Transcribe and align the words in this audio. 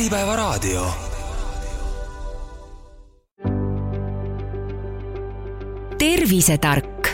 Äripäevaraadio. 0.00 0.86
tervisetark. 5.98 7.08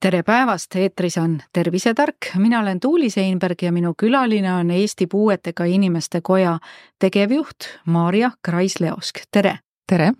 tere 0.00 0.22
päevast, 0.22 0.76
eetris 0.76 1.18
on 1.18 1.42
Tervisetark, 1.52 2.16
mina 2.36 2.60
olen 2.60 2.80
Tuuli 2.80 3.10
Seinberg 3.10 3.62
ja 3.62 3.72
minu 3.72 3.94
külaline 3.98 4.54
on 4.54 4.70
Eesti 4.70 5.06
Puuetega 5.06 5.64
Inimeste 5.64 6.20
Koja 6.20 6.58
tegevjuht 6.98 7.56
Maarja 7.86 8.30
Krais-Leosk, 8.48 9.20
tere! 9.30 9.58
tere! 9.86 10.12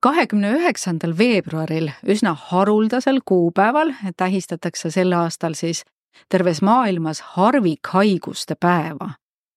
kahekümne 0.00 0.52
üheksandal 0.52 1.18
veebruaril, 1.18 1.90
üsna 2.06 2.36
haruldasel 2.40 3.20
kuupäeval 3.24 3.92
tähistatakse 4.16 4.90
sel 4.90 5.12
aastal 5.12 5.54
siis 5.54 5.84
terves 6.28 6.62
maailmas 6.62 7.20
harvikhaiguste 7.20 8.54
päeva. 8.60 9.10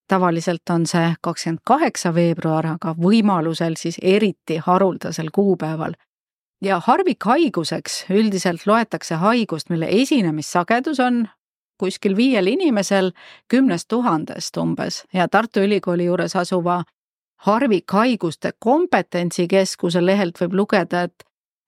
tavaliselt 0.08 0.70
on 0.70 0.86
see 0.86 1.16
kakskümmend 1.22 1.60
kaheksa 1.66 2.14
veebruar, 2.14 2.68
aga 2.68 2.94
võimalusel 2.94 3.74
siis 3.78 3.98
eriti 4.02 4.58
haruldasel 4.58 5.30
kuupäeval. 5.34 5.94
ja 6.62 6.80
harvikhaiguseks 6.80 8.06
üldiselt 8.10 8.68
loetakse 8.68 9.16
haigust, 9.16 9.70
mille 9.70 9.88
esinemissagedus 9.90 11.00
on 11.00 11.28
kuskil 11.78 12.16
viiel 12.16 12.48
inimesel 12.48 13.12
kümnest 13.48 13.88
tuhandest 13.88 14.58
umbes 14.58 15.04
ja 15.14 15.28
Tartu 15.28 15.60
Ülikooli 15.60 16.06
juures 16.06 16.36
asuva 16.36 16.84
harvikhaiguste 17.38 18.52
kompetentsikeskuse 18.60 20.06
lehelt 20.06 20.42
võib 20.42 20.54
lugeda, 20.54 21.02
et 21.02 21.26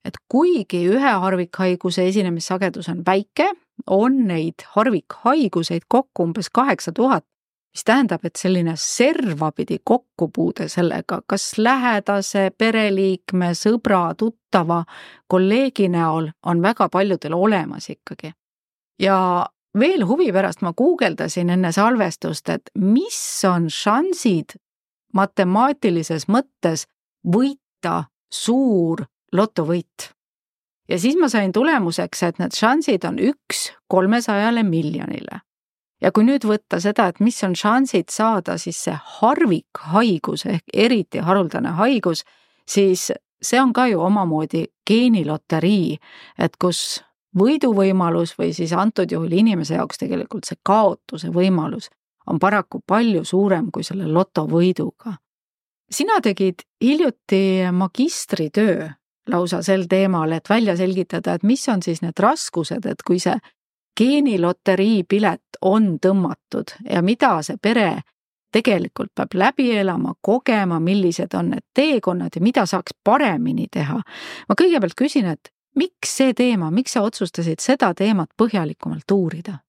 et 0.08 0.18
kuigi 0.32 0.86
ühe 0.88 1.14
harvikhaiguse 1.22 2.06
esinemissagedus 2.08 2.90
on 2.90 3.04
väike, 3.06 3.50
on 3.88 4.28
neid 4.28 4.66
harvikhaiguseid 4.76 5.88
kokku 5.88 6.24
umbes 6.24 6.50
kaheksa 6.54 6.92
tuhat, 6.92 7.26
mis 7.74 7.84
tähendab, 7.86 8.26
et 8.26 8.36
selline 8.36 8.74
servapidi 8.76 9.78
kokkupuude 9.84 10.68
sellega, 10.70 11.22
kas 11.28 11.58
lähedase, 11.58 12.50
pereliikme, 12.58 13.52
sõbra, 13.54 14.16
tuttava, 14.18 14.84
kolleegi 15.28 15.90
näol 15.94 16.32
on 16.46 16.62
väga 16.62 16.90
paljudel 16.90 17.34
olemas 17.34 17.90
ikkagi. 17.90 18.32
ja 19.00 19.46
veel 19.80 20.06
huvi 20.06 20.32
pärast 20.34 20.62
ma 20.62 20.74
guugeldasin 20.74 21.50
enne 21.50 21.72
salvestust, 21.72 22.50
et 22.50 22.72
mis 22.82 23.20
on 23.46 23.70
šansid 23.70 24.58
matemaatilises 25.14 26.28
mõttes 26.28 26.88
võita 27.28 28.04
suur 28.34 29.06
lotovõit. 29.34 30.17
Ja 30.90 31.00
siis 31.00 31.18
ma 31.20 31.30
sain 31.30 31.52
tulemuseks, 31.52 32.24
et 32.24 32.40
need 32.40 32.56
šansid 32.56 33.06
on 33.08 33.20
üks 33.20 33.72
kolmesajale 33.88 34.64
miljonile. 34.64 35.42
ja 36.02 36.12
kui 36.14 36.24
nüüd 36.24 36.46
võtta 36.46 36.80
seda, 36.80 37.08
et 37.10 37.20
mis 37.20 37.40
on 37.44 37.56
šansid 37.58 38.12
saada 38.14 38.58
siis 38.62 38.78
see 38.86 38.98
harvikhaigus 39.20 40.46
ehk 40.46 40.64
eriti 40.74 41.20
haruldane 41.26 41.74
haigus, 41.80 42.24
siis 42.70 43.12
see 43.42 43.62
on 43.62 43.74
ka 43.74 43.88
ju 43.88 44.02
omamoodi 44.02 44.66
geeniloterii, 44.88 45.98
et 46.38 46.58
kus 46.62 47.04
võiduvõimalus 47.38 48.36
või 48.38 48.54
siis 48.54 48.74
antud 48.74 49.12
juhul 49.12 49.34
inimese 49.34 49.76
jaoks 49.76 49.98
tegelikult 49.98 50.46
see 50.46 50.60
kaotuse 50.64 51.30
võimalus 51.34 51.90
on 52.28 52.40
paraku 52.40 52.82
palju 52.88 53.24
suurem 53.26 53.72
kui 53.72 53.84
selle 53.84 54.08
lotovõiduga. 54.08 55.18
sina 55.92 56.22
tegid 56.22 56.62
hiljuti 56.84 57.72
magistritöö 57.72 58.90
lausa 59.28 59.62
sel 59.62 59.86
teemal, 59.90 60.32
et 60.32 60.50
välja 60.50 60.78
selgitada, 60.78 61.34
et 61.34 61.44
mis 61.44 61.70
on 61.70 61.84
siis 61.84 62.02
need 62.02 62.20
raskused, 62.20 62.86
et 62.86 63.04
kui 63.08 63.20
see 63.20 63.36
geeniloterii 63.98 65.04
pilet 65.10 65.60
on 65.62 65.98
tõmmatud 66.00 66.76
ja 66.90 67.02
mida 67.02 67.38
see 67.46 67.58
pere 67.62 67.90
tegelikult 68.54 69.12
peab 69.16 69.36
läbi 69.36 69.72
elama, 69.78 70.14
kogema, 70.22 70.80
millised 70.80 71.34
on 71.38 71.52
need 71.56 71.66
teekonnad 71.76 72.36
ja 72.36 72.42
mida 72.42 72.66
saaks 72.66 72.96
paremini 73.04 73.68
teha. 73.72 74.02
ma 74.50 74.56
kõigepealt 74.62 74.96
küsin, 74.98 75.26
et 75.26 75.52
miks 75.76 76.18
see 76.18 76.34
teema, 76.34 76.72
miks 76.72 76.96
sa 76.96 77.04
otsustasid 77.06 77.62
seda 77.64 77.94
teemat 77.94 78.30
põhjalikumalt 78.38 79.12
uurida? 79.12 79.60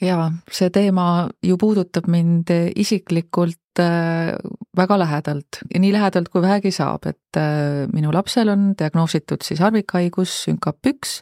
jaa, 0.00 0.30
see 0.52 0.70
teema 0.70 1.28
ju 1.42 1.56
puudutab 1.56 2.08
mind 2.08 2.50
isiklikult 2.76 3.58
väga 3.82 4.98
lähedalt, 4.98 5.60
nii 5.72 5.92
lähedalt 5.94 6.30
kui 6.32 6.42
vähegi 6.44 6.72
saab, 6.74 7.08
et 7.10 7.40
äh, 7.40 7.84
minu 7.92 8.12
lapsel 8.14 8.52
on 8.52 8.70
diagnoositud 8.78 9.44
siis 9.46 9.60
harvikhaigus 9.64 10.42
sünkap 10.46 10.86
üks 10.86 11.20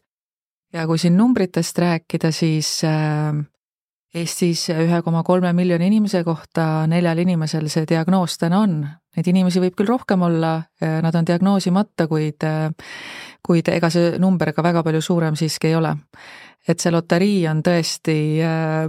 ja 0.75 0.87
kui 0.91 0.99
siin 0.99 1.17
numbritest 1.19 1.79
rääkida, 1.79 2.33
siis 2.35 2.77
äh, 2.89 3.35
Eestis 4.15 4.69
ühe 4.71 5.01
koma 5.03 5.25
kolme 5.27 5.51
miljoni 5.53 5.89
inimese 5.91 6.21
kohta 6.23 6.85
neljal 6.87 7.19
inimesel 7.19 7.67
see 7.73 7.83
diagnoos 7.91 8.37
täna 8.39 8.61
on. 8.63 8.77
Neid 9.17 9.27
inimesi 9.27 9.59
võib 9.63 9.75
küll 9.75 9.91
rohkem 9.91 10.23
olla, 10.23 10.53
nad 10.79 11.17
on 11.19 11.27
diagnoosimata, 11.27 12.07
kuid, 12.07 12.47
kuid 13.45 13.69
ega 13.69 13.91
see 13.93 14.19
number 14.23 14.53
ka 14.57 14.65
väga 14.65 14.83
palju 14.87 15.03
suurem 15.05 15.37
siiski 15.37 15.73
ei 15.73 15.79
ole. 15.79 15.95
Et 16.65 16.81
see 16.81 16.89
loterii 16.89 17.43
on 17.51 17.59
tõesti 17.61 18.15
äh, 18.41 18.87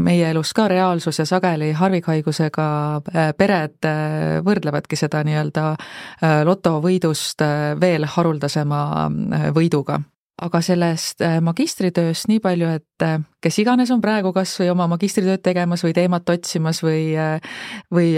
meie 0.00 0.30
elus 0.32 0.54
ka 0.56 0.64
reaalsus 0.72 1.18
ja 1.20 1.26
sageli 1.28 1.74
harvikhaigusega 1.76 2.68
äh, 2.96 3.34
pered 3.36 3.84
äh, 3.84 4.38
võrdlevadki 4.44 4.96
seda 4.96 5.20
nii-öelda 5.28 5.66
lotovõidust 6.48 7.44
veel 7.80 8.06
haruldasema 8.08 8.80
võiduga. 9.52 9.98
Aga 10.42 10.62
sellest 10.64 11.20
magistritööst 11.44 12.26
nii 12.30 12.40
palju, 12.42 12.70
et 12.80 13.04
kes 13.44 13.58
iganes 13.60 13.92
on 13.94 14.00
praegu 14.02 14.32
kas 14.34 14.54
või 14.58 14.70
oma 14.72 14.88
magistritööd 14.94 15.42
tegemas 15.44 15.84
või 15.84 15.92
teemat 15.94 16.32
otsimas 16.32 16.80
või, 16.82 17.12
või 17.92 18.08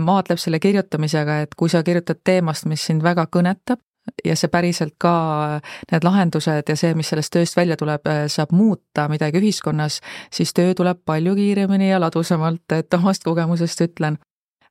maadleb 0.00 0.40
selle 0.40 0.62
kirjutamisega, 0.62 1.40
et 1.44 1.58
kui 1.58 1.68
sa 1.72 1.82
kirjutad 1.84 2.22
teemast, 2.24 2.68
mis 2.70 2.86
sind 2.88 3.04
väga 3.04 3.26
kõnetab, 3.34 3.82
ja 4.24 4.36
see 4.36 4.50
päriselt 4.52 4.94
ka, 5.00 5.60
need 5.92 6.06
lahendused 6.06 6.68
ja 6.68 6.76
see, 6.78 6.94
mis 6.98 7.10
sellest 7.12 7.32
tööst 7.34 7.56
välja 7.58 7.76
tuleb, 7.80 8.08
saab 8.30 8.52
muuta 8.56 9.08
midagi 9.10 9.40
ühiskonnas, 9.42 10.00
siis 10.34 10.54
töö 10.56 10.74
tuleb 10.78 11.02
palju 11.06 11.34
kiiremini 11.38 11.90
ja 11.90 12.00
ladusamalt, 12.02 12.66
et 12.76 12.94
omast 12.94 13.24
kogemusest 13.24 13.80
ütlen. 13.86 14.18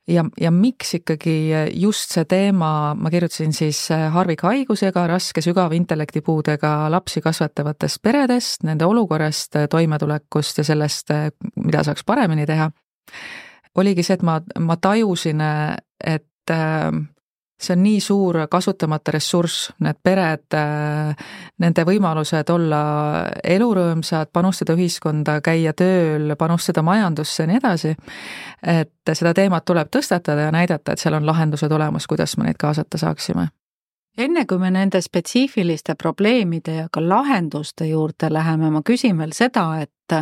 ja, 0.08 0.24
ja 0.40 0.52
miks 0.52 0.94
ikkagi 0.94 1.52
just 1.74 2.14
see 2.16 2.26
teema, 2.26 2.96
ma 2.96 3.10
kirjutasin 3.12 3.54
siis 3.54 3.90
harvikhaigusega, 3.92 5.08
raske 5.08 5.42
sügava 5.44 5.76
intellektipuudega 5.76 6.92
lapsi 6.92 7.22
kasvatavatest 7.22 8.02
peredest, 8.02 8.64
nende 8.64 8.86
olukorrast, 8.86 9.60
toimetulekust 9.70 10.58
ja 10.58 10.64
sellest, 10.64 11.12
mida 11.56 11.84
saaks 11.84 12.08
paremini 12.08 12.46
teha, 12.48 12.72
oligi 13.76 14.04
see, 14.04 14.16
et 14.16 14.24
ma, 14.24 14.40
ma 14.60 14.78
tajusin, 14.82 15.44
et 16.04 16.56
see 17.62 17.74
on 17.74 17.84
nii 17.84 18.00
suur 18.02 18.38
kasutamata 18.52 19.12
ressurss, 19.12 19.72
need 19.82 19.98
pered, 20.04 20.58
nende 21.60 21.86
võimalused 21.90 22.50
olla 22.54 22.82
elurõõmsad, 23.44 24.30
panustada 24.34 24.76
ühiskonda, 24.78 25.40
käia 25.46 25.74
tööl, 25.74 26.36
panustada 26.38 26.84
majandusse 26.86 27.44
ja 27.44 27.52
nii 27.52 27.62
edasi, 27.62 27.94
et 28.62 29.14
seda 29.14 29.34
teemat 29.34 29.66
tuleb 29.66 29.90
tõstatada 29.94 30.48
ja 30.48 30.52
näidata, 30.54 30.94
et 30.94 31.02
seal 31.02 31.18
on 31.18 31.26
lahendused 31.26 31.72
olemas, 31.72 32.08
kuidas 32.08 32.38
me 32.38 32.50
neid 32.50 32.60
kaasata 32.62 33.02
saaksime. 33.02 33.50
Enne 34.18 34.48
kui 34.50 34.58
me 34.58 34.72
nende 34.74 34.98
spetsiifiliste 35.02 35.94
probleemide 35.96 36.74
ja 36.74 36.88
ka 36.92 37.02
lahenduste 37.04 37.86
juurde 37.86 38.32
läheme, 38.34 38.72
ma 38.74 38.82
küsin 38.82 39.18
veel 39.18 39.34
seda, 39.38 39.68
et 39.84 40.16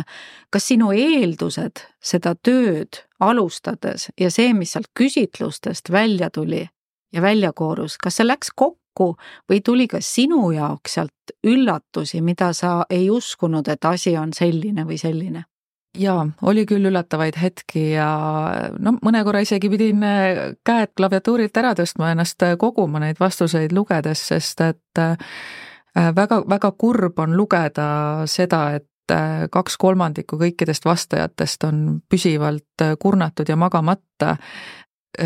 kas 0.52 0.66
sinu 0.68 0.90
eeldused 0.92 1.80
seda 2.04 2.34
tööd 2.36 3.00
alustades 3.24 4.10
ja 4.20 4.28
see, 4.30 4.52
mis 4.52 4.74
sealt 4.76 4.90
küsitlustest 4.92 5.88
välja 5.92 6.28
tuli, 6.28 6.66
ja 7.16 7.24
välja 7.24 7.52
koorus, 7.56 7.96
kas 7.98 8.20
see 8.20 8.28
läks 8.28 8.52
kokku 8.54 9.14
või 9.50 9.60
tuli 9.64 9.88
ka 9.88 10.00
sinu 10.04 10.50
jaoks 10.54 10.96
sealt 10.98 11.36
üllatusi, 11.46 12.20
mida 12.22 12.52
sa 12.56 12.78
ei 12.90 13.10
uskunud, 13.10 13.68
et 13.68 13.84
asi 13.84 14.16
on 14.16 14.32
selline 14.36 14.86
või 14.88 15.00
selline? 15.00 15.46
jaa, 15.96 16.26
oli 16.42 16.66
küll 16.68 16.88
üllatavaid 16.90 17.38
hetki 17.40 17.90
ja 17.94 18.08
no 18.78 18.96
mõne 19.04 19.22
korra 19.24 19.40
isegi 19.44 19.70
pidin 19.72 20.02
äh, 20.04 20.40
käed 20.66 20.92
klaviatuurilt 20.98 21.56
ära 21.56 21.72
tõstma, 21.78 22.10
ennast 22.12 22.42
äh, 22.44 22.56
koguma 22.60 23.00
neid 23.02 23.20
vastuseid 23.20 23.72
lugedes, 23.76 24.26
sest 24.32 24.60
et 24.66 25.00
äh, 25.00 25.16
väga, 26.16 26.42
väga 26.48 26.72
kurb 26.78 27.24
on 27.24 27.36
lugeda 27.38 27.88
seda, 28.30 28.68
et 28.76 28.90
kaks 29.54 29.76
kolmandikku 29.78 30.34
kõikidest 30.34 30.82
vastajatest 30.82 31.62
on 31.68 31.82
püsivalt 32.10 32.82
kurnatud 32.98 33.46
ja 33.46 33.54
magamata 33.54 34.32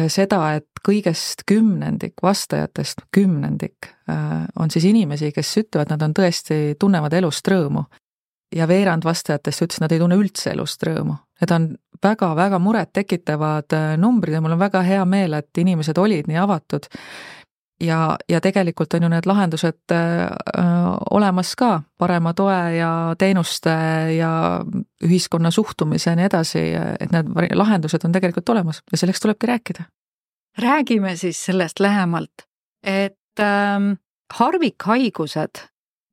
seda, 0.09 0.41
et 0.59 0.67
kõigest 0.87 1.45
kümnendik 1.49 2.23
vastajatest, 2.23 3.05
kümnendik, 3.15 3.91
äh, 4.11 4.47
on 4.59 4.71
siis 4.71 4.85
inimesi, 4.89 5.33
kes 5.33 5.57
ütlevad, 5.65 5.91
nad 5.93 6.03
on 6.03 6.15
tõesti, 6.17 6.77
tunnevad 6.79 7.13
elust 7.13 7.49
rõõmu. 7.49 7.85
ja 8.51 8.67
veerand 8.67 9.05
vastajatest 9.07 9.63
ütles, 9.63 9.81
nad 9.81 9.93
ei 9.93 9.99
tunne 9.99 10.17
üldse 10.19 10.51
elust 10.51 10.83
rõõmu. 10.83 11.15
Need 11.41 11.53
on 11.55 11.67
väga-väga 12.03 12.59
murettekitavad 12.59 13.73
äh, 13.73 13.97
numbrid 13.97 14.35
ja 14.35 14.41
mul 14.41 14.57
on 14.57 14.59
väga 14.59 14.83
hea 14.83 15.05
meel, 15.05 15.37
et 15.39 15.59
inimesed 15.59 15.99
olid 15.99 16.27
nii 16.27 16.37
avatud. 16.37 16.89
Ja, 17.81 18.17
ja 18.29 18.41
tegelikult 18.41 18.95
on 18.95 19.03
ju 19.03 19.09
need 19.09 19.27
lahendused 19.27 19.93
öö, 19.93 20.27
olemas 21.11 21.55
ka, 21.57 21.83
parema 21.99 22.35
toe 22.35 22.59
ja 22.77 23.15
teenuste 23.19 23.71
ja 24.17 24.33
ühiskonna 25.05 25.51
suhtumise 25.51 26.11
ja 26.11 26.17
nii 26.17 26.29
edasi, 26.29 26.65
et 27.01 27.13
need 27.13 27.55
lahendused 27.57 28.05
on 28.05 28.13
tegelikult 28.13 28.49
olemas 28.49 28.83
ja 28.93 28.99
selleks 28.99 29.21
tulebki 29.21 29.47
rääkida. 29.47 29.85
räägime 30.59 31.17
siis 31.17 31.45
sellest 31.45 31.81
lähemalt, 31.81 32.47
et 32.85 33.41
ähm, 33.41 33.93
harvikhaigused 34.35 35.67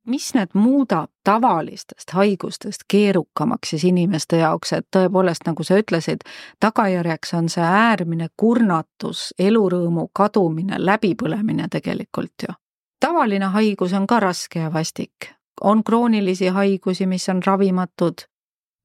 mis 0.08 0.34
need 0.34 0.54
muudab 0.54 1.10
tavalistest 1.24 2.10
haigustest 2.16 2.84
keerukamaks 2.88 3.74
siis 3.74 3.84
inimeste 3.84 4.40
jaoks, 4.40 4.72
et 4.72 4.86
tõepoolest, 4.96 5.44
nagu 5.46 5.64
sa 5.64 5.78
ütlesid, 5.80 6.24
tagajärjeks 6.60 7.34
on 7.38 7.50
see 7.52 7.64
äärmine 7.64 8.28
kurnatus, 8.36 9.32
elurõõmu 9.38 10.08
kadumine, 10.12 10.78
läbipõlemine 10.78 11.68
tegelikult 11.70 12.48
ju. 12.48 12.54
tavaline 13.00 13.52
haigus 13.54 13.92
on 13.92 14.06
ka 14.06 14.20
raske 14.20 14.60
ja 14.60 14.72
vastik, 14.72 15.32
on 15.60 15.84
kroonilisi 15.84 16.48
haigusi, 16.48 17.06
mis 17.06 17.28
on 17.28 17.42
ravimatud 17.46 18.24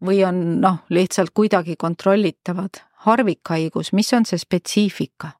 või 0.03 0.23
on 0.27 0.59
noh, 0.61 0.83
lihtsalt 0.89 1.31
kuidagi 1.33 1.75
kontrollitavad. 1.75 2.83
harvikhaigus, 3.03 3.93
mis 3.93 4.13
on 4.13 4.25
see 4.25 4.37
spetsiifika? 4.37 5.31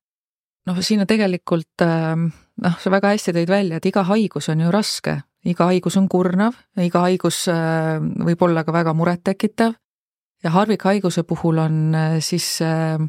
noh, 0.66 0.80
siin 0.82 1.04
on 1.04 1.08
tegelikult 1.08 1.82
ähm, 1.82 2.32
noh, 2.62 2.80
sa 2.80 2.92
väga 2.92 3.08
hästi 3.08 3.34
tõid 3.34 3.50
välja, 3.50 3.78
et 3.78 3.86
iga 3.86 4.04
haigus 4.04 4.50
on 4.50 4.62
ju 4.62 4.72
raske 4.72 5.22
iga 5.50 5.70
haigus 5.72 5.98
on 6.00 6.08
kurnav, 6.12 6.58
iga 6.80 7.04
haigus 7.08 7.46
äh, 7.52 7.98
võib 8.00 8.46
olla 8.48 8.64
ka 8.64 8.76
väga 8.76 8.94
murettekitav 8.98 9.76
ja 10.44 10.54
harvikhaiguse 10.54 11.26
puhul 11.28 11.60
on 11.64 11.84
äh, 11.96 12.16
siis 12.24 12.56
äh, 12.64 13.02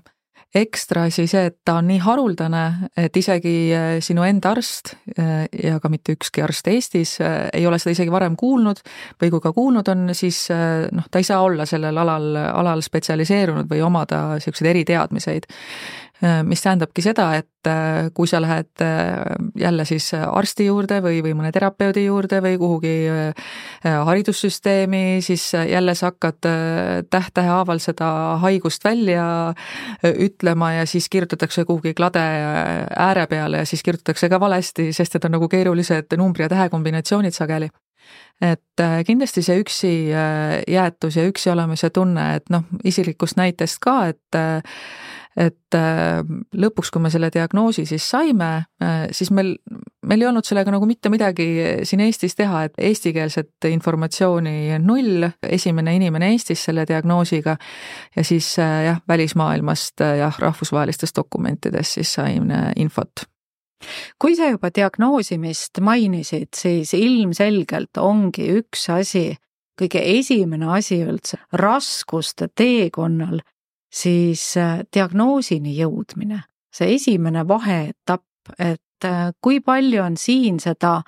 ekstra 0.54 1.08
asi 1.08 1.26
see, 1.26 1.48
et 1.50 1.56
ta 1.66 1.80
on 1.80 1.88
nii 1.90 1.98
haruldane, 1.98 2.90
et 2.94 3.16
isegi 3.18 3.74
sinu 4.06 4.22
enda 4.22 4.52
arst 4.54 4.92
ja 5.18 5.80
ka 5.82 5.90
mitte 5.90 6.14
ükski 6.14 6.44
arst 6.44 6.68
Eestis 6.70 7.16
ei 7.18 7.66
ole 7.66 7.80
seda 7.82 7.96
isegi 7.96 8.12
varem 8.14 8.36
kuulnud 8.38 8.78
või 9.18 9.32
kui 9.34 9.42
ka 9.42 9.50
kuulnud 9.56 9.90
on, 9.90 10.12
siis 10.14 10.44
noh, 10.54 11.08
ta 11.10 11.18
ei 11.18 11.26
saa 11.26 11.40
olla 11.42 11.66
sellel 11.66 11.98
alal, 11.98 12.28
alal 12.38 12.84
spetsialiseerunud 12.86 13.66
või 13.66 13.82
omada 13.82 14.20
niisuguseid 14.36 14.70
eriteadmiseid. 14.76 15.50
Äh, 16.22 16.44
mis 16.46 16.62
tähendabki 16.62 17.02
seda, 17.02 17.24
et 17.34 17.66
äh, 17.66 18.06
kui 18.14 18.28
sa 18.30 18.38
lähed 18.38 18.82
äh, 18.84 19.24
jälle 19.58 19.82
siis 19.84 20.12
arsti 20.14 20.68
juurde 20.68 21.00
või, 21.02 21.18
või 21.26 21.32
mõne 21.34 21.50
terapeudi 21.52 22.04
juurde 22.04 22.38
või 22.44 22.54
kuhugi 22.60 22.92
haridussüsteemi, 23.82 25.18
siis 25.26 25.48
jälle 25.52 25.96
sa 25.98 26.12
hakkad 26.12 26.38
täht-tähe 27.10 27.50
haaval 27.50 27.82
seda 27.82 28.08
haigust 28.44 28.86
välja 28.86 29.26
ütlema 30.06 30.70
ja 30.76 30.86
siis 30.86 31.08
kirjutatakse 31.10 31.64
kuhugi 31.66 31.94
klade 31.98 32.22
ääre 32.22 33.26
peale 33.26 33.64
ja 33.64 33.66
siis 33.66 33.82
kirjutatakse 33.82 34.30
ka 34.30 34.40
valesti, 34.40 34.92
sest 34.94 35.18
et 35.18 35.26
on 35.26 35.34
nagu 35.34 35.48
keerulised 35.50 36.14
numbri 36.16 36.46
ja 36.46 36.52
tähe 36.52 36.68
kombinatsioonid 36.70 37.34
sageli. 37.34 37.68
Et 38.42 38.82
kindlasti 39.06 39.42
see 39.42 39.58
üksi 39.62 39.92
jäetus 40.68 41.16
ja 41.16 41.26
üksi 41.26 41.50
olemise 41.50 41.90
tunne, 41.90 42.34
et 42.38 42.50
noh, 42.54 42.64
isiklikust 42.84 43.38
näitest 43.40 43.82
ka, 43.82 43.98
et 44.12 44.42
et 45.36 45.74
äh, 45.74 46.22
lõpuks, 46.54 46.92
kui 46.94 47.02
me 47.02 47.10
selle 47.10 47.30
diagnoosi 47.34 47.84
siis 47.88 48.06
saime, 48.06 48.50
äh, 48.82 49.04
siis 49.14 49.32
meil, 49.34 49.54
meil 50.06 50.22
ei 50.22 50.28
olnud 50.30 50.46
sellega 50.46 50.70
nagu 50.74 50.86
mitte 50.86 51.10
midagi 51.10 51.46
siin 51.86 52.04
Eestis 52.06 52.38
teha, 52.38 52.64
et 52.68 52.78
eestikeelset 52.78 53.68
informatsiooni 53.70 54.78
null, 54.84 55.26
esimene 55.42 55.96
inimene 55.98 56.30
Eestis 56.34 56.62
selle 56.68 56.86
diagnoosiga. 56.88 57.56
Ja 58.16 58.24
siis 58.24 58.52
äh, 58.62 58.80
jah, 58.90 59.02
välismaailmast 59.08 60.04
jah, 60.20 60.38
rahvusvahelistest 60.38 61.16
dokumentidest 61.18 61.98
siis 61.98 62.14
sain 62.20 62.52
infot. 62.76 63.26
Kui 64.22 64.36
sa 64.38 64.46
juba 64.48 64.70
diagnoosimist 64.72 65.82
mainisid, 65.84 66.54
siis 66.56 66.94
ilmselgelt 66.96 67.98
ongi 68.00 68.46
üks 68.60 68.86
asi, 68.94 69.34
kõige 69.76 70.00
esimene 70.14 70.70
asi 70.72 71.02
üldse 71.04 71.42
raskuste 71.58 72.48
teekonnal 72.54 73.42
siis 73.94 74.56
äh, 74.56 74.82
diagnoosini 74.94 75.76
jõudmine, 75.78 76.42
see 76.74 76.94
esimene 76.96 77.46
vaheetapp, 77.48 78.54
et 78.58 79.06
äh, 79.06 79.30
kui 79.40 79.60
palju 79.64 80.02
on 80.02 80.18
siin 80.20 80.60
seda 80.62 81.00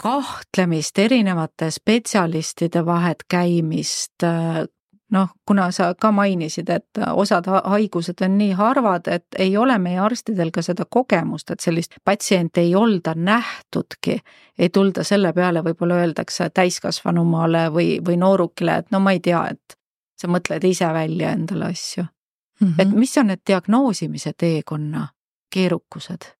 kahtlemist, 0.00 0.98
erinevate 0.98 1.70
spetsialistide 1.74 2.84
vahet 2.86 3.26
käimist, 3.28 4.22
äh, 4.24 4.62
noh, 5.10 5.32
kuna 5.46 5.70
sa 5.74 5.90
ka 5.98 6.12
mainisid, 6.14 6.70
et 6.70 7.00
osad 7.10 7.48
haigused 7.50 8.22
on 8.22 8.38
nii 8.38 8.52
harvad, 8.54 9.10
et 9.10 9.40
ei 9.42 9.56
ole 9.58 9.74
meie 9.82 9.98
arstidel 9.98 10.52
ka 10.54 10.62
seda 10.62 10.86
kogemust, 10.86 11.50
et 11.50 11.60
sellist 11.60 11.98
patsienti 12.04 12.62
ei 12.68 12.74
olda 12.78 13.16
nähtudki, 13.18 14.20
ei 14.58 14.70
tulda 14.70 15.02
selle 15.04 15.32
peale, 15.34 15.64
võib-olla 15.66 15.98
öeldakse 16.04 16.46
täiskasvanumale 16.54 17.66
või, 17.74 17.90
või 18.06 18.16
noorukile, 18.22 18.78
et 18.78 18.94
no 18.94 19.02
ma 19.02 19.18
ei 19.18 19.20
tea, 19.26 19.42
et 19.50 19.79
sa 20.20 20.28
mõtled 20.28 20.64
ise 20.68 20.88
välja 20.92 21.32
endale 21.36 21.70
asju 21.72 22.04
mm. 22.04 22.68
-hmm. 22.68 22.74
et 22.78 22.92
mis 22.92 23.16
on 23.18 23.26
need 23.26 23.42
diagnoosimise 23.46 24.32
teekonna 24.38 25.08
keerukused? 25.54 26.32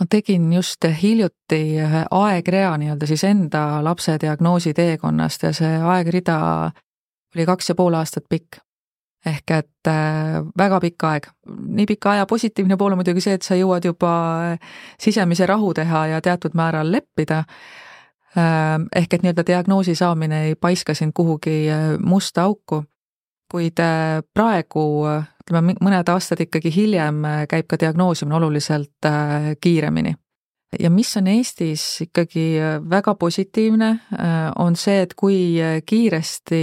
ma 0.00 0.06
tegin 0.10 0.52
just 0.52 0.84
hiljuti 1.02 1.60
ühe 1.80 2.04
aegrea 2.10 2.76
nii-öelda 2.76 3.06
siis 3.06 3.24
enda 3.24 3.84
lapse 3.84 4.18
diagnoosi 4.20 4.74
teekonnast 4.74 5.42
ja 5.42 5.52
see 5.52 5.76
aegrida 5.94 6.38
oli 7.34 7.46
kaks 7.46 7.68
ja 7.68 7.74
pool 7.74 7.94
aastat 7.94 8.24
pikk. 8.28 8.58
ehk 9.26 9.50
et 9.50 9.88
äh, 9.88 10.44
väga 10.58 10.80
pikk 10.80 11.04
aeg. 11.04 11.26
nii 11.46 11.86
pika 11.86 12.10
aja 12.10 12.26
positiivne 12.26 12.76
pool 12.76 12.92
on 12.92 12.98
muidugi 12.98 13.20
see, 13.20 13.34
et 13.34 13.42
sa 13.42 13.54
jõuad 13.54 13.84
juba 13.84 14.12
sisemise 15.00 15.46
rahu 15.46 15.74
teha 15.74 16.06
ja 16.06 16.20
teatud 16.20 16.54
määral 16.54 16.92
leppida 16.92 17.38
äh,. 18.36 18.78
ehk 18.94 19.14
et 19.14 19.22
nii-öelda 19.22 19.46
diagnoosi 19.46 19.94
saamine 19.94 20.44
ei 20.44 20.54
paiska 20.54 20.94
sind 20.94 21.12
kuhugi 21.14 21.70
äh, 21.70 21.98
musta 21.98 22.42
auku 22.42 22.84
kuid 23.50 23.80
äh, 23.82 24.20
praegu, 24.34 24.84
ütleme 25.46 25.76
mõned 25.82 26.12
aastad 26.12 26.42
ikkagi 26.42 26.72
hiljem, 26.74 27.24
äh, 27.24 27.42
käib 27.50 27.68
ka 27.70 27.78
diagnoosimine 27.80 28.38
oluliselt 28.40 29.08
äh, 29.08 29.52
kiiremini. 29.60 30.14
ja 30.80 30.90
mis 30.90 31.16
on 31.16 31.28
Eestis 31.30 31.82
ikkagi 32.02 32.58
väga 32.90 33.14
positiivne, 33.14 33.88
on 34.58 34.74
see, 34.76 34.98
et 35.04 35.14
kui 35.16 35.54
kiiresti 35.86 36.58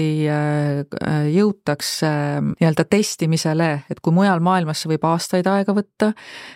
jõutakse 1.33 2.09
nii-öelda 2.44 2.83
testimisele, 2.91 3.69
et 3.89 4.01
kui 4.03 4.13
mujal 4.13 4.44
maailmas 4.44 4.83
see 4.83 4.91
võib 4.91 5.07
aastaid 5.07 5.47
aega 5.47 5.74
võtta, 5.74 6.12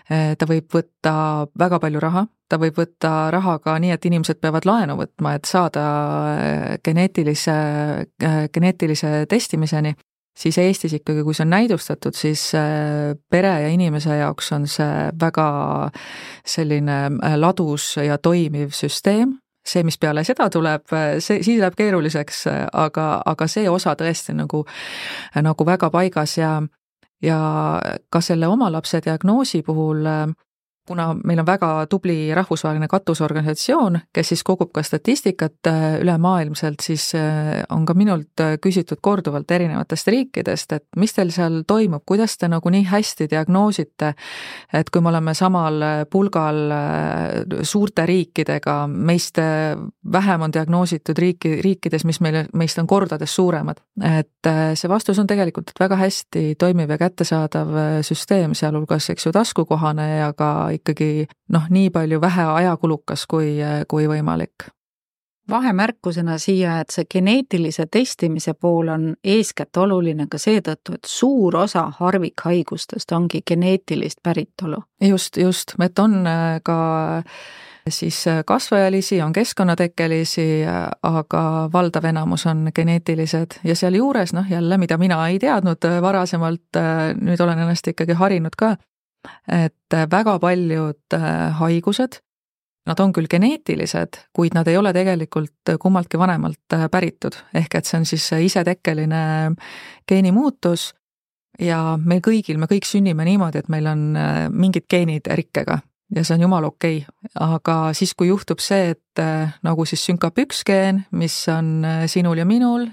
ta 0.09 0.49
võib 0.51 0.67
võtta 0.75 1.13
väga 1.57 1.79
palju 1.79 2.03
raha, 2.03 2.25
ta 2.51 2.59
võib 2.61 2.77
võtta 2.83 3.13
raha 3.33 3.57
ka 3.63 3.77
nii, 3.79 3.95
et 3.95 4.05
inimesed 4.11 4.43
peavad 4.43 4.67
laenu 4.67 4.99
võtma, 4.99 5.37
et 5.39 5.49
saada 5.49 5.87
geneetilise, 6.83 7.57
geneetilise 8.53 9.23
testimiseni 9.31 9.95
siis 10.37 10.57
Eestis 10.61 10.93
ikkagi, 10.93 11.23
kui 11.25 11.35
see 11.35 11.45
on 11.45 11.53
näidustatud, 11.55 12.15
siis 12.17 12.51
äh, 12.55 13.15
pere 13.29 13.53
ja 13.63 13.73
inimese 13.73 14.17
jaoks 14.19 14.51
on 14.55 14.67
see 14.69 15.09
väga 15.21 15.49
selline 16.45 16.97
äh, 17.09 17.35
ladus 17.39 17.95
ja 17.97 18.17
toimiv 18.17 18.75
süsteem, 18.77 19.37
see, 19.67 19.83
mis 19.83 19.97
peale 19.97 20.23
seda 20.27 20.49
tuleb, 20.53 20.85
äh, 20.93 21.17
see, 21.19 21.41
siis 21.43 21.61
läheb 21.61 21.77
keeruliseks, 21.77 22.45
aga, 22.73 23.07
aga 23.25 23.47
see 23.51 23.69
osa 23.69 23.95
tõesti 23.99 24.37
nagu, 24.37 24.65
nagu 25.35 25.71
väga 25.73 25.91
paigas 25.93 26.37
ja 26.37 26.57
ja 27.23 27.37
ka 28.13 28.19
selle 28.21 28.45
oma 28.45 28.67
lapse 28.69 28.99
diagnoosi 29.01 29.63
puhul 29.65 30.05
kuna 30.87 31.11
meil 31.25 31.39
on 31.39 31.45
väga 31.45 31.69
tubli 31.89 32.33
rahvusvaheline 32.35 32.87
katusorganisatsioon, 32.87 33.99
kes 34.13 34.31
siis 34.31 34.43
kogub 34.47 34.71
ka 34.75 34.83
statistikat 34.83 35.67
äh, 35.67 35.99
ülemaailmselt, 36.01 36.79
siis 36.83 37.09
äh, 37.15 37.63
on 37.69 37.85
ka 37.85 37.93
minult 37.97 38.39
äh, 38.43 38.55
küsitud 38.63 39.01
korduvalt 39.01 39.51
erinevatest 39.51 40.07
riikidest, 40.07 40.77
et 40.77 40.85
mis 40.95 41.13
teil 41.13 41.31
seal 41.35 41.61
toimub, 41.67 42.05
kuidas 42.07 42.37
te 42.37 42.47
nagu 42.51 42.71
nii 42.71 42.85
hästi 42.87 43.27
diagnoosite, 43.31 44.13
et 44.73 44.89
kui 44.89 45.03
me 45.03 45.11
oleme 45.11 45.33
samal 45.37 45.83
pulgal 46.11 46.71
suurte 47.67 48.05
riikidega, 48.07 48.77
meist 48.87 49.39
vähem 50.11 50.45
on 50.47 50.53
diagnoositud 50.53 51.19
riiki, 51.19 51.57
riikides, 51.63 52.05
mis 52.07 52.21
meile, 52.23 52.45
meist 52.55 52.79
on 52.79 52.87
kordades 52.87 53.35
suuremad. 53.35 53.81
et 54.03 54.49
see 54.77 54.89
vastus 54.89 55.19
on 55.19 55.27
tegelikult, 55.27 55.71
väga 55.79 55.95
hästi 55.99 56.55
toimiv 56.59 56.89
ja 56.89 56.97
kättesaadav 56.97 58.01
süsteem, 58.05 58.53
sealhulgas 58.55 59.09
eks 59.09 59.25
ju 59.25 59.31
taskukohane 59.35 60.07
ja 60.17 60.31
ka 60.37 60.69
ikkagi 60.77 61.27
noh, 61.53 61.69
nii 61.69 61.89
palju 61.89 62.21
vähe 62.21 62.47
ajakulukas 62.61 63.25
kui, 63.29 63.57
kui 63.87 64.07
võimalik. 64.09 64.69
Vahemärkusena 65.49 66.37
siia, 66.37 66.79
et 66.79 66.91
see 66.91 67.05
geneetilise 67.11 67.85
testimise 67.91 68.53
pool 68.53 68.89
on 68.91 69.05
eeskätt 69.23 69.77
oluline 69.79 70.25
ka 70.27 70.39
seetõttu, 70.41 70.97
et 70.97 71.07
suur 71.07 71.55
osa 71.55 71.85
harvikhaigustest 71.99 73.11
ongi 73.15 73.41
geneetilist 73.47 74.19
päritolu. 74.23 74.81
just, 75.01 75.37
just, 75.37 75.73
et 75.83 75.99
on 75.99 76.27
äh, 76.27 76.59
ka 76.63 77.31
siis 77.89 78.27
äh, 78.27 78.43
kasvajalisi, 78.45 79.21
on 79.21 79.33
keskkonnatekkelisi, 79.33 80.65
äh, 80.67 80.89
aga 81.03 81.69
valdav 81.73 82.05
enamus 82.05 82.45
on 82.45 82.67
geneetilised. 82.75 83.59
Ja 83.63 83.75
sealjuures 83.75 84.33
noh, 84.33 84.51
jälle, 84.51 84.77
mida 84.77 84.97
mina 84.97 85.27
ei 85.27 85.39
teadnud 85.39 85.87
varasemalt, 86.01 86.83
nüüd 87.21 87.39
olen 87.39 87.59
ennast 87.59 87.87
ikkagi 87.87 88.19
harinud 88.19 88.59
ka 88.59 88.75
et 89.51 89.97
väga 90.11 90.37
paljud 90.39 91.17
haigused, 91.59 92.19
nad 92.87 93.01
on 93.03 93.11
küll 93.15 93.27
geneetilised, 93.31 94.21
kuid 94.35 94.55
nad 94.55 94.67
ei 94.67 94.77
ole 94.79 94.93
tegelikult 94.95 95.73
kummaltki 95.79 96.19
vanemalt 96.19 96.77
päritud, 96.91 97.35
ehk 97.53 97.75
et 97.79 97.89
see 97.89 97.99
on 97.99 98.07
siis 98.07 98.29
isetekkeline 98.47 99.23
geenimuutus 100.07 100.93
ja 101.59 101.97
meil 101.97 102.23
kõigil, 102.23 102.59
me 102.61 102.69
kõik 102.71 102.87
sünnime 102.87 103.25
niimoodi, 103.27 103.63
et 103.63 103.69
meil 103.73 103.91
on 103.91 104.09
mingid 104.53 104.87
geenid 104.89 105.27
rikkega 105.27 105.81
ja 106.15 106.23
see 106.23 106.37
on 106.37 106.45
jumala 106.47 106.71
okei 106.71 107.01
okay., 107.01 107.31
aga 107.43 107.77
siis, 107.97 108.13
kui 108.15 108.29
juhtub 108.29 108.61
see, 108.63 108.93
et 108.95 109.23
nagu 109.65 109.85
siis 109.85 110.05
sünkab 110.07 110.37
üks 110.39 110.63
geen, 110.67 111.03
mis 111.11 111.35
on 111.51 111.81
sinul 112.07 112.39
ja 112.39 112.47
minul 112.47 112.87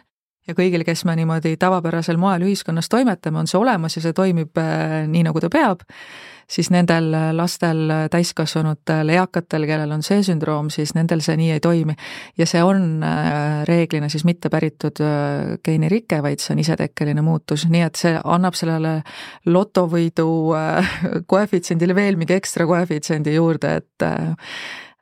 ja 0.49 0.55
kõigil, 0.57 0.85
kes 0.87 1.05
me 1.09 1.17
niimoodi 1.19 1.57
tavapärasel 1.61 2.19
moel 2.21 2.45
ühiskonnas 2.47 2.91
toimetame, 2.93 3.41
on 3.41 3.51
see 3.51 3.59
olemas 3.61 3.97
ja 3.97 4.05
see 4.05 4.17
toimib 4.17 4.61
äh, 4.61 5.03
nii, 5.11 5.25
nagu 5.29 5.41
ta 5.41 5.51
peab, 5.53 5.85
siis 6.51 6.69
nendel 6.73 7.09
lastel, 7.37 7.89
täiskasvanutel, 8.13 9.09
eakatel, 9.17 9.65
kellel 9.69 9.95
on 9.97 10.05
see 10.05 10.21
sündroom, 10.27 10.69
siis 10.73 10.93
nendel 10.97 11.23
see 11.25 11.39
nii 11.41 11.51
ei 11.57 11.65
toimi. 11.65 11.97
ja 12.39 12.47
see 12.49 12.63
on 12.63 13.03
äh, 13.07 13.65
reeglina 13.69 14.11
siis 14.13 14.27
mitte 14.29 14.53
päritud 14.53 15.01
äh, 15.01 15.57
geenirike, 15.65 16.21
vaid 16.23 16.45
see 16.45 16.55
on 16.55 16.65
isetekkeline 16.65 17.25
muutus, 17.25 17.67
nii 17.71 17.85
et 17.89 18.01
see 18.01 18.17
annab 18.25 18.59
sellele 18.59 18.99
lotovõidu 19.47 20.31
koefitsiendile 21.33 21.97
veel 21.97 22.21
mingi 22.21 22.37
ekstra 22.37 22.69
koefitsiendi 22.69 23.39
juurde, 23.39 23.79
et 23.81 24.11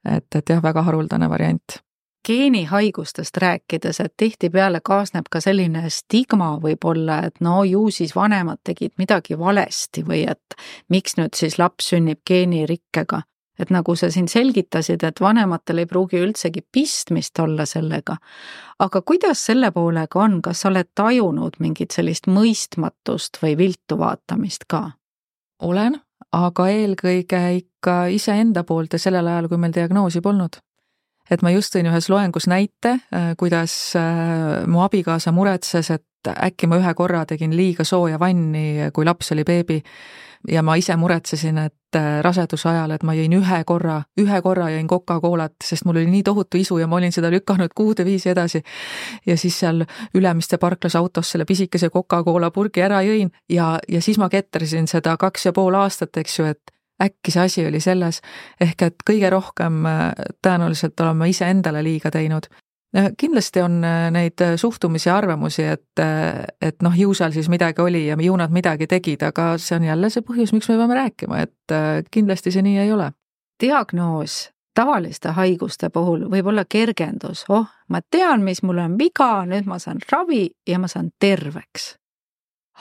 et, 0.02 0.34
et 0.34 0.50
jah, 0.50 0.62
väga 0.62 0.82
haruldane 0.82 1.28
variant 1.30 1.82
geenihaigustest 2.26 3.36
rääkides, 3.36 4.00
et 4.00 4.14
tihtipeale 4.16 4.80
kaasneb 4.84 5.26
ka 5.30 5.40
selline 5.40 5.90
stigma 5.90 6.56
võib-olla, 6.62 7.18
et 7.26 7.40
no 7.40 7.64
ju 7.64 7.90
siis 7.90 8.14
vanemad 8.16 8.62
tegid 8.64 8.94
midagi 8.98 9.38
valesti 9.38 10.04
või 10.06 10.24
et 10.30 10.56
miks 10.88 11.16
nüüd 11.18 11.34
siis 11.38 11.58
laps 11.58 11.92
sünnib 11.92 12.22
geenirikkega. 12.26 13.22
et 13.58 13.70
nagu 13.70 13.94
sa 13.96 14.08
siin 14.10 14.28
selgitasid, 14.28 15.02
et 15.04 15.20
vanematel 15.20 15.78
ei 15.78 15.86
pruugi 15.86 16.18
üldsegi 16.18 16.62
pistmist 16.72 17.38
olla 17.38 17.66
sellega. 17.66 18.16
aga 18.78 19.02
kuidas 19.02 19.44
selle 19.46 19.70
poolega 19.70 20.18
on, 20.18 20.42
kas 20.42 20.60
sa 20.60 20.68
oled 20.68 20.88
tajunud 20.94 21.58
mingit 21.58 21.90
sellist 21.90 22.26
mõistmatust 22.26 23.38
või 23.42 23.56
viltu 23.58 23.98
vaatamist 23.98 24.64
ka? 24.68 24.90
olen, 25.60 26.00
aga 26.32 26.68
eelkõige 26.68 27.56
ikka 27.56 28.06
iseenda 28.06 28.64
poolt 28.64 28.92
ja 28.92 28.98
sellel 28.98 29.26
ajal, 29.26 29.48
kui 29.48 29.58
meil 29.58 29.72
diagnoosi 29.74 30.20
polnud 30.20 30.62
et 31.30 31.42
ma 31.42 31.52
just 31.54 31.74
tõin 31.74 31.88
ühes 31.90 32.08
loengus 32.12 32.48
näite, 32.50 32.96
äh, 33.14 33.32
kuidas 33.38 33.94
äh, 33.98 34.64
mu 34.66 34.82
abikaasa 34.84 35.32
muretses, 35.32 35.90
et 35.94 36.06
äkki 36.28 36.68
ma 36.70 36.78
ühe 36.78 36.94
korra 36.94 37.24
tegin 37.26 37.54
liiga 37.56 37.84
sooja 37.84 38.18
vanni, 38.20 38.90
kui 38.94 39.06
laps 39.06 39.32
oli 39.34 39.44
beebi. 39.44 39.82
ja 40.48 40.58
ma 40.62 40.74
ise 40.74 40.96
muretsesin, 40.98 41.58
et 41.58 41.96
äh, 41.96 42.18
raseduse 42.22 42.68
ajal, 42.68 42.90
et 42.90 43.04
ma 43.06 43.14
jõin 43.14 43.36
ühe 43.38 43.60
korra, 43.64 44.00
ühe 44.18 44.40
korra 44.42 44.70
jõin 44.72 44.88
Coca-Colat, 44.90 45.54
sest 45.62 45.84
mul 45.86 46.00
oli 46.00 46.10
nii 46.10 46.24
tohutu 46.26 46.58
isu 46.58 46.80
ja 46.80 46.88
ma 46.90 46.96
olin 46.96 47.14
seda 47.14 47.30
lükanud 47.30 47.70
kuude 47.74 48.04
viisi 48.04 48.28
edasi. 48.28 48.62
ja 49.26 49.36
siis 49.36 49.60
seal 49.60 49.84
Ülemiste 50.14 50.58
parklas 50.58 50.96
autos 50.96 51.30
selle 51.30 51.44
pisikese 51.44 51.90
Coca-Cola 51.90 52.50
purgi 52.50 52.82
ära 52.82 53.02
jõin 53.06 53.30
ja, 53.48 53.78
ja 53.88 54.02
siis 54.02 54.18
ma 54.18 54.28
ketrasin 54.28 54.90
seda 54.90 55.16
kaks 55.16 55.46
ja 55.46 55.52
pool 55.52 55.74
aastat, 55.78 56.16
eks 56.16 56.38
ju, 56.38 56.44
et 56.44 56.74
äkki 57.02 57.30
see 57.30 57.44
asi 57.44 57.66
oli 57.66 57.80
selles, 57.80 58.21
ehk 58.61 58.82
et 58.88 59.06
kõige 59.11 59.30
rohkem 59.30 59.87
äh, 59.87 60.11
tõenäoliselt 60.42 61.00
oleme 61.00 61.28
iseendale 61.28 61.82
liiga 61.85 62.11
teinud. 62.11 62.47
kindlasti 63.18 63.61
on 63.61 63.85
äh, 63.85 64.11
neid 64.12 64.40
suhtumisi 64.56 65.09
ja 65.09 65.16
arvamusi, 65.16 65.62
et, 65.62 65.99
äh, 66.00 66.44
et 66.61 66.82
noh, 66.82 66.99
ju 66.99 67.14
seal 67.14 67.32
siis 67.32 67.49
midagi 67.49 67.80
oli 67.80 68.06
ja 68.06 68.16
ju 68.21 68.37
nad 68.37 68.50
midagi 68.52 68.87
tegid, 68.87 69.23
aga 69.23 69.56
see 69.59 69.76
on 69.76 69.85
jälle 69.85 70.11
see 70.11 70.23
põhjus, 70.23 70.52
miks 70.52 70.68
me 70.68 70.76
peame 70.76 70.94
rääkima, 70.94 71.40
et 71.42 72.11
kindlasti 72.11 72.52
see 72.52 72.62
nii 72.62 72.78
ei 72.78 72.92
ole. 72.92 73.12
diagnoos 73.62 74.50
tavaliste 74.75 75.28
haiguste 75.28 75.88
puhul 75.90 76.26
võib 76.30 76.47
olla 76.47 76.64
kergendus, 76.64 77.44
oh, 77.49 77.66
ma 77.88 78.00
tean, 78.11 78.42
mis 78.42 78.62
mul 78.62 78.78
on 78.78 78.99
viga, 78.99 79.44
nüüd 79.47 79.66
ma 79.66 79.78
saan 79.78 80.00
ravi 80.12 80.50
ja 80.68 80.78
ma 80.78 80.88
saan 80.88 81.11
terveks 81.21 82.01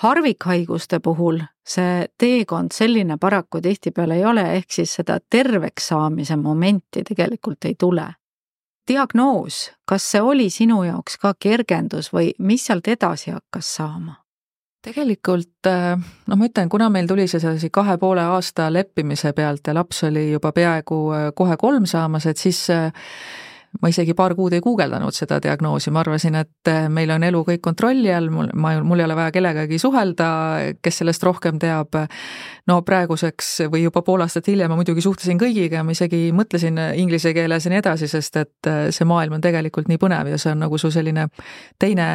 harvikhaiguste 0.01 0.99
puhul 0.99 1.41
see 1.67 2.05
teekond 2.17 2.73
selline 2.73 3.17
paraku 3.21 3.61
tihtipeale 3.61 4.17
ei 4.17 4.25
ole, 4.25 4.45
ehk 4.57 4.71
siis 4.71 4.93
seda 4.99 5.19
terveks 5.29 5.91
saamise 5.93 6.35
momenti 6.35 7.03
tegelikult 7.07 7.69
ei 7.69 7.75
tule. 7.79 8.07
diagnoos, 8.87 9.71
kas 9.85 10.11
see 10.11 10.21
oli 10.21 10.49
sinu 10.49 10.83
jaoks 10.83 11.17
ka 11.21 11.33
kergendus 11.39 12.09
või 12.13 12.31
mis 12.39 12.65
sealt 12.65 12.87
edasi 12.87 13.31
hakkas 13.31 13.75
saama? 13.75 14.15
tegelikult 14.81 15.69
noh, 16.27 16.37
ma 16.37 16.47
ütlen, 16.49 16.69
kuna 16.69 16.89
meil 16.89 17.07
tuli 17.07 17.27
see 17.29 17.39
sellise 17.39 17.69
kahe 17.69 17.97
poole 18.01 18.23
aasta 18.25 18.71
leppimise 18.73 19.33
pealt 19.37 19.67
ja 19.67 19.75
laps 19.77 20.03
oli 20.09 20.31
juba 20.31 20.51
peaaegu 20.51 20.97
kohe 21.37 21.57
kolm 21.57 21.85
saamas, 21.85 22.25
et 22.25 22.37
siis 22.37 22.65
ma 23.79 23.89
isegi 23.89 24.13
paar 24.17 24.33
kuud 24.35 24.53
ei 24.53 24.61
guugeldanud 24.63 25.15
seda 25.15 25.37
diagnoosi, 25.43 25.91
ma 25.95 26.01
arvasin, 26.03 26.35
et 26.41 26.69
eh, 26.69 26.87
meil 26.91 27.11
on 27.15 27.23
elu 27.23 27.41
kõik 27.47 27.61
kontrolli 27.63 28.11
all, 28.13 28.27
mul, 28.33 28.49
ma, 28.59 28.73
mul 28.83 28.99
ei 28.99 29.07
ole 29.07 29.15
vaja 29.15 29.31
kellegagi 29.31 29.79
suhelda, 29.79 30.27
kes 30.83 31.01
sellest 31.01 31.23
rohkem 31.23 31.59
teab. 31.61 31.95
no 32.67 32.81
praeguseks 32.85 33.47
või 33.71 33.85
juba 33.85 34.03
pool 34.05 34.21
aastat 34.21 34.47
hiljem 34.51 34.69
ma 34.69 34.77
muidugi 34.79 35.01
suhtlesin 35.01 35.39
kõigiga, 35.39 35.83
ma 35.83 35.95
isegi 35.95 36.29
mõtlesin 36.35 36.77
inglise 36.99 37.33
keeles 37.33 37.65
ja 37.65 37.71
nii 37.71 37.81
edasi, 37.81 38.11
sest 38.11 38.37
et 38.43 38.69
eh, 38.69 38.83
see 38.91 39.07
maailm 39.07 39.39
on 39.39 39.41
tegelikult 39.41 39.87
nii 39.87 40.01
põnev 40.01 40.33
ja 40.33 40.37
see 40.41 40.51
on 40.51 40.63
nagu 40.67 40.77
su 40.77 40.91
selline 40.91 41.27
teine, 41.79 42.07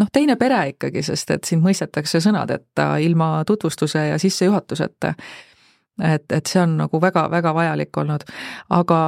noh, 0.00 0.12
teine 0.12 0.36
pere 0.40 0.64
ikkagi, 0.72 1.04
sest 1.04 1.36
et 1.36 1.48
sind 1.48 1.64
mõistetakse 1.64 2.24
sõnadeta 2.24 2.94
ilma 3.04 3.34
tutvustuse 3.46 4.08
ja 4.08 4.18
sissejuhatuseta 4.18 5.14
et, 6.00 6.24
et 6.32 6.46
see 6.48 6.60
on 6.62 6.78
nagu 6.80 7.00
väga-väga 7.00 7.52
vajalik 7.54 7.98
olnud. 8.00 8.24
aga 8.70 9.00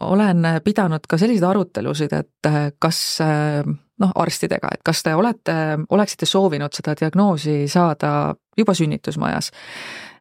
olen 0.00 0.44
pidanud 0.64 1.06
ka 1.08 1.18
selliseid 1.18 1.48
arutelusid, 1.48 2.12
et 2.12 2.48
eh, 2.50 2.72
kas 2.78 3.00
eh, 3.24 3.68
noh, 4.00 4.12
arstidega, 4.14 4.74
et 4.74 4.84
kas 4.84 5.02
te 5.02 5.14
olete, 5.16 5.54
oleksite 5.90 6.28
soovinud 6.28 6.74
seda 6.76 6.96
diagnoosi 7.00 7.64
saada 7.68 8.34
juba 8.58 8.74
sünnitusmajas. 8.74 9.52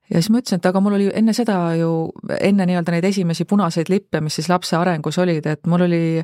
ja 0.10 0.22
siis 0.22 0.30
ma 0.30 0.40
ütlesin, 0.40 0.62
et 0.62 0.70
aga 0.70 0.80
mul 0.80 0.98
oli 1.00 1.10
enne 1.14 1.34
seda 1.34 1.58
ju, 1.80 1.92
enne 2.40 2.66
nii-öelda 2.70 2.96
neid 2.96 3.10
esimesi 3.12 3.46
punaseid 3.46 3.90
lippe, 3.90 4.22
mis 4.22 4.36
siis 4.36 4.50
lapse 4.50 4.78
arengus 4.78 5.18
olid, 5.18 5.46
et 5.46 5.68
mul 5.68 5.88
oli 5.88 6.24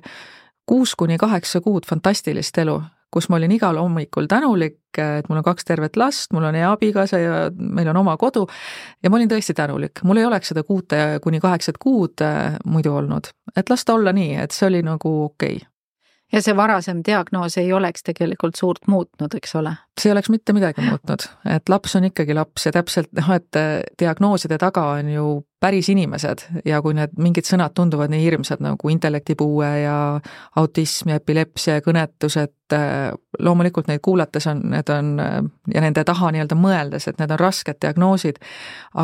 kuus 0.66 0.96
kuni 0.96 1.18
kaheksa 1.18 1.62
kuud 1.62 1.88
fantastilist 1.90 2.58
elu, 2.58 2.80
kus 3.12 3.30
ma 3.30 3.40
olin 3.40 3.52
igal 3.52 3.78
hommikul 3.78 4.30
tänulik, 4.32 4.80
et 4.98 5.28
mul 5.30 5.42
on 5.42 5.46
kaks 5.46 5.68
tervet 5.68 5.98
last, 6.00 6.32
mul 6.34 6.48
on 6.48 6.56
hea 6.56 6.72
abikaasa 6.72 7.20
ja 7.20 7.42
meil 7.52 7.90
on 7.92 7.98
oma 8.04 8.18
kodu. 8.18 8.48
ja 9.04 9.10
ma 9.10 9.20
olin 9.20 9.32
tõesti 9.32 9.56
tänulik, 9.58 10.04
mul 10.04 10.22
ei 10.22 10.26
oleks 10.26 10.54
seda 10.54 10.64
kuute 10.64 11.20
kuni 11.24 11.40
kaheksat 11.40 11.78
kuud 11.78 12.24
äh, 12.26 12.58
muidu 12.66 12.96
olnud, 12.96 13.34
et 13.56 13.70
las 13.70 13.86
ta 13.86 13.94
olla 13.94 14.14
nii, 14.16 14.36
et 14.44 14.56
see 14.56 14.68
oli 14.68 14.82
nagu 14.88 15.18
okei 15.26 15.56
okay 15.56 15.72
ja 16.32 16.42
see 16.42 16.56
varasem 16.56 17.02
diagnoos 17.06 17.58
ei 17.60 17.74
oleks 17.74 18.04
tegelikult 18.08 18.56
suurt 18.56 18.88
muutnud, 18.88 19.34
eks 19.36 19.56
ole? 19.60 19.76
See 20.02 20.10
ei 20.10 20.16
oleks 20.16 20.32
mitte 20.34 20.54
midagi 20.58 20.84
muutnud, 20.86 21.24
et 21.54 21.70
laps 21.70 21.96
on 22.00 22.08
ikkagi 22.10 22.36
laps 22.36 22.66
ja 22.68 22.74
täpselt 22.76 23.12
noh, 23.18 23.32
et 23.36 23.58
diagnooside 24.00 24.58
taga 24.62 24.88
on 24.98 25.10
ju 25.14 25.26
päris 25.62 25.92
inimesed 25.94 26.42
ja 26.66 26.80
kui 26.82 26.96
need 26.98 27.14
mingid 27.22 27.46
sõnad 27.46 27.76
tunduvad 27.78 28.10
nii 28.10 28.24
hirmsad 28.24 28.64
nagu 28.66 28.90
intellektipuue 28.90 29.70
ja 29.84 29.98
autism 30.58 31.12
ja 31.14 31.20
epilepsia 31.22 31.78
ja 31.78 31.84
kõnetus, 31.86 32.38
et 32.42 32.76
äh, 32.76 33.12
loomulikult 33.40 33.92
neid 33.92 34.02
kuulates 34.02 34.48
on, 34.50 34.64
need 34.74 34.90
on 34.90 35.12
ja 35.74 35.84
nende 35.86 36.04
taha 36.08 36.32
nii-öelda 36.34 36.58
mõeldes, 36.58 37.06
et 37.08 37.22
need 37.22 37.36
on 37.36 37.42
rasked 37.42 37.78
diagnoosid, 37.86 38.42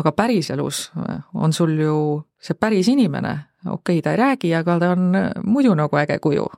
aga 0.00 0.12
päriselus 0.18 0.88
on 1.34 1.54
sul 1.54 1.76
ju 1.78 2.00
see 2.42 2.58
päris 2.58 2.90
inimene, 2.90 3.36
okei 3.66 4.00
okay,, 4.00 4.02
ta 4.02 4.16
ei 4.16 4.22
räägi, 4.24 4.52
aga 4.58 4.80
ta 4.82 4.90
on 4.96 5.14
muidu 5.46 5.78
nagu 5.78 6.02
äge 6.02 6.18
kuju 6.22 6.48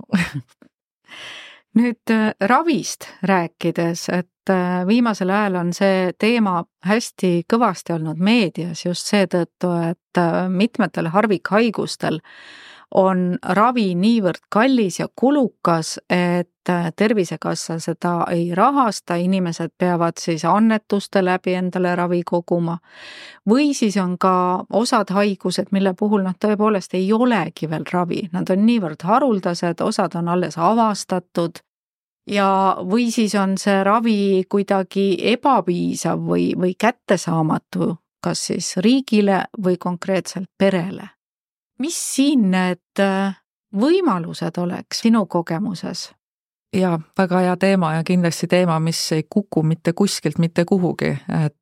nüüd 1.79 2.11
äh, 2.11 2.33
ravist 2.41 3.07
rääkides, 3.23 4.09
et 4.15 4.51
äh, 4.51 4.87
viimasel 4.87 5.31
ajal 5.31 5.61
on 5.61 5.73
see 5.77 6.11
teema 6.19 6.65
hästi 6.87 7.45
kõvasti 7.51 7.95
olnud 7.95 8.19
meedias 8.19 8.85
just 8.85 9.11
seetõttu, 9.11 9.71
et 9.93 10.19
äh, 10.19 10.43
mitmetel 10.51 11.11
harvikhaigustel 11.15 12.21
on 12.95 13.39
ravi 13.43 13.95
niivõrd 13.95 14.47
kallis 14.51 15.01
ja 15.01 15.09
kulukas, 15.17 15.99
et 16.11 16.49
Tervisekassa 16.97 17.79
seda 17.81 18.27
ei 18.31 18.55
rahasta, 18.55 19.17
inimesed 19.17 19.73
peavad 19.79 20.21
siis 20.21 20.45
annetuste 20.45 21.23
läbi 21.25 21.55
endale 21.59 21.95
ravi 21.97 22.23
koguma. 22.23 22.79
või 23.51 23.75
siis 23.75 23.97
on 23.97 24.19
ka 24.19 24.65
osad 24.73 25.11
haigused, 25.11 25.67
mille 25.73 25.95
puhul 25.95 26.23
noh, 26.23 26.35
tõepoolest 26.39 26.95
ei 26.95 27.13
olegi 27.13 27.71
veel 27.71 27.85
ravi, 27.93 28.29
nad 28.33 28.51
on 28.51 28.67
niivõrd 28.67 29.03
haruldased, 29.03 29.81
osad 29.81 30.15
on 30.15 30.29
alles 30.29 30.59
avastatud. 30.59 31.59
Ja, 32.27 32.77
või 32.85 33.11
siis 33.11 33.35
on 33.35 33.57
see 33.59 33.83
ravi 33.85 34.45
kuidagi 34.49 35.17
ebapiisav 35.33 36.21
või, 36.21 36.53
või 36.57 36.75
kättesaamatu, 36.79 37.97
kas 38.23 38.47
siis 38.47 38.77
riigile 38.77 39.47
või 39.65 39.77
konkreetselt 39.79 40.47
perele 40.59 41.09
mis 41.81 41.99
siin 42.15 42.51
need 42.53 43.01
äh, 43.01 43.37
võimalused 43.77 44.59
oleks 44.61 45.05
sinu 45.07 45.27
kogemuses? 45.27 46.11
jaa, 46.77 47.01
väga 47.19 47.41
hea 47.45 47.57
teema 47.57 47.95
ja 47.97 48.05
kindlasti 48.07 48.47
teema, 48.47 48.79
mis 48.81 49.01
ei 49.13 49.25
kuku 49.31 49.63
mitte 49.63 49.93
kuskilt 49.93 50.39
mitte 50.39 50.65
kuhugi, 50.65 51.17
et 51.45 51.57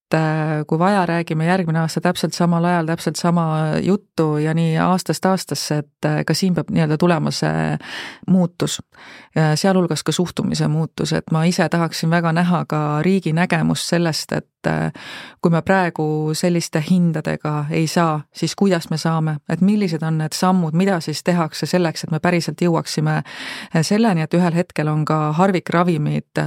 kui 0.67 0.79
vaja, 0.79 1.07
räägime 1.07 1.47
järgmine 1.47 1.79
aasta 1.79 2.01
täpselt 2.01 2.33
samal 2.33 2.65
ajal 2.65 2.87
täpselt 2.87 3.17
sama 3.17 3.45
juttu 3.83 4.37
ja 4.37 4.55
nii 4.55 4.79
aastast 4.79 5.27
aastasse, 5.27 5.79
et 5.79 6.07
äh, 6.07 6.23
ka 6.27 6.35
siin 6.35 6.55
peab 6.55 6.71
nii-öelda 6.73 6.97
tulema 6.99 7.31
see 7.31 7.77
muutus. 8.27 8.79
sealhulgas 9.55 10.03
ka 10.03 10.13
suhtumise 10.13 10.69
muutus, 10.69 11.13
et 11.13 11.31
ma 11.31 11.45
ise 11.45 11.69
tahaksin 11.69 12.11
väga 12.11 12.33
näha 12.33 12.65
ka 12.69 13.03
riigi 13.03 13.33
nägemust 13.33 13.87
sellest, 13.87 14.33
et 14.33 14.67
äh, 14.67 14.93
kui 15.43 15.51
me 15.51 15.63
praegu 15.63 16.31
selliste 16.35 16.83
hindadega 16.91 17.67
ei 17.71 17.87
saa, 17.87 18.21
siis 18.33 18.57
kuidas 18.57 18.91
me 18.91 18.97
saame, 18.99 19.37
et 19.49 19.61
millised 19.61 20.03
on 20.03 20.19
need 20.19 20.33
sammud, 20.33 20.75
mida 20.75 21.01
siis 21.01 21.23
tehakse 21.23 21.67
selleks, 21.67 22.05
et 22.05 22.11
me 22.11 22.21
päriselt 22.21 22.61
jõuaksime 22.61 23.23
selleni, 23.83 24.25
et 24.25 24.35
ühel 24.35 24.55
hetkel 24.55 24.89
on 24.89 25.05
ka 25.05 25.33
harvikravimid 25.33 26.45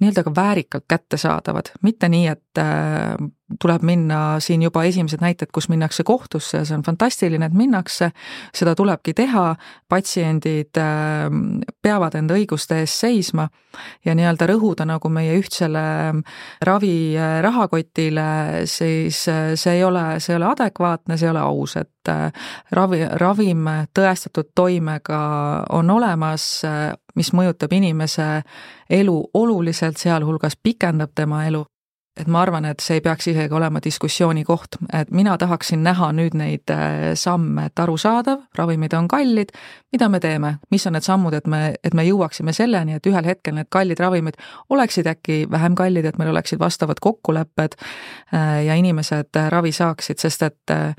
nii-öelda 0.00 0.22
ka 0.22 0.32
väärikalt 0.36 0.84
kättesaadavad, 0.88 1.72
mitte 1.82 2.08
nii, 2.08 2.26
et 2.26 2.58
äh, 2.58 3.16
tuleb 3.60 3.82
minna 3.82 4.40
siin 4.44 4.62
juba 4.62 4.84
esimesed 4.84 5.22
näited, 5.24 5.50
kus 5.52 5.68
minnakse 5.68 6.04
kohtusse 6.04 6.60
ja 6.60 6.64
see 6.68 6.76
on 6.76 6.84
fantastiline, 6.86 7.46
et 7.46 7.56
minnakse, 7.56 8.10
seda 8.54 8.74
tulebki 8.78 9.14
teha, 9.18 9.56
patsiendid 9.88 10.78
äh, 10.78 11.26
peavad 11.82 12.14
enda 12.18 12.36
õiguste 12.38 12.78
eest 12.82 13.02
seisma 13.02 13.48
ja 14.06 14.14
nii-öelda 14.14 14.46
rõhuda 14.52 14.86
nagu 14.88 15.10
meie 15.10 15.34
ühtsele 15.40 15.84
äh, 16.14 17.28
rahakotile, 17.42 18.28
siis 18.70 19.24
see 19.24 19.74
ei 19.74 19.84
ole, 19.84 20.20
see 20.20 20.36
ei 20.36 20.38
ole 20.38 20.52
adekvaatne, 20.52 21.18
see 21.18 21.26
ei 21.26 21.34
ole 21.34 21.42
aus, 21.42 21.76
et 21.80 22.12
ravi, 22.72 23.02
ravim 23.20 23.66
tõestatud 23.94 24.54
toimega 24.54 25.20
on 25.74 25.90
olemas, 25.90 26.62
mis 27.18 27.32
mõjutab 27.34 27.74
inimese 27.76 28.28
elu 28.90 29.16
oluliselt, 29.34 29.98
sealhulgas 29.98 30.58
pikendab 30.62 31.14
tema 31.14 31.44
elu. 31.48 31.64
et 32.18 32.26
ma 32.26 32.40
arvan, 32.42 32.64
et 32.66 32.80
see 32.82 32.96
ei 32.98 33.00
peaks 33.00 33.28
isegi 33.30 33.54
olema 33.54 33.78
diskussiooni 33.78 34.42
koht, 34.42 34.74
et 34.90 35.12
mina 35.14 35.36
tahaksin 35.38 35.84
näha 35.86 36.08
nüüd 36.10 36.34
neid 36.34 36.72
äh, 36.74 37.12
samme, 37.14 37.68
et 37.70 37.78
arusaadav, 37.78 38.40
ravimid 38.58 38.96
on 38.98 39.06
kallid, 39.08 39.52
mida 39.94 40.08
me 40.10 40.18
teeme, 40.18 40.56
mis 40.74 40.86
on 40.90 40.96
need 40.98 41.06
sammud, 41.06 41.36
et 41.38 41.46
me, 41.46 41.60
et 41.84 41.94
me 41.94 42.02
jõuaksime 42.08 42.50
selleni, 42.56 42.98
et 42.98 43.06
ühel 43.06 43.22
hetkel 43.22 43.54
need 43.54 43.70
kallid 43.70 44.02
ravimid 44.02 44.34
oleksid 44.74 45.06
äkki 45.06 45.44
vähem 45.50 45.78
kallid, 45.78 46.10
et 46.10 46.18
meil 46.18 46.32
oleksid 46.34 46.58
vastavad 46.58 46.98
kokkulepped 47.00 47.78
äh, 47.78 48.64
ja 48.66 48.74
inimesed 48.74 49.38
äh, 49.38 49.50
ravi 49.54 49.70
saaksid, 49.72 50.18
sest 50.18 50.42
et 50.42 50.78
Äh, 50.78 50.94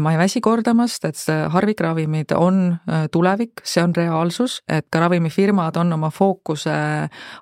ma 0.00 0.12
ei 0.12 0.18
väsi 0.18 0.40
kordamast, 0.44 1.04
et 1.08 1.20
harvikravimid 1.54 2.34
on 2.36 2.62
äh, 2.74 3.06
tulevik, 3.12 3.62
see 3.64 3.82
on 3.82 3.94
reaalsus, 3.96 4.60
et 4.68 4.88
ka 4.90 5.00
ravimifirmad 5.06 5.76
on 5.80 5.92
oma 5.96 6.10
fookuse 6.10 6.76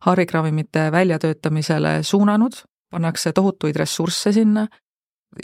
harvikravimite 0.07 0.91
väljatöötamisele 0.93 2.03
suunanud, 2.03 2.61
pannakse 2.91 3.33
tohutuid 3.33 3.77
ressursse 3.77 4.33
sinna 4.33 4.67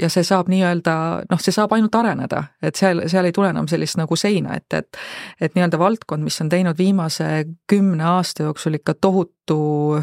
ja 0.01 0.09
see 0.13 0.25
saab 0.25 0.49
nii-öelda, 0.53 0.95
noh, 1.31 1.41
see 1.43 1.55
saab 1.55 1.75
ainult 1.77 1.95
areneda, 1.99 2.45
et 2.63 2.79
seal, 2.79 3.05
seal 3.11 3.29
ei 3.29 3.35
tule 3.35 3.51
enam 3.53 3.69
sellist 3.69 3.99
nagu 4.01 4.17
seina 4.17 4.57
ette, 4.57 4.83
et 4.83 5.01
et 5.49 5.57
nii-öelda 5.57 5.81
valdkond, 5.81 6.25
mis 6.25 6.39
on 6.41 6.49
teinud 6.53 6.79
viimase 6.79 7.29
kümne 7.69 8.07
aasta 8.15 8.47
jooksul 8.49 8.79
ikka 8.79 8.95
tohutu 9.01 9.59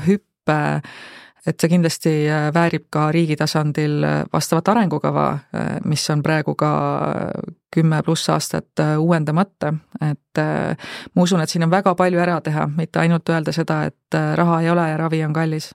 hüppe 0.05 0.59
et 1.47 1.59
see 1.59 1.71
kindlasti 1.71 2.13
äh, 2.27 2.49
väärib 2.53 2.87
ka 2.91 3.09
riigi 3.15 3.37
tasandil 3.39 4.03
äh, 4.03 4.23
vastavat 4.33 4.67
arengukava, 4.73 5.27
äh, 5.55 5.67
mis 5.85 6.03
on 6.09 6.23
praegu 6.23 6.55
ka 6.55 6.71
kümme 7.75 8.01
pluss 8.03 8.29
aastat 8.33 8.81
uuendamata, 8.97 9.73
et 10.01 10.39
ma 10.41 11.21
usun, 11.21 11.41
et 11.43 11.49
siin 11.49 11.67
on 11.67 11.71
väga 11.71 11.93
palju 11.95 12.19
ära 12.19 12.39
teha, 12.41 12.65
mitte 12.77 12.99
ainult 12.99 13.29
öelda 13.29 13.53
seda, 13.53 13.83
et 13.85 14.17
raha 14.35 14.61
ei 14.63 14.71
ole 14.73 14.87
ja 14.89 14.97
ravi 14.97 15.21
on 15.23 15.33
kallis 15.33 15.69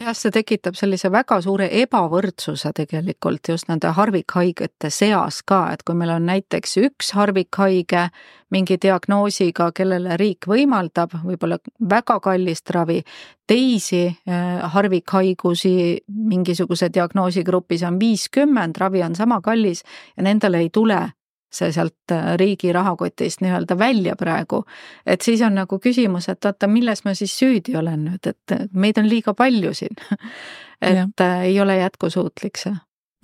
jah, 0.00 0.14
see 0.16 0.32
tekitab 0.34 0.76
sellise 0.78 1.10
väga 1.12 1.40
suure 1.44 1.68
ebavõrdsuse 1.82 2.72
tegelikult 2.76 3.50
just 3.52 3.68
nende 3.68 3.90
harvikhaigete 3.96 4.90
seas 4.92 5.42
ka, 5.46 5.62
et 5.74 5.84
kui 5.84 5.98
meil 5.98 6.14
on 6.14 6.26
näiteks 6.28 6.76
üks 6.86 7.12
harvikhaige 7.16 8.06
mingi 8.50 8.78
diagnoosiga, 8.82 9.70
kellele 9.76 10.16
riik 10.20 10.48
võimaldab 10.50 11.14
võib-olla 11.22 11.60
väga 11.90 12.18
kallist 12.24 12.70
ravi, 12.74 13.00
teisi 13.46 14.06
äh, 14.08 14.64
harvikhaigusi 14.74 15.74
mingisuguse 16.08 16.90
diagnoosigrupis 16.94 17.84
on 17.86 18.00
viiskümmend, 18.00 18.80
ravi 18.80 19.04
on 19.06 19.16
sama 19.18 19.40
kallis 19.44 19.84
ja 20.16 20.26
nendele 20.26 20.64
ei 20.64 20.70
tule 20.74 21.04
see 21.52 21.72
sealt 21.74 22.14
äh, 22.14 22.34
riigi 22.40 22.72
rahakotist 22.72 23.42
nii-öelda 23.44 23.78
välja 23.78 24.16
praegu. 24.16 24.64
et 25.06 25.22
siis 25.22 25.42
on 25.42 25.54
nagu 25.54 25.78
küsimus, 25.78 26.28
et 26.28 26.44
oota, 26.44 26.68
milles 26.70 27.04
ma 27.04 27.14
siis 27.14 27.34
süüdi 27.38 27.76
olen 27.76 28.04
nüüd, 28.08 28.26
et 28.26 28.70
meid 28.72 28.98
on 28.98 29.08
liiga 29.08 29.34
palju 29.34 29.74
siin 29.74 29.96
et 30.82 30.96
ja. 30.96 31.08
Äh, 31.20 31.40
ei 31.50 31.60
ole 31.60 31.76
jätkusuutlik 31.76 32.60
see. 32.60 32.74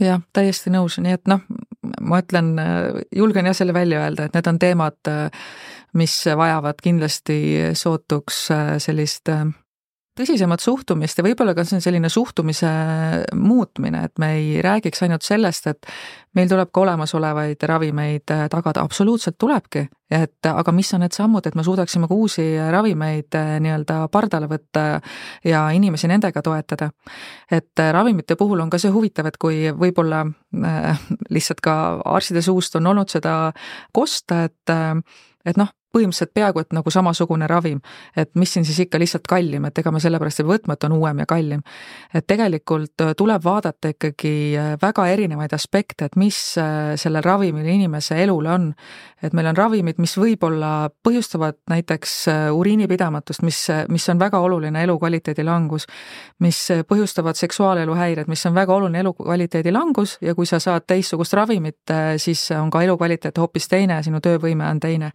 jah, 0.01 0.21
täiesti 0.33 0.73
nõus, 0.75 0.99
nii 1.03 1.19
et 1.19 1.31
noh, 1.31 1.45
ma 2.01 2.21
ütlen, 2.25 2.57
äh, 2.63 3.03
julgen 3.17 3.47
jah 3.47 3.57
selle 3.57 3.75
välja 3.77 4.03
öelda, 4.05 4.27
et 4.27 4.35
need 4.37 4.51
on 4.51 4.59
teemad, 4.59 5.13
mis 5.97 6.19
vajavad 6.37 6.83
kindlasti 6.83 7.39
sootuks 7.75 8.49
sellist 8.83 9.31
tõsisemat 10.17 10.63
suhtumist 10.63 11.19
ja 11.19 11.25
võib-olla 11.27 11.55
ka 11.57 11.65
see 11.67 11.79
on 11.79 11.85
selline 11.85 12.11
suhtumise 12.13 12.71
muutmine, 13.37 14.05
et 14.09 14.23
me 14.23 14.33
ei 14.39 14.63
räägiks 14.65 15.05
ainult 15.05 15.27
sellest, 15.27 15.69
et 15.71 15.89
meil 16.37 16.49
tuleb 16.51 16.71
ka 16.73 16.83
olemasolevaid 16.85 17.63
ravimeid 17.69 18.33
äh, 18.35 18.47
tagada, 18.53 18.85
absoluutselt 18.85 19.39
tulebki, 19.39 19.87
et 20.13 20.49
aga 20.51 20.73
mis 20.73 20.93
on 20.95 21.03
need 21.05 21.17
sammud, 21.17 21.47
et 21.47 21.57
me 21.59 21.65
suudaksime 21.67 22.09
ka 22.09 22.17
uusi 22.17 22.45
ravimeid 22.73 23.37
äh, 23.39 23.57
nii-öelda 23.65 24.01
pardale 24.13 24.49
võtta 24.51 24.87
ja 25.45 25.67
inimesi 25.77 26.11
nendega 26.11 26.43
toetada. 26.43 26.91
et 27.51 27.81
äh, 27.81 27.93
ravimite 27.93 28.37
puhul 28.37 28.61
on 28.61 28.71
ka 28.71 28.79
see 28.79 28.93
huvitav, 28.95 29.27
et 29.27 29.41
kui 29.41 29.67
võib-olla 29.73 30.25
äh, 30.27 31.07
lihtsalt 31.31 31.61
ka 31.65 31.77
arstide 32.05 32.43
suust 32.43 32.77
on 32.77 32.87
olnud 32.93 33.13
seda 33.13 33.53
kosta, 33.93 34.45
et 34.45 34.77
et 35.47 35.57
noh, 35.57 35.69
põhimõtteliselt 35.97 36.35
peaaegu 36.37 36.63
et 36.63 36.77
nagu 36.77 36.93
samasugune 36.93 37.49
ravim. 37.51 37.81
et 38.17 38.31
mis 38.35 38.53
siin 38.53 38.65
siis 38.65 38.79
ikka 38.85 38.99
lihtsalt 39.01 39.27
kallim, 39.29 39.65
et 39.65 39.79
ega 39.79 39.93
me 39.93 40.01
sellepärast 40.03 40.43
ei 40.43 40.49
võtma, 40.49 40.77
et 40.77 40.85
on 40.85 40.97
uuem 40.99 41.23
ja 41.25 41.27
kallim. 41.27 41.63
et 42.15 42.27
tegelikult 42.27 43.01
äh, 43.05 43.15
tuleb 43.17 43.45
vaadata 43.45 43.93
ikkagi 43.95 44.35
äh, 44.57 44.77
väga 44.83 45.07
erinevaid 45.13 45.53
aspekte, 45.57 46.11
et 46.11 46.17
mis 46.17 46.39
äh, 46.61 46.95
sellel 46.97 47.25
ravimil 47.25 47.67
inimese 47.67 48.19
elule 48.23 48.51
on. 48.53 48.73
et 49.23 49.33
meil 49.33 49.49
on 49.49 49.57
ravimid, 49.57 49.99
mis 49.99 50.17
võib-olla 50.19 50.91
põhjustavad 51.03 51.57
näiteks 51.71 52.15
uriinipidamatust, 52.53 53.43
mis, 53.43 53.63
mis 53.89 54.09
on 54.13 54.21
väga 54.21 54.39
oluline 54.45 54.83
elukvaliteedi 54.85 55.45
langus, 55.45 55.87
mis 56.45 56.59
põhjustavad 56.89 57.39
seksuaalelu 57.39 57.97
häired, 57.97 58.29
mis 58.29 58.45
on 58.47 58.55
väga 58.55 58.75
oluline 58.77 59.01
elukvaliteedi 59.01 59.73
langus 59.73 60.19
ja 60.21 60.35
kui 60.35 60.47
sa 60.47 60.61
saad 60.61 60.85
teistsugust 60.87 61.33
ravimit, 61.33 61.81
siis 62.21 62.51
on 62.61 62.71
ka 62.71 62.85
elukvaliteet 62.85 63.39
hoopis 63.41 63.69
teine, 63.73 64.03
sinu 64.05 64.21
töövõime 64.21 64.69
on 64.69 64.81
teine 64.81 65.13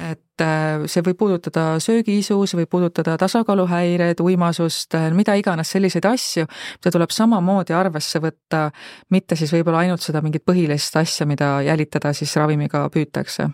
et 0.00 0.44
äh, 0.44 0.86
see 0.88 1.04
võib 1.04 1.18
puudutada 1.20 1.64
söögiisu, 1.82 2.38
see 2.48 2.60
võib 2.62 2.70
puudutada 2.72 3.16
tasakaaluhäireid, 3.20 4.22
uimasust, 4.24 4.96
äh, 4.96 5.10
mida 5.16 5.36
iganes 5.38 5.72
selliseid 5.74 6.08
asju, 6.08 6.46
mida 6.80 6.94
tuleb 6.96 7.12
samamoodi 7.14 7.76
arvesse 7.76 8.22
võtta, 8.24 8.68
mitte 9.12 9.36
siis 9.36 9.52
võib-olla 9.54 9.84
ainult 9.84 10.04
seda 10.04 10.22
mingit 10.24 10.46
põhilist 10.48 10.96
asja, 11.00 11.28
mida 11.28 11.58
jälitada 11.66 12.14
siis 12.16 12.36
ravimiga 12.40 12.86
püütakse 12.92 13.50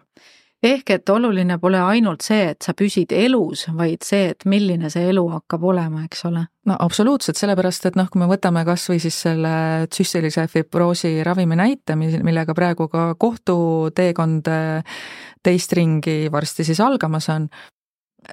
ehk 0.66 0.90
et 0.96 1.12
oluline 1.12 1.58
pole 1.62 1.80
ainult 1.80 2.24
see, 2.26 2.50
et 2.52 2.66
sa 2.66 2.74
püsid 2.76 3.12
elus, 3.14 3.66
vaid 3.76 4.04
see, 4.06 4.32
et 4.34 4.46
milline 4.48 4.90
see 4.92 5.08
elu 5.12 5.22
hakkab 5.36 5.64
olema, 5.70 6.04
eks 6.06 6.26
ole. 6.28 6.46
no 6.66 6.76
absoluutselt, 6.82 7.38
sellepärast 7.38 7.90
et 7.90 7.98
noh, 7.98 8.08
kui 8.10 8.22
me 8.22 8.30
võtame 8.30 8.64
kas 8.66 8.88
või 8.90 9.00
siis 9.02 9.20
selle 9.26 9.54
tsüstilise 9.92 10.48
fibroosi 10.52 11.14
ravimi 11.26 11.58
näite, 11.58 11.96
millega 11.96 12.54
praegu 12.56 12.90
ka 12.92 13.12
kohtuteekond 13.20 14.52
äh, 14.52 15.00
teist 15.46 15.72
ringi 15.78 16.26
varsti 16.32 16.66
siis 16.66 16.82
algamas 16.82 17.30
on, 17.34 17.48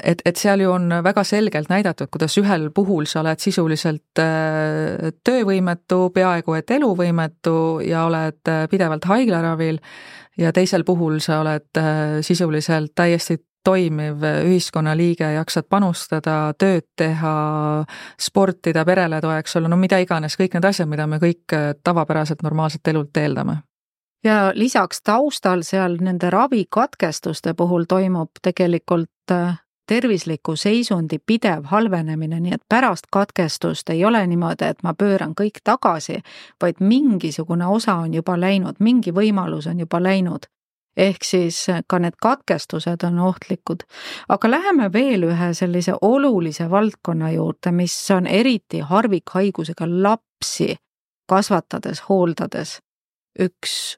et, 0.01 0.21
et 0.25 0.39
seal 0.39 0.63
ju 0.63 0.71
on 0.73 0.89
väga 1.05 1.23
selgelt 1.27 1.69
näidatud, 1.71 2.09
kuidas 2.13 2.37
ühel 2.41 2.69
puhul 2.75 3.05
sa 3.09 3.21
oled 3.21 3.41
sisuliselt 3.43 4.21
äh, 4.21 5.13
töövõimetu, 5.23 6.07
peaaegu 6.15 6.57
et 6.57 6.73
eluvõimetu 6.77 7.57
ja 7.85 8.07
oled 8.09 8.41
äh, 8.49 8.65
pidevalt 8.71 9.07
haiglaravil 9.09 9.79
ja 10.37 10.51
teisel 10.53 10.83
puhul 10.83 11.19
sa 11.19 11.39
oled 11.43 11.77
äh, 11.77 12.21
sisuliselt 12.21 12.91
täiesti 12.95 13.37
toimiv 13.63 14.23
ühiskonnaliige, 14.43 15.29
jaksad 15.37 15.69
panustada, 15.71 16.53
tööd 16.59 16.85
teha, 16.99 17.35
sportida, 18.19 18.83
perele 18.85 19.21
toeks 19.23 19.55
olla, 19.55 19.71
no 19.71 19.77
mida 19.79 20.01
iganes, 20.03 20.35
kõik 20.39 20.57
need 20.57 20.67
asjad, 20.67 20.89
mida 20.91 21.07
me 21.07 21.19
kõik 21.23 21.55
äh, 21.55 21.71
tavapäraselt 21.83 22.43
normaalselt 22.43 22.87
elult 22.91 23.17
eeldame. 23.17 23.61
Ja 24.23 24.51
lisaks 24.55 25.01
taustal 25.03 25.65
seal 25.67 25.97
nende 25.99 26.29
ravikatkestuste 26.31 27.53
puhul 27.59 27.87
toimub 27.89 28.39
tegelikult 28.43 29.31
äh, 29.31 29.57
tervisliku 29.87 30.55
seisundi 30.55 31.19
pidev 31.25 31.63
halvenemine, 31.63 32.39
nii 32.39 32.53
et 32.53 32.63
pärast 32.69 33.09
katkestust 33.11 33.89
ei 33.89 34.05
ole 34.05 34.27
niimoodi, 34.27 34.65
et 34.65 34.83
ma 34.83 34.93
pööran 34.93 35.33
kõik 35.41 35.59
tagasi, 35.63 36.21
vaid 36.61 36.79
mingisugune 36.79 37.67
osa 37.67 37.95
on 38.05 38.13
juba 38.13 38.39
läinud, 38.39 38.79
mingi 38.79 39.11
võimalus 39.11 39.67
on 39.67 39.79
juba 39.79 40.03
läinud. 40.03 40.49
ehk 40.97 41.23
siis 41.23 41.67
ka 41.87 41.99
need 41.99 42.13
katkestused 42.21 43.03
on 43.03 43.19
ohtlikud. 43.19 43.83
aga 44.29 44.51
läheme 44.51 44.93
veel 44.93 45.23
ühe 45.23 45.53
sellise 45.53 45.93
olulise 46.01 46.69
valdkonna 46.69 47.31
juurde, 47.31 47.71
mis 47.71 48.11
on 48.11 48.27
eriti 48.27 48.79
harvikhaigusega 48.79 49.85
lapsi 49.87 50.75
kasvatades, 51.27 52.03
hooldades 52.09 52.79
üks 53.39 53.97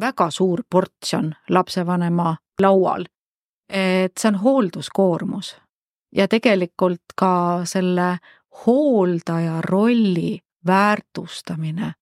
väga 0.00 0.30
suur 0.30 0.62
portsjon 0.70 1.34
lapsevanema 1.48 2.36
laual. 2.62 3.04
Et 3.68 4.12
see 4.18 4.28
on 4.28 4.40
hoolduskoormus 4.40 5.56
ja 6.14 6.28
tegelikult 6.28 7.16
ka 7.16 7.60
selle 7.64 8.18
hooldaja 8.66 9.60
rolli 9.60 10.38
väärtustamine. 10.66 11.92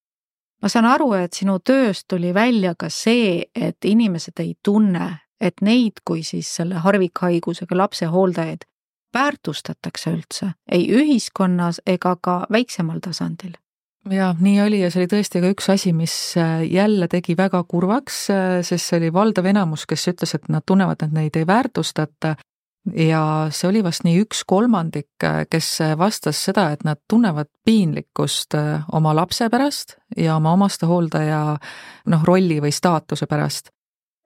ma 0.63 0.69
saan 0.69 0.85
aru, 0.85 1.13
et 1.13 1.33
sinu 1.33 1.59
tööst 1.59 2.07
tuli 2.09 2.35
välja 2.35 2.75
ka 2.79 2.89
see, 2.89 3.45
et 3.55 3.85
inimesed 3.85 4.41
ei 4.41 4.55
tunne, 4.63 5.19
et 5.41 5.61
neid 5.61 6.01
kui 6.05 6.23
siis 6.23 6.55
selle 6.57 6.75
harvikhaigusega 6.75 7.77
lapse 7.77 8.07
hooldajaid 8.07 8.65
väärtustatakse 9.15 10.11
üldse, 10.11 10.53
ei 10.73 10.89
ühiskonnas 10.91 11.81
ega 11.87 12.17
ka 12.21 12.47
väiksemal 12.51 12.99
tasandil 13.01 13.55
jaa, 14.11 14.35
nii 14.41 14.63
oli 14.63 14.81
ja 14.83 14.91
see 14.93 15.03
oli 15.03 15.11
tõesti 15.11 15.41
ka 15.43 15.51
üks 15.55 15.69
asi, 15.73 15.93
mis 15.97 16.15
äh, 16.41 16.63
jälle 16.69 17.09
tegi 17.11 17.37
väga 17.39 17.63
kurvaks, 17.69 18.19
äh, 18.33 18.57
sest 18.67 18.91
see 18.91 19.01
oli 19.01 19.13
valdav 19.15 19.49
enamus, 19.49 19.87
kes 19.89 20.09
ütles, 20.13 20.35
et 20.37 20.51
nad 20.53 20.65
tunnevad, 20.67 21.03
et 21.05 21.15
neid 21.15 21.37
ei 21.41 21.47
väärtustata. 21.49 22.37
ja 22.97 23.49
see 23.49 23.69
oli 23.71 23.81
vast 23.85 24.05
nii 24.05 24.19
üks 24.21 24.43
kolmandik, 24.45 25.09
äh, 25.25 25.45
kes 25.51 25.79
vastas 25.99 26.43
seda, 26.45 26.71
et 26.73 26.85
nad 26.85 27.01
tunnevad 27.09 27.49
piinlikkust 27.65 28.57
oma 28.93 29.15
lapse 29.17 29.49
pärast 29.51 29.97
ja 30.17 30.37
oma 30.37 30.53
omastehooldaja 30.53 31.57
noh, 32.07 32.25
rolli 32.25 32.61
või 32.61 32.73
staatuse 32.73 33.27
pärast. 33.27 33.71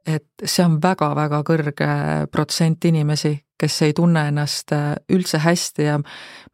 et 0.07 0.27
see 0.45 0.65
on 0.65 0.79
väga-väga 0.83 1.43
kõrge 1.45 1.87
protsent 2.33 2.85
inimesi, 2.85 3.37
kes 3.59 3.83
ei 3.83 3.93
tunne 3.93 4.29
ennast 4.29 4.73
üldse 5.13 5.39
hästi 5.39 5.83
ja 5.85 5.99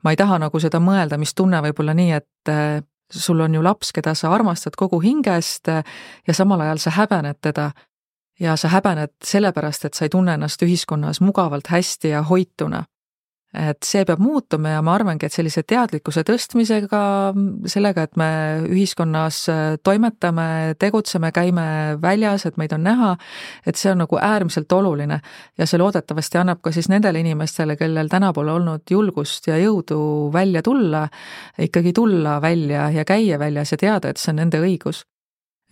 ma 0.03 0.11
ei 0.11 0.17
taha 0.17 0.39
nagu 0.43 0.61
seda 0.61 0.81
mõelda, 0.81 1.19
mis 1.19 1.35
tunne 1.35 1.61
võib 1.63 1.81
olla 1.81 1.95
nii, 1.95 2.11
et 2.13 2.91
sul 3.21 3.41
on 3.41 3.55
ju 3.55 3.63
laps, 3.63 3.93
keda 3.93 4.15
sa 4.15 4.33
armastad 4.35 4.77
kogu 4.77 5.01
hingest 5.01 5.69
ja 6.27 6.35
samal 6.35 6.61
ajal 6.61 6.79
sa 6.79 6.91
häbened 6.91 7.41
teda. 7.41 7.71
ja 8.41 8.57
sa 8.57 8.69
häbened 8.69 9.13
sellepärast, 9.25 9.85
et 9.85 9.95
sa 9.95 10.05
ei 10.05 10.09
tunne 10.09 10.35
ennast 10.35 10.63
ühiskonnas 10.63 11.21
mugavalt 11.21 11.69
hästi 11.71 12.09
ja 12.09 12.23
hoituna 12.23 12.85
et 13.55 13.87
see 13.87 14.05
peab 14.07 14.21
muutuma 14.23 14.75
ja 14.75 14.83
ma 14.85 14.95
arvangi, 14.99 15.29
et 15.29 15.35
sellise 15.35 15.63
teadlikkuse 15.63 16.25
tõstmisega, 16.27 17.03
sellega, 17.71 18.07
et 18.09 18.19
me 18.21 18.29
ühiskonnas 18.67 19.41
äh, 19.53 19.63
toimetame, 19.87 20.75
tegutseme, 20.81 21.31
käime 21.35 21.67
väljas, 22.03 22.47
et 22.49 22.59
meid 22.61 22.75
on 22.75 22.85
näha, 22.87 23.15
et 23.67 23.79
see 23.81 23.93
on 23.93 24.03
nagu 24.05 24.19
äärmiselt 24.19 24.73
oluline. 24.73 25.21
ja 25.59 25.67
see 25.67 25.79
loodetavasti 25.79 26.39
annab 26.39 26.61
ka 26.63 26.73
siis 26.75 26.91
nendele 26.91 27.23
inimestele, 27.23 27.77
kellel 27.79 28.11
täna 28.11 28.33
pole 28.33 28.53
olnud 28.53 28.91
julgust 28.91 29.47
ja 29.49 29.59
jõudu 29.61 30.33
välja 30.33 30.63
tulla, 30.63 31.07
ikkagi 31.59 31.93
tulla 31.93 32.41
välja 32.43 32.91
ja 32.91 33.05
käia 33.05 33.39
väljas 33.39 33.73
ja 33.73 33.79
teada, 33.79 34.11
et 34.11 34.19
see 34.19 34.35
on 34.35 34.43
nende 34.43 34.61
õigus 34.61 35.05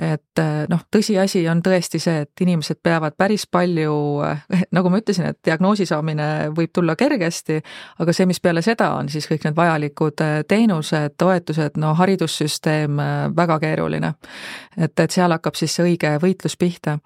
et 0.03 0.39
äh, 0.39 0.65
noh, 0.71 0.83
tõsiasi 0.91 1.45
on 1.51 1.61
tõesti 1.63 2.01
see, 2.03 2.25
et 2.25 2.43
inimesed 2.43 2.81
peavad 2.83 3.15
päris 3.19 3.45
palju, 3.51 3.95
äh, 4.27 4.43
nagu 4.77 4.91
ma 4.91 4.99
ütlesin, 5.03 5.29
et 5.31 5.39
diagnoosi 5.47 5.87
saamine 5.89 6.51
võib 6.57 6.73
tulla 6.75 6.97
kergesti, 6.99 7.61
aga 8.03 8.15
see, 8.17 8.27
mis 8.31 8.43
peale 8.43 8.65
seda 8.65 8.93
on 8.99 9.11
siis 9.13 9.29
kõik 9.31 9.47
need 9.47 9.59
vajalikud 9.59 10.25
äh, 10.25 10.35
teenused, 10.49 11.17
toetused, 11.21 11.79
no 11.81 11.95
haridussüsteem, 11.99 12.99
väga 13.37 13.59
keeruline. 13.63 14.15
et, 14.77 14.99
et 14.99 15.11
seal 15.11 15.33
hakkab 15.33 15.57
siis 15.59 15.75
see 15.77 15.93
õige 15.93 16.17
võitlus 16.23 16.57
pihta 16.59 16.99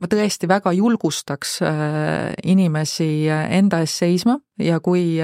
ma 0.00 0.08
tõesti 0.08 0.48
väga 0.48 0.72
julgustaks 0.72 1.58
inimesi 2.48 3.28
enda 3.28 3.82
eest 3.84 4.00
seisma 4.00 4.38
ja 4.58 4.80
kui 4.80 5.20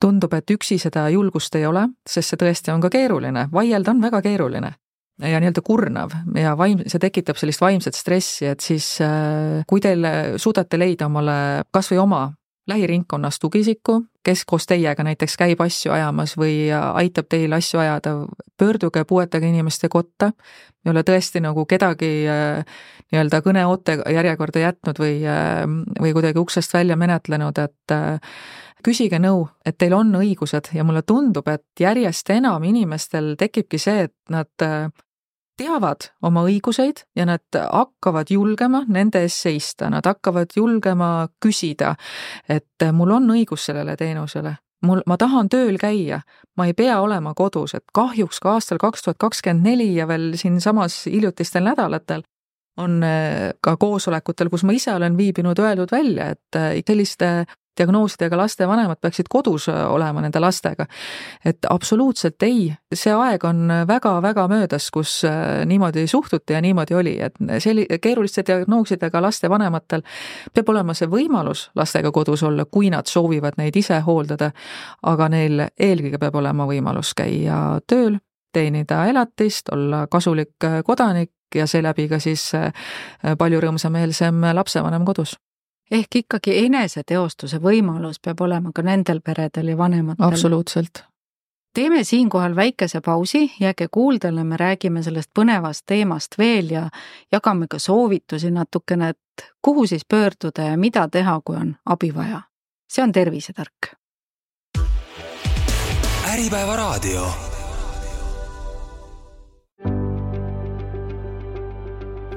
tundub, 0.00 0.34
et 0.34 0.50
üksi 0.50 0.80
seda 0.82 1.06
julgust 1.14 1.54
ei 1.54 1.64
ole, 1.66 1.86
sest 2.08 2.34
see 2.34 2.42
tõesti 2.42 2.74
on 2.74 2.82
ka 2.82 2.90
keeruline, 2.92 3.46
vaielda 3.54 3.94
on 3.94 4.02
väga 4.02 4.22
keeruline 4.26 4.74
ja 5.18 5.40
nii-öelda 5.40 5.62
kurnav 5.66 6.14
ja 6.38 6.54
vaim-, 6.58 6.84
see 6.86 7.02
tekitab 7.02 7.38
sellist 7.40 7.62
vaimset 7.62 7.96
stressi, 7.98 8.46
et 8.46 8.64
siis 8.64 8.98
äh, 9.04 9.64
kui 9.68 9.82
teil 9.82 10.06
suudate 10.38 10.78
leida 10.78 11.08
omale 11.10 11.64
kas 11.74 11.90
või 11.92 12.02
oma 12.04 12.22
lähiringkonnas 12.68 13.38
tugisiku, 13.40 14.02
kes 14.24 14.44
koos 14.44 14.66
teiega 14.68 15.04
näiteks 15.04 15.38
käib 15.40 15.60
asju 15.64 15.92
ajamas 15.94 16.34
või 16.36 16.68
aitab 16.72 17.30
teil 17.32 17.52
asju 17.56 17.80
ajada, 17.80 18.12
pöörduge 18.60 19.04
puuetega 19.08 19.46
inimeste 19.46 19.88
kotta. 19.88 20.32
ei 20.84 20.90
ole 20.90 21.02
tõesti 21.02 21.40
nagu 21.40 21.64
kedagi 21.66 22.10
äh, 22.28 22.64
nii-öelda 23.12 23.40
kõneoote 23.42 23.98
järjekorda 24.14 24.60
jätnud 24.66 25.00
või, 25.00 25.18
äh, 25.24 25.64
või 26.00 26.12
kuidagi 26.12 26.38
uksest 26.38 26.74
välja 26.74 26.96
menetlenud, 26.96 27.58
et 27.58 27.98
küsige 28.84 29.18
nõu, 29.18 29.48
et 29.66 29.78
teil 29.78 29.94
on 29.96 30.12
õigused 30.14 30.70
ja 30.74 30.84
mulle 30.84 31.02
tundub, 31.02 31.48
et 31.48 31.80
järjest 31.80 32.30
enam 32.30 32.64
inimestel 32.64 33.34
tekibki 33.38 33.78
see, 33.78 34.06
et 34.06 34.14
nad 34.30 34.68
teavad 35.58 36.08
oma 36.22 36.44
õiguseid 36.48 37.04
ja 37.16 37.26
nad 37.28 37.58
hakkavad 37.58 38.30
julgema 38.30 38.84
nende 38.88 39.22
eest 39.26 39.44
seista, 39.46 39.90
nad 39.90 40.06
hakkavad 40.06 40.54
julgema 40.56 41.28
küsida, 41.42 41.94
et 42.48 42.88
mul 42.92 43.16
on 43.18 43.28
õigus 43.34 43.68
sellele 43.68 43.96
teenusele, 43.98 44.54
mul, 44.86 45.02
ma 45.06 45.18
tahan 45.20 45.50
tööl 45.52 45.78
käia, 45.80 46.22
ma 46.56 46.68
ei 46.68 46.74
pea 46.78 47.00
olema 47.02 47.34
kodus, 47.34 47.74
et 47.74 47.84
kahjuks 47.94 48.40
ka 48.42 48.56
aastal 48.56 48.80
kaks 48.82 49.06
tuhat 49.06 49.20
kakskümmend 49.20 49.66
neli 49.66 49.92
ja 49.96 50.08
veel 50.08 50.32
siinsamas 50.38 51.04
hiljutistel 51.06 51.66
nädalatel 51.66 52.24
on 52.78 53.02
eh, 53.02 53.54
ka 53.60 53.76
koosolekutel, 53.76 54.50
kus 54.52 54.64
ma 54.66 54.74
ise 54.76 54.94
olen 54.94 55.16
viibinud, 55.18 55.58
öeldud 55.58 55.90
välja, 55.92 56.30
et 56.36 56.58
eh, 56.58 56.82
selliste 56.86 57.32
diagnoosidega 57.78 58.36
laste 58.36 58.68
vanemad 58.68 58.98
peaksid 59.00 59.28
kodus 59.30 59.68
äh, 59.68 59.78
olema 59.90 60.22
nende 60.24 60.40
lastega. 60.40 60.86
et 61.44 61.66
absoluutselt 61.70 62.42
ei, 62.42 62.72
see 62.94 63.14
aeg 63.14 63.44
on 63.44 63.72
väga-väga 63.88 64.48
möödas, 64.48 64.90
kus 64.90 65.22
äh, 65.24 65.64
niimoodi 65.66 66.06
suhtuti 66.06 66.52
ja 66.52 66.60
niimoodi 66.60 66.94
oli, 66.94 67.16
et 67.20 67.34
selli-, 67.58 67.86
keeruliste 68.02 68.44
diagnoosidega 68.46 69.22
laste 69.22 69.50
vanematel 69.50 70.02
peab 70.54 70.68
olema 70.68 70.94
see 70.94 71.08
võimalus 71.08 71.68
lastega 71.76 72.12
kodus 72.12 72.42
olla, 72.42 72.64
kui 72.64 72.90
nad 72.90 73.06
soovivad 73.06 73.58
neid 73.58 73.76
ise 73.76 74.00
hooldada, 74.06 74.50
aga 75.02 75.28
neil 75.28 75.66
eelkõige 75.78 76.18
peab 76.18 76.38
olema 76.42 76.66
võimalus 76.66 77.14
käia 77.16 77.80
tööl, 77.86 78.18
teenida 78.52 79.04
elatist, 79.06 79.72
olla 79.72 80.06
kasulik 80.10 80.64
äh, 80.64 80.80
kodanik 80.84 81.32
ja 81.54 81.66
seeläbi 81.66 82.04
ka 82.10 82.18
siis 82.20 82.50
palju 83.40 83.60
rõõmsameelsem 83.64 84.42
lapsevanem 84.52 85.06
kodus 85.08 85.38
ehk 85.90 86.16
ikkagi 86.22 86.58
eneseteostuse 86.64 87.60
võimalus 87.62 88.20
peab 88.22 88.40
olema 88.40 88.72
ka 88.74 88.82
nendel 88.82 89.20
peredel 89.24 89.68
ja 89.68 89.76
vanematel. 89.76 90.24
absoluutselt. 90.26 91.04
teeme 91.74 92.04
siinkohal 92.04 92.56
väikese 92.56 93.00
pausi, 93.00 93.52
jääge 93.60 93.88
kuuldele, 93.90 94.44
me 94.44 94.56
räägime 94.56 95.02
sellest 95.02 95.30
põnevast 95.38 95.82
teemast 95.86 96.38
veel 96.38 96.70
ja 96.70 96.88
jagame 97.32 97.66
ka 97.70 97.78
soovitusi 97.78 98.50
natukene, 98.50 99.08
et 99.08 99.44
kuhu 99.62 99.86
siis 99.86 100.04
pöörduda 100.04 100.62
ja 100.62 100.76
mida 100.76 101.08
teha, 101.08 101.40
kui 101.44 101.56
on 101.56 101.76
abi 101.86 102.14
vaja. 102.14 102.42
see 102.90 103.02
on 103.02 103.12
Tervisetark. 103.12 103.94
äripäeva 106.32 106.76
raadio 106.76 107.48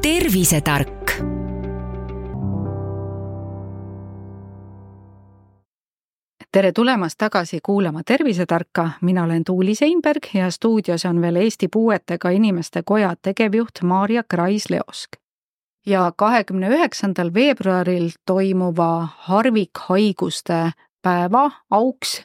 tervisetark 0.01 1.40
tere 6.51 6.71
tulemast 6.71 7.15
tagasi 7.17 7.59
kuulama 7.63 8.03
Tervisetarka, 8.03 8.89
mina 9.01 9.23
olen 9.23 9.43
Tuuli 9.43 9.75
Seinberg 9.75 10.23
ja 10.33 10.51
stuudios 10.51 11.05
on 11.05 11.21
veel 11.21 11.35
Eesti 11.35 11.67
Puuetega 11.67 12.29
Inimeste 12.29 12.83
Koja 12.83 13.15
tegevjuht 13.21 13.81
Maarja 13.83 14.23
Krais-Leosk. 14.33 15.09
ja 15.85 16.11
kahekümne 16.15 16.69
üheksandal 16.69 17.33
veebruaril 17.33 18.09
toimuva 18.25 19.07
harvikhaiguste 19.17 20.71
päeva 21.01 21.51
auks 21.71 22.23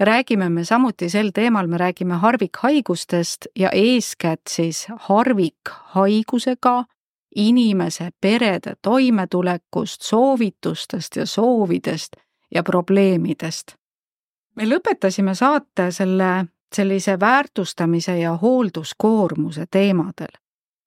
räägime 0.00 0.48
me 0.48 0.64
samuti 0.64 1.08
sel 1.08 1.30
teemal, 1.34 1.66
me 1.66 1.78
räägime 1.78 2.14
harvikhaigustest 2.14 3.46
ja 3.56 3.70
eeskätt 3.72 4.40
siis 4.50 4.86
harvikhaigusega 4.96 6.84
inimese 7.36 8.10
perede 8.20 8.74
toimetulekust, 8.82 10.02
soovitustest 10.02 11.16
ja 11.16 11.26
soovidest 11.26 12.16
ja 12.54 12.62
probleemidest. 12.62 13.76
me 14.56 14.64
lõpetasime 14.68 15.34
saate 15.34 15.90
selle 15.90 16.46
sellise 16.74 17.20
väärtustamise 17.20 18.18
ja 18.18 18.36
hoolduskoormuse 18.36 19.64
teemadel. 19.70 20.38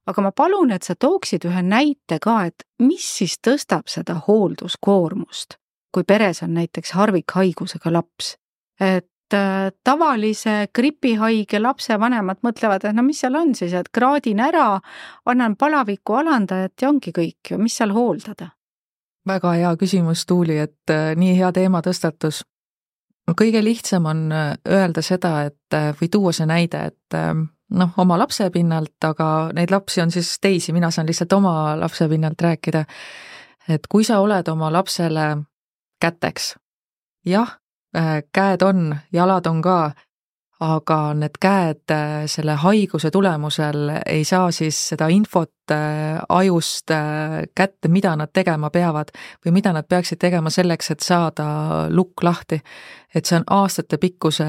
aga 0.08 0.22
ma 0.22 0.32
palun, 0.32 0.70
et 0.72 0.84
sa 0.86 0.94
tooksid 0.96 1.48
ühe 1.50 1.62
näite 1.66 2.20
ka, 2.22 2.44
et 2.46 2.64
mis 2.80 3.06
siis 3.18 3.40
tõstab 3.48 3.90
seda 3.90 4.20
hoolduskoormust, 4.28 5.58
kui 5.94 6.04
peres 6.04 6.44
on 6.46 6.54
näiteks 6.54 6.92
harvikhaigusega 6.92 7.94
laps. 7.94 8.38
et 8.80 9.34
äh, 9.34 9.72
tavalise 9.84 10.68
gripihaige 10.76 11.60
lapse 11.60 12.00
vanemad 12.00 12.38
mõtlevad, 12.44 12.86
et 12.86 12.96
no 12.96 13.04
mis 13.04 13.20
seal 13.20 13.36
on 13.36 13.56
siis, 13.56 13.74
et 13.74 13.90
kraadin 13.90 14.40
ära, 14.40 14.80
annan 15.26 15.56
palaviku 15.56 16.14
alandajat 16.14 16.82
ja 16.82 16.90
ongi 16.90 17.12
kõik 17.12 17.52
ju, 17.52 17.58
mis 17.58 17.78
seal 17.78 17.94
hooldada 17.94 18.52
väga 19.28 19.54
hea 19.54 19.76
küsimus, 19.78 20.26
Tuuli, 20.26 20.58
et 20.58 20.92
äh, 20.92 21.14
nii 21.16 21.38
hea 21.38 21.52
teema 21.52 21.82
tõstatus. 21.86 22.44
kõige 23.42 23.64
lihtsam 23.64 24.06
on 24.06 24.32
äh, 24.32 24.54
öelda 24.70 25.02
seda, 25.02 25.44
et 25.50 25.74
äh, 25.74 25.94
või 26.02 26.10
tuua 26.12 26.32
see 26.32 26.46
näide, 26.46 26.86
et 26.86 27.18
noh, 27.70 27.94
oma 27.98 28.18
lapse 28.18 28.50
pinnalt, 28.50 28.98
aga 29.04 29.50
neid 29.54 29.72
lapsi 29.72 30.02
on 30.02 30.12
siis 30.12 30.38
teisi, 30.42 30.74
mina 30.74 30.92
saan 30.92 31.08
lihtsalt 31.08 31.34
oma 31.34 31.76
lapse 31.80 32.08
pinnalt 32.10 32.42
rääkida. 32.42 32.86
et 33.70 33.88
kui 33.90 34.04
sa 34.04 34.20
oled 34.20 34.48
oma 34.48 34.72
lapsele 34.72 35.38
käteks, 36.02 36.56
jah, 37.26 37.58
käed 38.32 38.62
on, 38.62 38.96
jalad 39.14 39.48
on 39.48 39.62
ka, 39.62 39.92
aga 40.64 40.98
need 41.20 41.36
käed 41.42 41.92
äh, 41.92 42.24
selle 42.32 42.56
haiguse 42.62 43.12
tulemusel 43.12 43.90
ei 44.06 44.24
saa 44.24 44.52
siis 44.56 44.78
seda 44.92 45.10
infot 45.12 45.74
äh, 45.74 46.22
ajust 46.30 46.94
kätte, 47.56 47.92
mida 47.92 48.16
nad 48.16 48.32
tegema 48.34 48.70
peavad 48.72 49.12
või 49.46 49.58
mida 49.58 49.74
nad 49.76 49.88
peaksid 49.90 50.22
tegema 50.22 50.50
selleks, 50.54 50.92
et 50.92 51.04
saada 51.04 51.48
lukk 51.92 52.24
lahti. 52.24 52.62
et 53.16 53.26
see 53.26 53.38
on 53.40 53.48
aastatepikkuse 53.52 54.46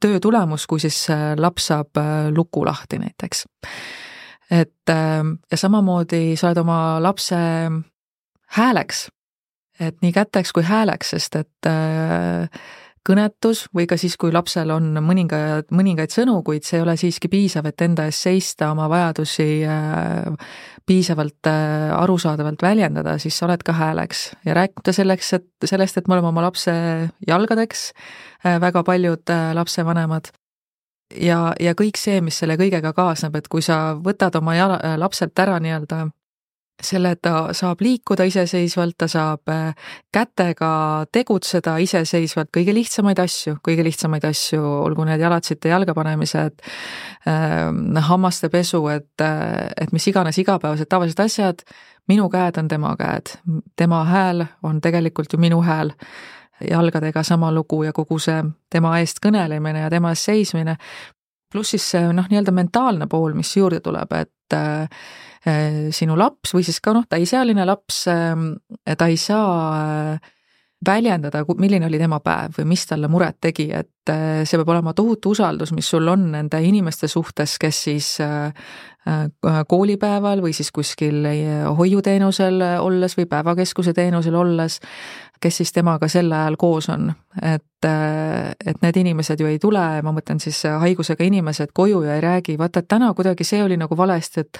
töö 0.00 0.20
tulemus, 0.20 0.66
kui 0.66 0.80
siis 0.80 1.06
laps 1.36 1.66
saab 1.72 2.00
luku 2.36 2.64
lahti 2.64 2.98
näiteks. 2.98 3.46
et 4.50 4.88
ja 5.50 5.56
samamoodi 5.56 6.36
sa 6.36 6.48
oled 6.48 6.64
oma 6.64 7.02
lapse 7.02 7.36
hääleks 8.56 9.08
et 9.80 10.02
nii 10.02 10.12
käteks 10.12 10.52
kui 10.52 10.66
hääleks, 10.66 11.14
sest 11.14 11.38
et 11.38 11.68
äh, 11.70 12.48
kõnetus 13.08 13.64
või 13.74 13.86
ka 13.88 13.96
siis, 14.00 14.16
kui 14.20 14.32
lapsel 14.34 14.70
on 14.74 14.90
mõningad, 15.04 15.70
mõningaid 15.74 16.12
sõnu, 16.12 16.38
kuid 16.46 16.66
see 16.66 16.78
ei 16.78 16.84
ole 16.84 16.96
siiski 17.00 17.30
piisav, 17.32 17.68
et 17.70 17.84
enda 17.84 18.08
eest 18.08 18.26
seista, 18.28 18.70
oma 18.74 18.88
vajadusi 18.92 19.48
äh, 19.68 20.50
piisavalt 20.88 21.48
äh, 21.50 21.88
arusaadavalt 21.96 22.62
väljendada, 22.64 23.16
siis 23.22 23.38
sa 23.38 23.46
oled 23.48 23.64
ka 23.64 23.76
hääleks. 23.78 24.26
Ja 24.48 24.56
rääkida 24.58 24.94
selleks, 24.96 25.32
et 25.38 25.70
sellest, 25.70 25.98
et 25.98 26.08
me 26.08 26.18
oleme 26.18 26.32
oma 26.32 26.44
lapse 26.44 26.74
jalgadeks, 27.26 27.88
väga 28.44 28.84
paljud 28.86 29.32
lapsevanemad. 29.58 30.30
Ja, 31.18 31.54
ja 31.60 31.72
kõik 31.74 31.96
see, 31.98 32.20
mis 32.20 32.36
selle 32.38 32.58
kõigega 32.60 32.92
kaasneb, 32.94 33.34
et 33.40 33.48
kui 33.48 33.64
sa 33.64 33.96
võtad 34.04 34.36
oma 34.38 34.54
jala, 34.54 34.78
lapselt 35.00 35.38
ära 35.40 35.56
nii-öelda 35.64 36.04
selle, 36.82 37.12
et 37.14 37.20
ta 37.22 37.48
saab 37.56 37.80
liikuda 37.82 38.24
iseseisvalt, 38.28 38.94
ta 38.98 39.08
saab 39.10 39.50
äh, 39.52 39.74
kätega 40.14 40.70
tegutseda 41.12 41.76
iseseisvalt, 41.82 42.50
kõige 42.54 42.74
lihtsamaid 42.74 43.18
asju, 43.22 43.56
kõige 43.64 43.84
lihtsamaid 43.86 44.24
asju, 44.28 44.62
olgu 44.84 45.06
need 45.08 45.22
jalatsite 45.22 45.72
jalga 45.72 45.94
panemised 45.96 46.62
äh,, 47.28 48.06
hammaste 48.08 48.50
pesu, 48.52 48.84
et, 48.92 49.26
et 49.80 49.92
mis 49.92 50.08
iganes 50.10 50.38
igapäevased 50.38 50.90
tavalised 50.90 51.20
asjad, 51.24 51.62
minu 52.08 52.28
käed 52.32 52.58
on 52.62 52.70
tema 52.70 52.94
käed, 52.98 53.34
tema 53.76 54.04
hääl 54.08 54.46
on 54.62 54.80
tegelikult 54.80 55.32
ju 55.32 55.42
minu 55.42 55.62
hääl. 55.62 55.94
Jalgadega 56.58 57.22
sama 57.22 57.52
lugu 57.54 57.84
ja 57.86 57.92
kogu 57.94 58.16
see 58.18 58.40
tema 58.66 58.96
eest 58.98 59.20
kõnelemine 59.22 59.84
ja 59.84 59.90
tema 59.90 60.10
eest 60.10 60.26
seismine, 60.26 60.74
pluss 61.52 61.70
siis 61.76 61.84
see 61.92 62.08
noh, 62.10 62.26
nii-öelda 62.26 62.50
mentaalne 62.50 63.06
pool, 63.06 63.36
mis 63.38 63.52
juurde 63.56 63.78
tuleb, 63.84 64.10
et 64.18 64.32
Äh, 64.52 64.88
sinu 65.94 66.16
laps 66.18 66.54
või 66.56 66.66
siis 66.66 66.80
ka 66.82 66.94
noh, 66.96 67.06
täisealine 67.08 67.66
laps, 67.68 68.02
ähm, 68.10 68.50
ta 68.84 69.06
ei 69.06 69.16
saa 69.20 69.54
äh, 69.78 70.34
väljendada, 70.86 71.44
milline 71.58 71.86
oli 71.86 71.98
tema 71.98 72.20
päev 72.22 72.58
või 72.58 72.68
mis 72.74 72.86
talle 72.86 73.10
muret 73.10 73.38
tegi, 73.42 73.68
et 73.74 74.12
äh, 74.12 74.42
see 74.42 74.58
peab 74.60 74.74
olema 74.74 74.94
tohutu 74.98 75.34
usaldus, 75.36 75.72
mis 75.76 75.88
sul 75.90 76.08
on 76.10 76.30
nende 76.34 76.62
inimeste 76.64 77.10
suhtes, 77.10 77.58
kes 77.58 77.82
siis 77.88 78.14
koolipäeval 79.68 80.42
või 80.44 80.50
siis 80.52 80.68
kuskil 80.74 81.24
hoiuteenusel 81.78 82.60
olles 82.82 83.14
või 83.16 83.24
päevakeskuse 83.30 83.94
teenusel 83.96 84.36
olles 84.36 84.82
kes 85.40 85.60
siis 85.62 85.72
temaga 85.72 86.08
sel 86.08 86.32
ajal 86.32 86.56
koos 86.58 86.88
on. 86.88 87.12
et, 87.42 87.86
et 88.66 88.82
need 88.82 88.96
inimesed 88.96 89.40
ju 89.40 89.46
ei 89.46 89.58
tule, 89.62 89.84
ma 90.02 90.12
mõtlen 90.12 90.40
siis 90.42 90.64
haigusega 90.80 91.24
inimesed 91.24 91.70
koju 91.74 92.02
ja 92.02 92.16
ei 92.16 92.20
räägi, 92.24 92.58
vaata, 92.58 92.82
et 92.82 92.88
täna 92.88 93.12
kuidagi 93.14 93.44
see 93.44 93.62
oli 93.62 93.76
nagu 93.76 93.96
valesti, 93.96 94.40
et 94.40 94.58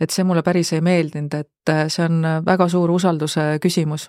et 0.00 0.10
see 0.10 0.24
mulle 0.24 0.42
päris 0.42 0.72
ei 0.72 0.80
meeldinud, 0.80 1.34
et 1.34 1.74
see 1.88 2.06
on 2.06 2.22
väga 2.46 2.68
suur 2.68 2.90
usalduse 2.90 3.58
küsimus 3.62 4.08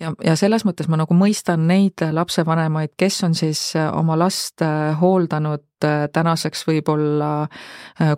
ja, 0.00 0.12
ja 0.24 0.34
selles 0.38 0.64
mõttes 0.66 0.88
ma 0.90 0.98
nagu 1.00 1.16
mõistan 1.16 1.66
neid 1.68 2.02
lapsevanemaid, 2.12 2.94
kes 3.00 3.22
on 3.26 3.36
siis 3.36 3.60
äh, 3.78 3.88
oma 3.96 4.16
last 4.18 4.62
äh, 4.64 4.92
hooldanud 5.00 5.86
äh, 5.86 6.06
tänaseks 6.12 6.66
võib-olla 6.68 7.30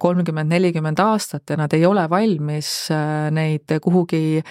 kolmkümmend, 0.01 0.51
nelikümmend 0.51 0.99
aastat 1.03 1.51
ja 1.51 1.59
nad 1.59 1.73
ei 1.75 1.85
ole 1.87 2.05
valmis 2.11 2.89
neid 3.35 3.77
kuhugi 3.83 4.43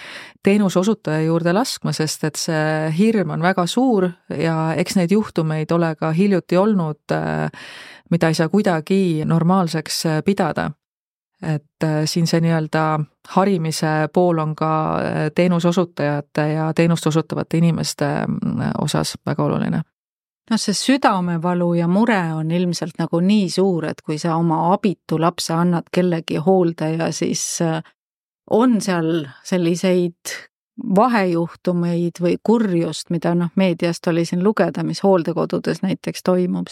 teenuse 0.43 0.79
osutaja 0.79 1.25
juurde 1.25 1.53
laskma, 1.55 1.91
sest 1.95 2.23
et 2.27 2.39
see 2.39 2.91
hirm 2.97 3.35
on 3.35 3.43
väga 3.43 3.67
suur 3.67 4.07
ja 4.31 4.73
eks 4.79 4.99
neid 4.99 5.11
juhtumeid 5.15 5.71
ole 5.75 5.93
ka 5.99 6.13
hiljuti 6.15 6.59
olnud, 6.59 7.15
mida 8.11 8.31
ei 8.31 8.39
saa 8.39 8.51
kuidagi 8.51 9.25
normaalseks 9.27 10.03
pidada 10.25 10.69
et 11.41 11.83
äh, 11.83 12.01
siin 12.05 12.27
see 12.27 12.41
nii-öelda 12.41 12.99
harimise 13.35 14.09
pool 14.13 14.37
on 14.41 14.55
ka 14.55 14.71
äh, 14.97 15.19
teenuseosutajate 15.35 16.47
ja 16.53 16.71
teenust 16.73 17.07
osutavate 17.07 17.57
inimeste 17.57 18.05
mm, 18.27 18.71
osas 18.81 19.15
väga 19.25 19.43
oluline. 19.43 19.81
Noh, 20.49 20.59
see 20.59 20.73
südamevalu 20.73 21.73
ja 21.73 21.87
mure 21.91 22.21
on 22.33 22.51
ilmselt 22.51 22.97
nagu 22.99 23.19
nii 23.19 23.49
suur, 23.51 23.85
et 23.85 24.01
kui 24.01 24.17
sa 24.17 24.37
oma 24.39 24.71
abitu 24.73 25.19
lapse 25.19 25.53
annad 25.53 25.91
kellegi 25.91 26.39
hooldaja, 26.41 27.11
siis 27.11 27.61
äh, 27.61 27.83
on 28.49 28.81
seal 28.81 29.27
selliseid 29.43 30.37
vahejuhtumeid 30.95 32.21
või 32.21 32.37
kurjust, 32.43 33.09
mida 33.09 33.35
noh, 33.35 33.51
meediast 33.55 34.07
oli 34.07 34.25
siin 34.25 34.43
lugeda, 34.43 34.83
mis 34.83 35.03
hooldekodudes 35.03 35.81
näiteks 35.81 36.23
toimub 36.23 36.69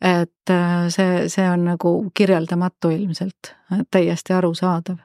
et 0.00 0.50
äh, 0.50 0.88
see, 0.88 1.28
see 1.28 1.50
on 1.50 1.64
nagu 1.64 2.10
kirjeldamatu 2.14 2.90
ilmselt, 2.90 3.54
täiesti 3.90 4.32
arusaadav. 4.32 4.96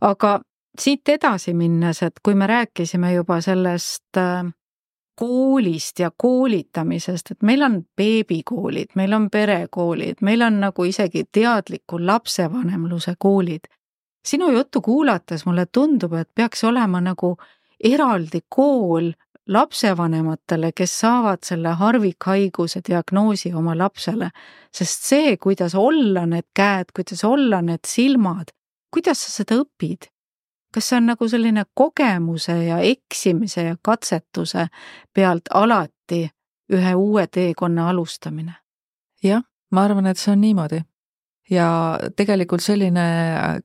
aga 0.00 0.40
siit 0.78 1.08
edasi 1.08 1.54
minnes, 1.54 2.02
et 2.02 2.20
kui 2.22 2.34
me 2.34 2.46
rääkisime 2.46 3.12
juba 3.14 3.40
sellest 3.40 4.18
äh, 4.18 4.44
koolist 5.14 5.98
ja 5.98 6.10
koolitamisest, 6.16 7.30
et 7.30 7.42
meil 7.42 7.62
on 7.62 7.82
beebikoolid, 7.96 8.94
meil 8.94 9.12
on 9.12 9.30
perekoolid, 9.30 10.20
meil 10.20 10.42
on 10.42 10.60
nagu 10.60 10.84
isegi 10.84 11.24
teadliku 11.32 12.06
lapsevanemluse 12.06 13.14
koolid. 13.18 13.70
sinu 14.26 14.50
juttu 14.50 14.80
kuulates 14.80 15.46
mulle 15.46 15.66
tundub, 15.66 16.12
et 16.12 16.28
peaks 16.34 16.64
olema 16.64 17.00
nagu 17.00 17.36
eraldi 17.84 18.40
kool 18.48 19.12
lapsevanematele, 19.48 20.72
kes 20.76 21.00
saavad 21.00 21.44
selle 21.44 21.68
harvikhaiguse 21.68 22.80
diagnoosi 22.88 23.52
oma 23.54 23.76
lapsele, 23.78 24.30
sest 24.72 25.08
see, 25.10 25.36
kuidas 25.36 25.74
olla 25.74 26.26
need 26.26 26.48
käed, 26.56 26.94
kuidas 26.96 27.24
olla 27.24 27.60
need 27.62 27.84
silmad, 27.86 28.54
kuidas 28.94 29.26
sa 29.26 29.42
seda 29.42 29.60
õpid? 29.62 30.10
kas 30.74 30.88
see 30.90 30.96
on 30.98 31.04
nagu 31.06 31.28
selline 31.30 31.62
kogemuse 31.78 32.54
ja 32.64 32.80
eksimise 32.82 33.62
ja 33.62 33.76
katsetuse 33.82 34.66
pealt 35.14 35.46
alati 35.54 36.24
ühe 36.74 36.94
uue 36.94 37.26
teekonna 37.26 37.88
alustamine? 37.92 38.56
jah, 39.22 39.44
ma 39.70 39.84
arvan, 39.84 40.06
et 40.10 40.18
see 40.18 40.32
on 40.32 40.40
niimoodi 40.40 40.82
ja 41.50 41.98
tegelikult 42.16 42.62
selline 42.64 43.04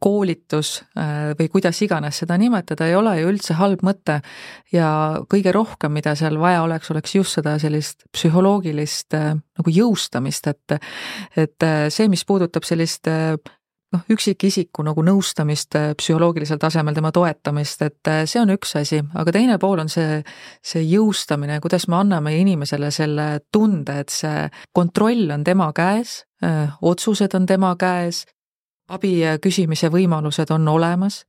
koolitus 0.04 0.80
äh, 0.98 1.32
või 1.40 1.48
kuidas 1.52 1.80
iganes 1.86 2.20
seda 2.24 2.38
nimetada, 2.40 2.88
ei 2.88 2.98
ole 3.00 3.16
ju 3.22 3.30
üldse 3.32 3.56
halb 3.60 3.84
mõte. 3.88 4.20
ja 4.72 4.90
kõige 5.32 5.54
rohkem, 5.56 5.94
mida 5.96 6.16
seal 6.16 6.40
vaja 6.40 6.64
oleks, 6.64 6.92
oleks 6.92 7.16
just 7.16 7.40
seda 7.40 7.58
sellist 7.60 8.04
psühholoogilist 8.12 9.16
äh, 9.16 9.32
nagu 9.36 9.76
jõustamist, 9.76 10.48
et 10.48 10.80
et 11.38 11.64
äh, 11.64 11.88
see, 11.90 12.10
mis 12.10 12.26
puudutab 12.26 12.68
sellist 12.68 13.08
noh, 13.96 14.06
üksikisiku 14.14 14.84
nagu 14.86 15.04
nõustamist 15.06 15.76
psühholoogilisel 15.98 16.60
tasemel, 16.62 16.94
tema 16.98 17.12
toetamist, 17.16 17.82
et 17.82 18.12
see 18.30 18.42
on 18.42 18.54
üks 18.54 18.76
asi, 18.80 19.02
aga 19.18 19.34
teine 19.34 19.58
pool 19.62 19.82
on 19.82 19.90
see, 19.90 20.20
see 20.62 20.84
jõustamine, 20.86 21.60
kuidas 21.64 21.88
me 21.90 22.00
anname 22.00 22.36
inimesele 22.38 22.92
selle 22.94 23.30
tunde, 23.52 24.00
et 24.04 24.14
see 24.14 24.48
kontroll 24.78 25.32
on 25.34 25.44
tema 25.48 25.72
käes 25.74 26.20
Äh, 26.44 26.70
otsused 26.82 27.34
on 27.34 27.46
tema 27.46 27.74
käes, 27.76 28.24
abi 28.88 29.18
küsimise 29.44 29.90
võimalused 29.92 30.54
on 30.56 30.68
olemas. 30.72 31.26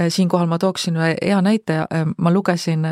Äh, 0.00 0.08
siinkohal 0.10 0.48
ma 0.50 0.58
tooksin 0.58 0.98
ühe 0.98 1.12
hea 1.22 1.38
näite, 1.42 1.84
äh, 1.86 2.06
ma 2.18 2.32
lugesin 2.34 2.86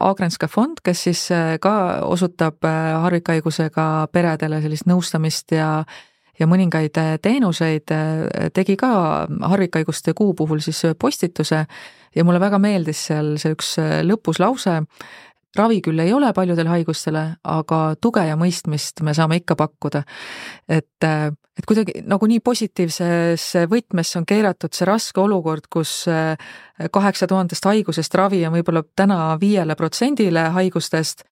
Agrenska 0.00 0.48
fond, 0.48 0.80
kes 0.82 1.02
siis 1.02 1.20
ka 1.60 1.72
osutab 2.02 2.64
harvikhaigusega 2.64 4.08
peredele 4.12 4.58
sellist 4.62 4.88
nõustamist 4.90 5.52
ja 5.54 5.84
ja 6.38 6.48
mõningaid 6.50 6.98
teenuseid, 7.22 7.92
tegi 8.54 8.76
ka 8.80 8.90
harvikhaiguste 9.50 10.14
kuu 10.16 10.34
puhul 10.34 10.62
siis 10.64 10.82
postituse 10.98 11.64
ja 12.14 12.24
mulle 12.24 12.40
väga 12.42 12.58
meeldis 12.62 13.06
seal 13.10 13.34
see 13.40 13.54
üks 13.54 13.76
lõpus 14.06 14.40
lause, 14.42 14.80
ravi 15.56 15.80
küll 15.84 16.02
ei 16.02 16.12
ole 16.12 16.32
paljudele 16.34 16.72
haigustele, 16.72 17.24
aga 17.44 17.80
tuge 18.00 18.24
ja 18.26 18.36
mõistmist 18.38 19.02
me 19.06 19.14
saame 19.14 19.38
ikka 19.42 19.56
pakkuda. 19.58 20.02
et, 20.68 21.04
et 21.04 21.66
kuidagi 21.66 22.02
nagu 22.06 22.26
nii 22.26 22.40
positiivsesse 22.40 23.66
võtmesse 23.70 24.18
on 24.18 24.26
keeratud 24.26 24.74
see 24.74 24.88
raske 24.88 25.20
olukord, 25.20 25.68
kus 25.70 26.04
kaheksa 26.90 27.30
tuhandest 27.30 27.64
haigusest 27.70 28.14
ravi 28.14 28.42
on 28.46 28.56
võib-olla 28.58 28.82
täna 28.96 29.38
viiele 29.40 29.76
protsendile 29.78 30.48
haigustest, 30.56 31.24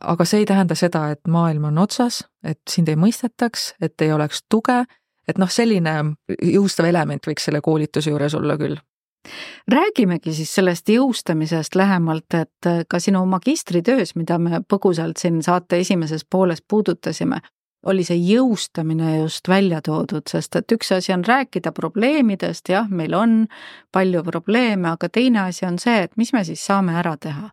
aga 0.00 0.24
see 0.24 0.42
ei 0.42 0.46
tähenda 0.48 0.74
seda, 0.78 1.10
et 1.12 1.28
maailm 1.28 1.64
on 1.70 1.78
otsas, 1.78 2.22
et 2.44 2.60
sind 2.70 2.88
ei 2.88 2.96
mõistetaks, 2.96 3.74
et 3.80 4.00
ei 4.02 4.12
oleks 4.12 4.44
tuge, 4.48 4.84
et 5.28 5.38
noh, 5.38 5.50
selline 5.50 6.16
jõustav 6.42 6.88
element 6.88 7.26
võiks 7.26 7.44
selle 7.48 7.60
koolituse 7.60 8.10
juures 8.10 8.34
olla 8.34 8.56
küll 8.60 8.80
räägimegi 9.70 10.32
siis 10.34 10.54
sellest 10.54 10.88
jõustamisest 10.90 11.76
lähemalt, 11.78 12.34
et 12.34 12.68
ka 12.88 12.98
sinu 12.98 13.20
magistritöös, 13.30 14.16
mida 14.18 14.38
me 14.38 14.60
põgusalt 14.66 15.22
siin 15.22 15.42
saate 15.46 15.78
esimeses 15.78 16.24
pooles 16.24 16.62
puudutasime, 16.68 17.38
oli 17.86 18.04
see 18.06 18.18
jõustamine 18.18 19.16
just 19.20 19.48
välja 19.48 19.80
toodud, 19.82 20.26
sest 20.30 20.56
et 20.58 20.74
üks 20.74 20.92
asi 20.94 21.14
on 21.14 21.24
rääkida 21.26 21.72
probleemidest, 21.72 22.68
jah, 22.68 22.90
meil 22.90 23.14
on 23.14 23.46
palju 23.92 24.22
probleeme, 24.26 24.94
aga 24.94 25.08
teine 25.08 25.46
asi 25.48 25.66
on 25.66 25.78
see, 25.82 26.02
et 26.06 26.16
mis 26.16 26.32
me 26.32 26.44
siis 26.44 26.66
saame 26.66 26.94
ära 26.98 27.16
teha. 27.16 27.50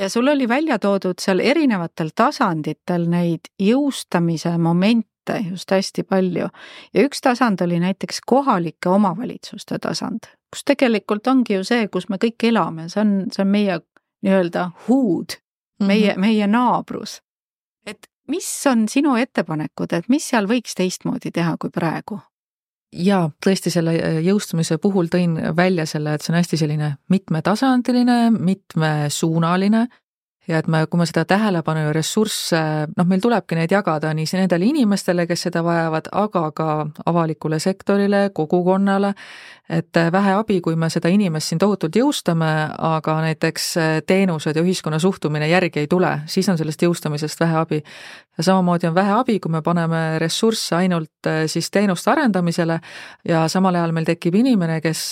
Ja 0.00 0.08
sul 0.10 0.28
oli 0.28 0.48
välja 0.48 0.78
toodud 0.78 1.18
seal 1.20 1.40
erinevatel 1.40 2.10
tasanditel 2.14 3.06
neid 3.10 3.50
jõustamise 3.62 4.54
momente, 4.58 5.38
just 5.50 5.70
hästi 5.70 6.02
palju. 6.02 6.48
ja 6.94 7.04
üks 7.04 7.20
tasand 7.22 7.60
oli 7.60 7.80
näiteks 7.80 8.20
kohalike 8.26 8.88
omavalitsuste 8.88 9.78
tasand, 9.78 10.30
kus 10.50 10.64
tegelikult 10.64 11.26
ongi 11.26 11.58
ju 11.58 11.64
see, 11.64 11.88
kus 11.88 12.08
me 12.08 12.16
kõik 12.16 12.48
elame, 12.50 12.88
see 12.88 13.00
on, 13.00 13.14
see 13.32 13.42
on 13.42 13.52
meie 13.52 13.80
nii-öelda 14.22 14.70
huud, 14.88 15.38
meie 15.80 16.12
mm, 16.12 16.14
-hmm. 16.14 16.20
meie 16.20 16.46
naabrus. 16.46 17.22
et 17.86 18.06
mis 18.28 18.66
on 18.66 18.88
sinu 18.88 19.16
ettepanekud, 19.16 19.92
et 19.92 20.08
mis 20.08 20.28
seal 20.28 20.46
võiks 20.46 20.74
teistmoodi 20.74 21.30
teha 21.30 21.56
kui 21.60 21.70
praegu? 21.70 22.20
Jaa, 22.92 23.30
tõesti 23.44 23.72
selle 23.72 23.94
äh, 23.98 24.18
jõustumise 24.24 24.78
puhul 24.82 25.10
tõin 25.12 25.38
välja 25.56 25.86
selle, 25.86 26.14
et 26.14 26.24
see 26.24 26.32
on 26.32 26.40
hästi 26.40 26.60
selline 26.60 26.92
mitmetasandiline, 27.12 28.20
mitmesuunaline 28.38 29.86
ja 30.48 30.58
et 30.62 30.68
me, 30.70 30.80
kui 30.88 31.00
me 31.00 31.06
seda 31.06 31.24
tähelepanu 31.28 31.82
ja 31.84 31.92
ressursse, 31.92 32.60
noh, 32.96 33.06
meil 33.08 33.20
tulebki 33.20 33.58
neid 33.58 33.72
jagada 33.72 34.14
nii 34.16 34.26
nendele 34.38 34.68
inimestele, 34.70 35.26
kes 35.28 35.48
seda 35.48 35.62
vajavad, 35.64 36.08
aga 36.16 36.44
ka 36.56 36.68
avalikule 37.06 37.58
sektorile, 37.60 38.28
kogukonnale, 38.34 39.12
et 39.68 40.00
vähe 40.12 40.32
abi, 40.38 40.60
kui 40.64 40.76
me 40.80 40.88
seda 40.92 41.12
inimest 41.12 41.52
siin 41.52 41.60
tohutult 41.60 41.96
jõustame, 42.00 42.48
aga 42.88 43.18
näiteks 43.26 43.68
teenused 44.08 44.56
ja 44.56 44.64
ühiskonna 44.64 45.00
suhtumine 45.02 45.50
järgi 45.50 45.84
ei 45.84 45.90
tule, 45.90 46.14
siis 46.26 46.48
on 46.48 46.58
sellest 46.60 46.82
jõustamisest 46.82 47.44
vähe 47.44 47.60
abi. 47.60 47.82
Ja 48.38 48.44
samamoodi 48.44 48.86
on 48.86 48.94
vähe 48.94 49.12
abi, 49.12 49.38
kui 49.40 49.52
me 49.52 49.62
paneme 49.62 50.18
ressursse 50.22 50.76
ainult 50.76 51.28
siis 51.46 51.70
teenuste 51.70 52.10
arendamisele. 52.10 52.78
Ja 53.28 53.44
samal 53.48 53.74
ajal 53.74 53.92
meil 53.96 54.06
tekib 54.08 54.38
inimene, 54.38 54.78
kes 54.84 55.02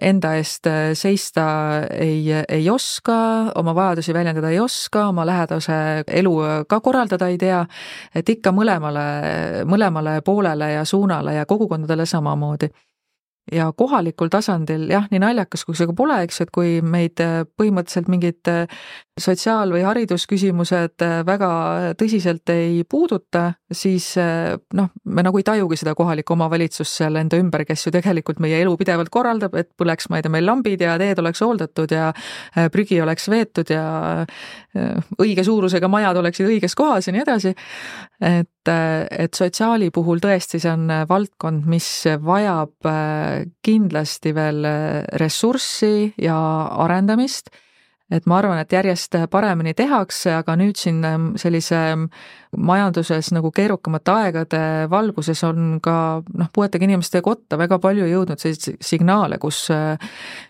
enda 0.00 0.34
eest 0.38 0.68
seista 0.98 1.46
ei, 1.90 2.26
ei 2.48 2.68
oska, 2.70 3.18
oma 3.58 3.74
vajadusi 3.74 4.14
väljendada 4.14 4.52
ei 4.52 4.60
oska, 4.60 5.06
oma 5.08 5.26
lähedase 5.26 5.78
elu 6.06 6.34
ka 6.68 6.80
korraldada 6.84 7.30
ei 7.32 7.38
tea, 7.40 7.64
et 8.14 8.28
ikka 8.28 8.52
mõlemale, 8.52 9.06
mõlemale 9.68 10.20
poolele 10.24 10.72
ja 10.76 10.84
suunale 10.84 11.38
ja 11.40 11.48
kogukondadele 11.48 12.06
samamoodi 12.06 12.70
ja 13.52 13.68
kohalikul 13.76 14.30
tasandil 14.32 14.88
jah, 14.90 15.06
nii 15.10 15.20
naljakas 15.22 15.64
kui 15.66 15.76
see 15.78 15.88
ka 15.88 15.94
pole, 15.96 16.16
eks 16.24 16.40
ju, 16.40 16.46
et 16.46 16.52
kui 16.54 16.72
meid 16.84 17.20
äh, 17.22 17.42
põhimõtteliselt 17.58 18.10
mingid 18.12 18.50
äh, 18.50 18.80
sotsiaal- 19.18 19.72
või 19.74 19.84
haridusküsimused 19.86 21.04
äh, 21.04 21.14
väga 21.26 21.50
tõsiselt 22.00 22.50
ei 22.52 22.82
puuduta, 22.88 23.52
siis 23.72 24.14
noh, 24.18 24.90
me 25.04 25.24
nagu 25.24 25.40
ei 25.40 25.46
tajugi 25.46 25.78
seda 25.80 25.94
kohalikku 25.98 26.34
omavalitsust 26.36 27.00
seal 27.00 27.18
enda 27.20 27.38
ümber, 27.40 27.64
kes 27.68 27.86
ju 27.86 27.92
tegelikult 27.94 28.40
meie 28.42 28.60
elu 28.62 28.76
pidevalt 28.80 29.10
korraldab, 29.12 29.56
et 29.60 29.70
põleks, 29.78 30.08
ma 30.08 30.18
ei 30.18 30.26
tea, 30.26 30.32
meil 30.32 30.46
lambid 30.48 30.82
ja 30.84 30.96
teed 31.00 31.20
oleks 31.20 31.42
hooldatud 31.44 31.92
ja 31.92 32.10
prügi 32.72 33.00
oleks 33.04 33.28
veetud 33.28 33.70
ja 33.72 33.84
õige 35.20 35.44
suurusega 35.44 35.90
majad 35.90 36.20
oleksid 36.20 36.48
õiges 36.48 36.76
kohas 36.78 37.08
ja 37.08 37.14
nii 37.14 37.24
edasi. 37.24 37.54
et, 38.24 38.70
et 38.70 39.34
sotsiaali 39.34 39.90
puhul 39.94 40.22
tõesti 40.22 40.60
see 40.62 40.72
on 40.72 40.88
valdkond, 41.08 41.68
mis 41.68 41.88
vajab 42.24 42.88
kindlasti 43.64 44.34
veel 44.34 44.66
ressurssi 45.20 46.12
ja 46.22 46.38
arendamist. 46.84 47.50
Et 48.08 48.24
ma 48.24 48.38
arvan, 48.40 48.56
et 48.56 48.72
järjest 48.72 49.18
paremini 49.28 49.74
tehakse, 49.76 50.30
aga 50.38 50.54
nüüd 50.56 50.78
siin 50.80 51.02
ähm, 51.04 51.26
sellise 51.36 51.76
ähm, 51.90 52.06
majanduses 52.56 53.28
nagu 53.36 53.50
keerukamate 53.52 54.14
aegade 54.14 54.60
valguses 54.88 55.42
on 55.44 55.76
ka 55.84 55.96
noh, 56.24 56.48
puuetega 56.54 56.88
inimeste 56.88 57.20
kotta 57.24 57.58
väga 57.60 57.76
palju 57.82 58.08
jõudnud 58.08 58.40
selliseid 58.40 58.80
signaale, 58.80 59.36
kus 59.42 59.66
äh, 59.74 60.00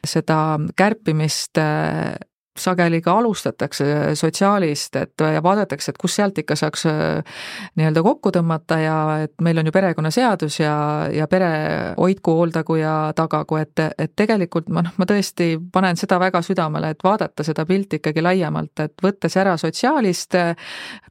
seda 0.06 0.38
kärpimist 0.78 1.58
äh, 1.58 2.14
sageli 2.60 3.00
ka 3.02 3.16
alustatakse 3.18 4.14
sotsiaalist, 4.18 4.96
et 4.96 5.24
vaadatakse, 5.42 5.92
et 5.92 5.98
kus 6.00 6.16
sealt 6.18 6.38
ikka 6.38 6.56
saaks 6.58 6.86
äh, 6.90 7.36
nii-öelda 7.78 8.02
kokku 8.04 8.32
tõmmata 8.34 8.78
ja 8.82 8.96
et 9.24 9.34
meil 9.44 9.60
on 9.60 9.68
ju 9.68 9.74
perekonnaseadus 9.74 10.60
ja, 10.60 10.74
ja 11.14 11.28
pere 11.30 11.50
hoidku, 11.98 12.34
hooldagu 12.40 12.78
ja 12.80 12.94
tagagu, 13.16 13.60
et, 13.62 13.84
et 13.98 14.14
tegelikult 14.16 14.68
ma 14.72 14.84
noh, 14.86 14.96
ma 14.98 15.08
tõesti 15.08 15.54
panen 15.72 15.98
seda 16.00 16.20
väga 16.22 16.42
südamele, 16.44 16.92
et 16.94 17.04
vaadata 17.04 17.46
seda 17.46 17.66
pilti 17.68 18.02
ikkagi 18.02 18.24
laiemalt, 18.24 18.84
et 18.84 19.04
võttes 19.04 19.36
ära 19.40 19.56
sotsiaalist, 19.60 20.36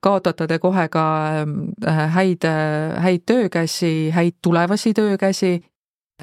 kaotate 0.01 0.47
te 0.47 0.60
kohe 0.63 0.88
ka 0.93 1.07
äh, 1.43 2.03
häid, 2.17 2.47
häid 3.03 3.25
töökäsi, 3.27 4.12
häid 4.15 4.39
tulevasi 4.41 4.93
töökäsi 4.97 5.57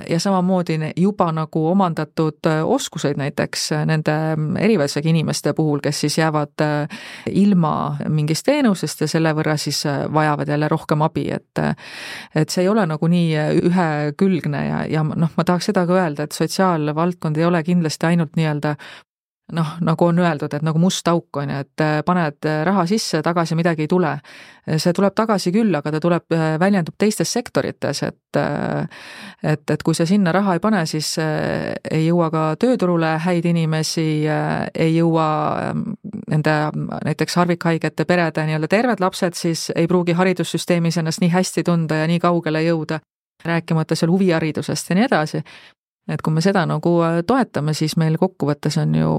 ja 0.09 0.21
samamoodi 0.21 0.79
juba 0.97 1.33
nagu 1.33 1.69
omandatud 1.69 2.47
äh, 2.47 2.65
oskuseid 2.65 3.17
näiteks 3.17 3.73
äh, 3.73 3.87
nende 3.87 4.13
mm, 4.37 4.57
erivajadusega 4.57 5.09
inimeste 5.09 5.53
puhul, 5.53 5.79
kes 5.81 6.01
siis 6.01 6.19
jäävad 6.19 6.61
äh, 6.61 6.99
ilma 7.31 7.97
mingist 8.09 8.47
teenusest 8.47 9.01
ja 9.01 9.09
selle 9.09 9.35
võrra 9.35 9.57
siis 9.57 9.85
vajavad 10.13 10.49
jälle 10.49 10.69
rohkem 10.69 11.03
abi, 11.03 11.29
et 11.31 11.63
et 12.35 12.51
see 12.51 12.65
ei 12.65 12.69
ole 12.69 12.87
nagu 12.87 13.07
nii 13.09 13.39
ühekülgne 13.71 14.67
ja, 14.67 14.85
ja 14.91 15.05
noh, 15.07 15.31
ma 15.37 15.45
tahaks 15.45 15.71
seda 15.71 15.87
ka 15.87 15.99
öelda, 16.01 16.27
et 16.27 16.35
sotsiaalvaldkond 16.35 17.39
ei 17.39 17.47
ole 17.47 17.63
kindlasti 17.63 18.11
ainult 18.11 18.35
nii-öelda 18.37 18.75
noh, 19.53 19.75
nagu 19.85 20.07
on 20.09 20.19
öeldud, 20.19 20.55
et 20.57 20.65
nagu 20.65 20.81
must 20.81 21.09
auk 21.09 21.37
on 21.37 21.51
ju, 21.53 21.61
et 21.61 21.83
äh, 21.85 21.99
paned 22.07 22.47
äh, 22.49 22.63
raha 22.65 22.87
sisse, 22.89 23.21
tagasi 23.23 23.57
midagi 23.59 23.85
ei 23.85 23.89
tule. 23.89 24.19
see 24.65 24.95
tuleb 24.97 25.13
tagasi 25.13 25.51
küll, 25.53 25.75
aga 25.77 25.91
ta 25.93 25.99
tuleb, 26.01 26.25
äh, 26.33 26.55
väljendub 26.61 26.95
teistes 26.99 27.33
sektorites, 27.33 28.03
et 28.03 28.21
et, 28.35 29.71
et 29.71 29.83
kui 29.87 29.95
sa 29.95 30.03
sinna 30.09 30.33
raha 30.35 30.57
ei 30.57 30.61
pane, 30.61 30.81
siis 30.91 31.13
ei 31.21 32.01
jõua 32.09 32.33
ka 32.35 32.41
tööturule 32.59 33.13
häid 33.23 33.45
inimesi, 33.47 34.25
ei 34.27 34.97
jõua 34.97 35.27
ähm, 35.69 35.85
nende 36.33 36.55
näiteks 37.07 37.39
harvikhaigete 37.39 38.09
perede 38.09 38.43
nii-öelda 38.49 38.69
terved 38.73 39.05
lapsed, 39.05 39.39
siis 39.39 39.69
ei 39.77 39.87
pruugi 39.87 40.19
haridussüsteemis 40.19 40.99
ennast 40.99 41.23
nii 41.23 41.31
hästi 41.31 41.63
tunda 41.63 42.01
ja 42.03 42.11
nii 42.11 42.19
kaugele 42.19 42.65
jõuda 42.65 42.99
rääkimata 43.45 43.95
seal 43.95 44.11
huviharidusest 44.11 44.91
ja 44.91 44.99
nii 44.99 45.07
edasi 45.07 45.45
et 46.09 46.23
kui 46.23 46.35
me 46.35 46.43
seda 46.45 46.67
nagu 46.69 46.93
äh, 47.05 47.23
toetame, 47.27 47.75
siis 47.75 47.97
meil 48.01 48.19
kokkuvõttes 48.21 48.77
on 48.83 48.95
ju 48.99 49.15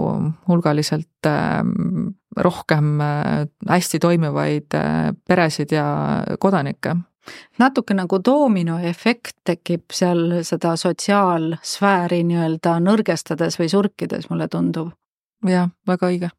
hulgaliselt 0.50 1.30
ähm, 1.30 2.14
rohkem 2.38 3.02
äh, 3.02 3.48
hästi 3.70 4.00
toimivaid 4.04 4.78
äh, 4.78 5.12
peresid 5.28 5.74
ja 5.76 5.88
kodanikke 6.40 6.96
natuke 7.60 7.96
nagu 7.98 8.20
doominoefekt 8.26 9.38
tekib 9.50 9.94
seal 9.94 10.44
seda 10.46 10.76
sotsiaalsfääri 10.78 12.22
nii-öelda 12.30 12.78
nõrgestades 12.84 13.60
või 13.60 13.70
surkides, 13.72 14.30
mulle 14.30 14.48
tundub. 14.48 14.94
jah, 15.48 15.70
väga 15.88 16.12
õige. 16.12 16.30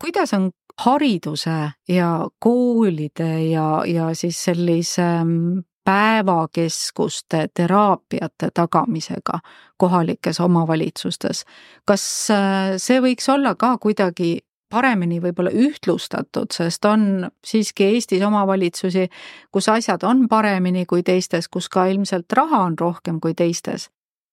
kuidas 0.00 0.34
on 0.36 0.50
hariduse 0.78 1.56
ja 1.88 2.10
koolide 2.38 3.30
ja, 3.48 3.82
ja 3.86 4.12
siis 4.14 4.44
sellise 4.44 5.06
mm, 5.24 5.62
päevakeskuste 5.88 7.48
teraapiate 7.54 8.48
tagamisega 8.54 9.38
kohalikes 9.76 10.40
omavalitsustes. 10.40 11.44
kas 11.84 12.04
äh, 12.30 12.76
see 12.76 13.00
võiks 13.00 13.30
olla 13.32 13.54
ka 13.54 13.78
kuidagi 13.80 14.38
paremini 14.68 15.16
võib-olla 15.24 15.50
ühtlustatud, 15.54 16.52
sest 16.52 16.84
on 16.84 17.30
siiski 17.46 17.88
Eestis 17.94 18.22
omavalitsusi, 18.22 19.06
kus 19.52 19.68
asjad 19.72 20.04
on 20.04 20.26
paremini 20.28 20.84
kui 20.86 21.02
teistes, 21.02 21.48
kus 21.48 21.70
ka 21.72 21.86
ilmselt 21.88 22.36
raha 22.36 22.60
on 22.66 22.76
rohkem 22.80 23.20
kui 23.20 23.34
teistes. 23.34 23.88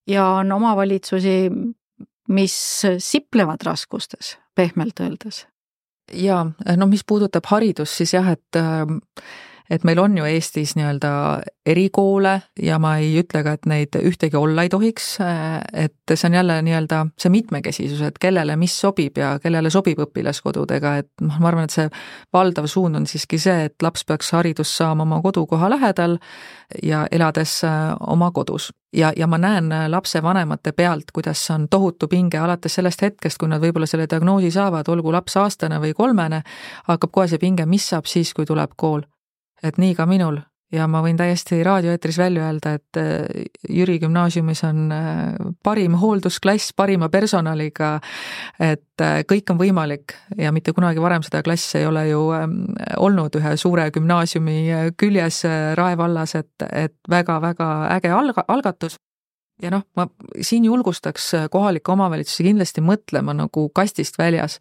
ja 0.07 0.27
on 0.27 0.51
omavalitsusi, 0.51 1.51
mis 2.27 2.83
siplevad 2.97 3.63
raskustes, 3.63 4.37
pehmelt 4.55 4.99
öeldes. 4.99 5.47
jaa, 6.11 6.51
no 6.77 6.85
mis 6.85 7.07
puudutab 7.07 7.47
haridust, 7.47 7.95
siis 7.95 8.13
jah, 8.13 8.31
et 8.35 8.59
äh, 8.59 8.99
et 9.69 9.83
meil 9.83 9.99
on 9.99 10.17
ju 10.17 10.25
Eestis 10.29 10.75
nii-öelda 10.77 11.11
erikoole 11.65 12.41
ja 12.61 12.77
ma 12.79 12.95
ei 13.01 13.15
ütle 13.19 13.41
ka, 13.45 13.55
et 13.57 13.65
neid 13.69 13.97
ühtegi 13.97 14.37
olla 14.37 14.65
ei 14.65 14.69
tohiks, 14.69 15.07
et 15.73 16.13
see 16.13 16.27
on 16.29 16.37
jälle 16.37 16.59
nii-öelda 16.65 17.01
see 17.17 17.31
mitmekesisus, 17.33 18.01
et 18.05 18.19
kellele 18.21 18.55
mis 18.61 18.75
sobib 18.81 19.17
ja 19.17 19.35
kellele 19.41 19.71
sobib 19.73 19.99
õpilaskodudega, 20.05 20.95
et 21.01 21.09
noh, 21.25 21.39
ma 21.41 21.49
arvan, 21.49 21.65
et 21.65 21.75
see 21.75 21.87
valdav 22.33 22.69
suund 22.69 22.99
on 22.99 23.07
siiski 23.09 23.39
see, 23.41 23.69
et 23.69 23.85
laps 23.85 24.05
peaks 24.05 24.29
haridust 24.37 24.77
saama 24.77 25.07
oma 25.07 25.21
kodukoha 25.25 25.69
lähedal 25.73 26.19
ja 26.83 27.05
elades 27.11 27.63
äh, 27.65 27.95
oma 28.07 28.31
kodus. 28.31 28.71
ja, 28.93 29.13
ja 29.17 29.27
ma 29.27 29.37
näen 29.37 29.71
äh, 29.71 29.89
lapsevanemate 29.89 30.71
pealt, 30.71 31.11
kuidas 31.13 31.49
on 31.51 31.67
tohutu 31.69 32.07
pinge 32.07 32.37
alates 32.37 32.75
sellest 32.75 33.01
hetkest, 33.01 33.37
kui 33.41 33.49
nad 33.49 33.61
võib-olla 33.61 33.89
selle 33.89 34.05
diagnoosi 34.09 34.51
saavad, 34.51 34.87
olgu 34.87 35.11
laps 35.11 35.37
aastane 35.37 35.81
või 35.81 35.93
kolmene, 35.93 36.43
hakkab 36.87 37.11
kohe 37.11 37.27
see 37.27 37.41
pinge, 37.41 37.65
mis 37.65 37.89
saab 37.89 38.05
siis, 38.05 38.33
kui 38.33 38.45
tuleb 38.45 38.77
kool 38.77 39.01
et 39.63 39.77
nii 39.81 39.95
ka 39.95 40.05
minul. 40.09 40.41
Ja 40.73 40.87
ma 40.89 40.99
võin 41.05 41.17
täiesti 41.17 41.59
raadioeetris 41.63 42.17
välja 42.17 42.47
öelda, 42.47 42.71
et 42.79 42.97
äh, 42.97 43.45
Jüri 43.69 43.99
gümnaasiumis 44.01 44.63
on 44.65 44.89
äh, 44.91 45.37
parim 45.63 45.93
hooldusklass 46.01 46.73
parima 46.75 47.07
personaliga, 47.13 47.93
et 48.59 49.03
äh, 49.05 49.21
kõik 49.29 49.53
on 49.53 49.61
võimalik 49.61 50.17
ja 50.41 50.51
mitte 50.55 50.73
kunagi 50.73 51.03
varem 51.03 51.23
seda 51.23 51.43
klassi 51.45 51.79
ei 51.79 51.85
ole 51.85 52.07
ju 52.09 52.25
ähm, 52.33 52.57
olnud 52.97 53.37
ühe 53.37 53.53
suure 53.61 53.87
gümnaasiumi 53.93 54.91
küljes 54.97 55.43
Rae 55.77 55.97
vallas, 56.01 56.33
et, 56.35 56.67
et 56.71 56.97
väga-väga 57.13 57.71
äge 57.99 58.11
alga-, 58.17 58.47
algatus 58.47 58.97
ja 59.61 59.71
noh, 59.71 59.85
ma 59.95 60.07
siin 60.43 60.65
julgustaks 60.67 61.29
kohalikke 61.51 61.93
omavalitsusi 61.93 62.43
kindlasti 62.49 62.83
mõtlema 62.83 63.33
nagu 63.35 63.67
kastist 63.75 64.17
väljas. 64.19 64.59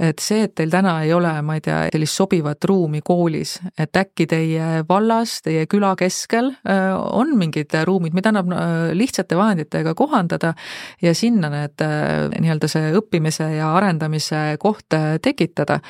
et 0.00 0.18
see, 0.18 0.46
et 0.46 0.54
teil 0.54 0.70
täna 0.72 0.94
ei 1.04 1.12
ole, 1.12 1.30
ma 1.44 1.56
ei 1.58 1.60
tea, 1.64 1.82
sellist 1.92 2.16
sobivat 2.16 2.64
ruumi 2.64 3.02
koolis, 3.04 3.58
et 3.78 3.96
äkki 3.96 4.26
teie 4.26 4.70
vallas, 4.88 5.40
teie 5.44 5.66
küla 5.70 5.92
keskel 6.00 6.52
äh, 6.64 6.96
on 6.96 7.36
mingid 7.38 7.74
ruumid, 7.86 8.16
mida 8.16 8.32
annab 8.32 8.50
äh, 8.56 8.92
lihtsate 8.96 9.36
vahenditega 9.36 9.94
kohandada 9.98 10.54
ja 11.02 11.14
sinna 11.14 11.52
need 11.52 11.84
äh, 11.84 12.32
nii-öelda 12.32 12.70
see 12.72 12.92
õppimise 12.98 13.50
ja 13.58 13.74
arendamise 13.76 14.56
koht 14.62 14.96
tekitada 15.22 15.80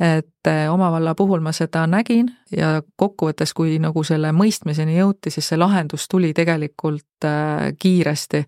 et 0.00 0.46
eh, 0.46 0.68
oma 0.70 0.90
valla 0.90 1.14
puhul 1.14 1.40
ma 1.42 1.50
seda 1.52 1.82
nägin 1.90 2.28
ja 2.54 2.82
kokkuvõttes, 2.96 3.50
kui 3.54 3.78
nagu 3.82 4.04
selle 4.06 4.30
mõistmiseni 4.32 4.94
jõuti, 4.94 5.32
siis 5.34 5.48
see 5.50 5.58
lahendus 5.58 6.06
tuli 6.08 6.30
tegelikult 6.34 7.26
eh, 7.26 7.72
kiiresti 7.78 8.44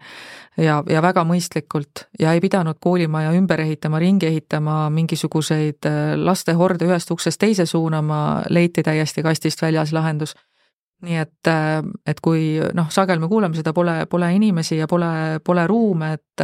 ja, 0.62 0.78
ja 0.86 1.02
väga 1.02 1.24
mõistlikult 1.26 2.04
ja 2.20 2.36
ei 2.36 2.42
pidanud 2.42 2.78
koolimaja 2.80 3.32
ümber 3.34 3.64
ehitama, 3.64 3.98
ringi 3.98 4.28
ehitama, 4.30 4.84
mingisuguseid 4.94 5.90
eh, 5.90 6.12
lastehorde 6.16 6.86
ühest 6.86 7.10
uksest 7.10 7.40
teise 7.42 7.66
suunama, 7.66 8.44
leiti 8.48 8.86
täiesti 8.86 9.26
kastist 9.26 9.62
väljas 9.62 9.92
lahendus. 9.92 10.36
Nii 11.00 11.16
et, 11.16 11.48
et 12.06 12.18
kui 12.20 12.60
noh, 12.76 12.90
sageli 12.92 13.22
me 13.22 13.28
kuuleme 13.28 13.56
seda, 13.56 13.72
pole, 13.72 14.04
pole 14.04 14.28
inimesi 14.36 14.76
ja 14.76 14.86
pole, 14.86 15.40
pole 15.40 15.64
ruume, 15.66 16.10
et 16.12 16.42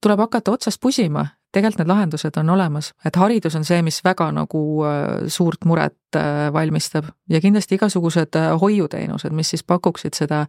tuleb 0.00 0.22
hakata 0.24 0.54
otsast 0.56 0.80
pusima 0.80 1.26
tegelikult 1.52 1.82
need 1.82 1.90
lahendused 1.90 2.38
on 2.40 2.50
olemas, 2.54 2.92
et 3.04 3.16
haridus 3.16 3.56
on 3.58 3.66
see, 3.68 3.82
mis 3.84 4.00
väga 4.04 4.30
nagu 4.34 4.62
äh, 4.88 5.26
suurt 5.32 5.66
muret 5.68 6.16
äh, 6.16 6.48
valmistab. 6.52 7.10
Ja 7.30 7.40
kindlasti 7.40 7.76
igasugused 7.78 8.38
äh, 8.40 8.48
hoiuteenused, 8.60 9.34
mis 9.36 9.52
siis 9.52 9.64
pakuksid 9.64 10.16
seda 10.18 10.46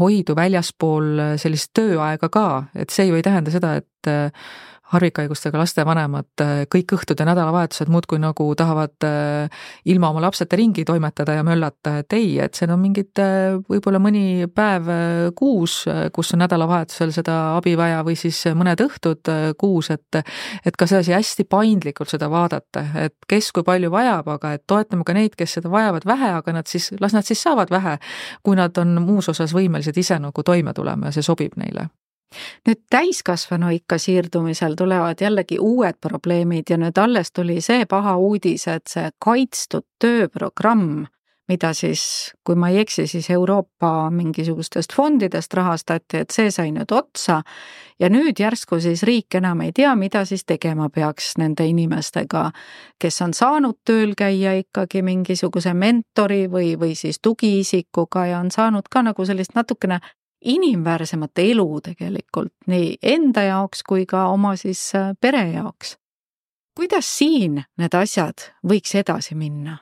hoidu 0.00 0.34
väljaspool 0.34 1.36
sellist 1.38 1.70
tööaega 1.78 2.26
ka, 2.32 2.46
et 2.74 2.90
see 2.90 3.06
ju 3.06 3.14
ei 3.14 3.22
tähenda 3.22 3.52
seda, 3.54 3.76
et 3.78 4.08
harvikhaigustega 4.90 5.58
laste 5.60 5.84
vanemad 5.86 6.42
äh, 6.42 6.64
kõik 6.70 6.94
õhtud 6.96 7.20
ja 7.20 7.26
nädalavahetused 7.28 7.90
muudkui 7.92 8.18
nagu 8.22 8.46
tahavad 8.58 9.06
äh, 9.06 9.62
ilma 9.90 10.10
oma 10.10 10.22
lapseta 10.24 10.58
ringi 10.58 10.84
toimetada 10.88 11.36
ja 11.38 11.44
möllata, 11.46 11.98
et 12.02 12.16
ei, 12.16 12.32
et 12.42 12.58
seal 12.58 12.72
on 12.74 12.82
mingid 12.82 13.22
äh, 13.22 13.58
võib-olla 13.70 14.00
mõni 14.02 14.48
päev 14.54 14.90
kuus, 15.38 15.84
kus 16.14 16.34
on 16.34 16.42
nädalavahetusel 16.42 17.14
seda 17.14 17.36
abi 17.58 17.76
vaja 17.78 18.02
või 18.06 18.16
siis 18.18 18.42
mõned 18.56 18.82
õhtud 18.82 19.30
kuus, 19.60 19.90
et 19.94 20.20
et 20.66 20.76
ka 20.76 20.86
sedasi 20.90 21.14
hästi 21.14 21.46
paindlikult 21.50 22.10
seda 22.10 22.30
vaadata, 22.32 22.82
et 23.04 23.14
kes 23.30 23.50
kui 23.54 23.64
palju 23.66 23.90
vajab, 23.92 24.28
aga 24.36 24.54
et 24.56 24.64
toetame 24.66 25.06
ka 25.06 25.14
neid, 25.16 25.36
kes 25.38 25.58
seda 25.58 25.70
vajavad 25.72 26.06
vähe, 26.08 26.34
aga 26.40 26.56
nad 26.58 26.70
siis, 26.70 26.90
las 27.00 27.14
nad 27.16 27.26
siis 27.26 27.42
saavad 27.42 27.70
vähe, 27.70 27.96
kui 28.42 28.58
nad 28.58 28.76
on 28.82 28.98
muus 29.04 29.30
osas 29.30 29.54
võimelised 29.56 29.96
ise 30.00 30.18
nagu 30.20 30.42
toime 30.46 30.74
tulema 30.76 31.10
ja 31.10 31.18
see 31.18 31.26
sobib 31.26 31.56
neile 31.60 31.88
nüüd 32.68 32.82
täiskasvanuikka 32.90 33.98
siirdumisel 33.98 34.76
tulevad 34.78 35.20
jällegi 35.20 35.58
uued 35.60 35.98
probleemid 36.00 36.70
ja 36.70 36.78
nüüd 36.80 36.98
alles 36.98 37.32
tuli 37.32 37.60
see 37.60 37.86
paha 37.90 38.16
uudis, 38.16 38.66
et 38.68 38.86
see 38.90 39.08
kaitstud 39.24 39.86
tööprogramm, 40.02 41.06
mida 41.50 41.72
siis, 41.74 42.02
kui 42.46 42.54
ma 42.54 42.68
ei 42.70 42.78
eksi, 42.84 43.06
siis 43.10 43.26
Euroopa 43.30 44.10
mingisugustest 44.14 44.94
fondidest 44.94 45.54
rahastati, 45.58 46.22
et 46.22 46.30
see 46.34 46.50
sai 46.54 46.70
nüüd 46.74 46.92
otsa. 46.94 47.40
Ja 48.00 48.08
nüüd 48.12 48.38
järsku 48.40 48.78
siis 48.80 49.02
riik 49.04 49.34
enam 49.40 49.60
ei 49.64 49.72
tea, 49.76 49.90
mida 49.98 50.22
siis 50.24 50.46
tegema 50.46 50.88
peaks 50.94 51.34
nende 51.42 51.66
inimestega, 51.66 52.46
kes 53.02 53.20
on 53.26 53.34
saanud 53.34 53.80
tööl 53.84 54.14
käia 54.16 54.54
ikkagi 54.60 55.02
mingisuguse 55.02 55.74
mentori 55.74 56.46
või, 56.52 56.76
või 56.80 56.94
siis 56.94 57.18
tugiisikuga 57.22 58.26
ja 58.30 58.38
on 58.40 58.54
saanud 58.54 58.88
ka 58.90 59.02
nagu 59.10 59.26
sellist 59.26 59.58
natukene 59.58 60.00
inimväärsemat 60.40 61.38
elu 61.38 61.80
tegelikult 61.84 62.52
nii 62.66 62.96
enda 63.02 63.42
jaoks 63.42 63.82
kui 63.88 64.06
ka 64.06 64.26
oma 64.32 64.56
siis 64.56 64.82
äh, 64.94 65.12
pere 65.20 65.44
jaoks. 65.50 65.96
kuidas 66.76 67.18
siin 67.18 67.62
need 67.78 67.94
asjad 67.94 68.50
võiks 68.66 68.94
edasi 68.94 69.34
minna? 69.34 69.78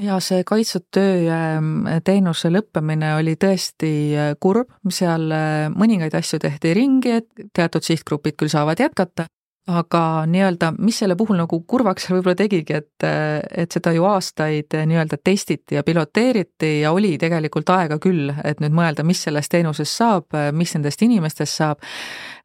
ja 0.00 0.20
see 0.24 0.44
kaitstud 0.46 0.86
töö 0.94 1.26
ähm, 1.34 1.88
teenuse 2.04 2.50
lõppemine 2.52 3.14
oli 3.18 3.34
tõesti 3.40 3.92
äh, 4.16 4.30
kurb, 4.40 4.70
seal 4.88 5.28
äh, 5.34 5.66
mõningaid 5.74 6.14
asju 6.16 6.40
tehti 6.40 6.74
ringi, 6.76 7.18
et 7.20 7.50
teatud 7.56 7.84
sihtgrupid 7.84 8.38
küll 8.38 8.52
saavad 8.52 8.80
jätkata, 8.80 9.26
aga 9.70 10.02
nii-öelda, 10.30 10.72
mis 10.78 10.98
selle 11.02 11.16
puhul 11.18 11.38
nagu 11.40 11.60
kurvaks 11.68 12.08
võib-olla 12.10 12.36
tegigi, 12.38 12.76
et, 12.80 13.06
et 13.06 13.72
seda 13.72 13.92
ju 13.94 14.04
aastaid 14.08 14.74
nii-öelda 14.74 15.20
testiti 15.24 15.78
ja 15.78 15.84
piloteeriti 15.86 16.80
ja 16.80 16.92
oli 16.96 17.16
tegelikult 17.20 17.70
aega 17.74 18.00
küll, 18.02 18.32
et 18.44 18.60
nüüd 18.62 18.74
mõelda, 18.76 19.04
mis 19.06 19.22
sellest 19.26 19.52
teenusest 19.54 20.02
saab, 20.02 20.38
mis 20.56 20.74
nendest 20.76 21.02
inimestest 21.06 21.62
saab. 21.62 21.86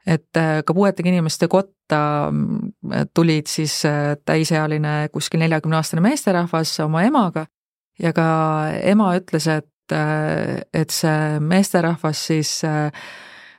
et 0.06 0.38
ka 0.66 0.74
puuetega 0.74 1.10
inimeste 1.10 1.48
kotta 1.50 2.32
tulid 3.14 3.48
siis 3.50 3.82
täisealine 4.26 5.10
kuskil 5.14 5.42
neljakümne 5.42 5.80
aastane 5.80 6.02
meesterahvas 6.06 6.80
oma 6.86 7.04
emaga 7.04 7.48
ja 8.00 8.14
ka 8.14 8.28
ema 8.84 9.16
ütles, 9.18 9.48
et, 9.48 9.96
et 10.74 10.90
see 10.94 11.40
meesterahvas 11.40 12.26
siis 12.28 12.60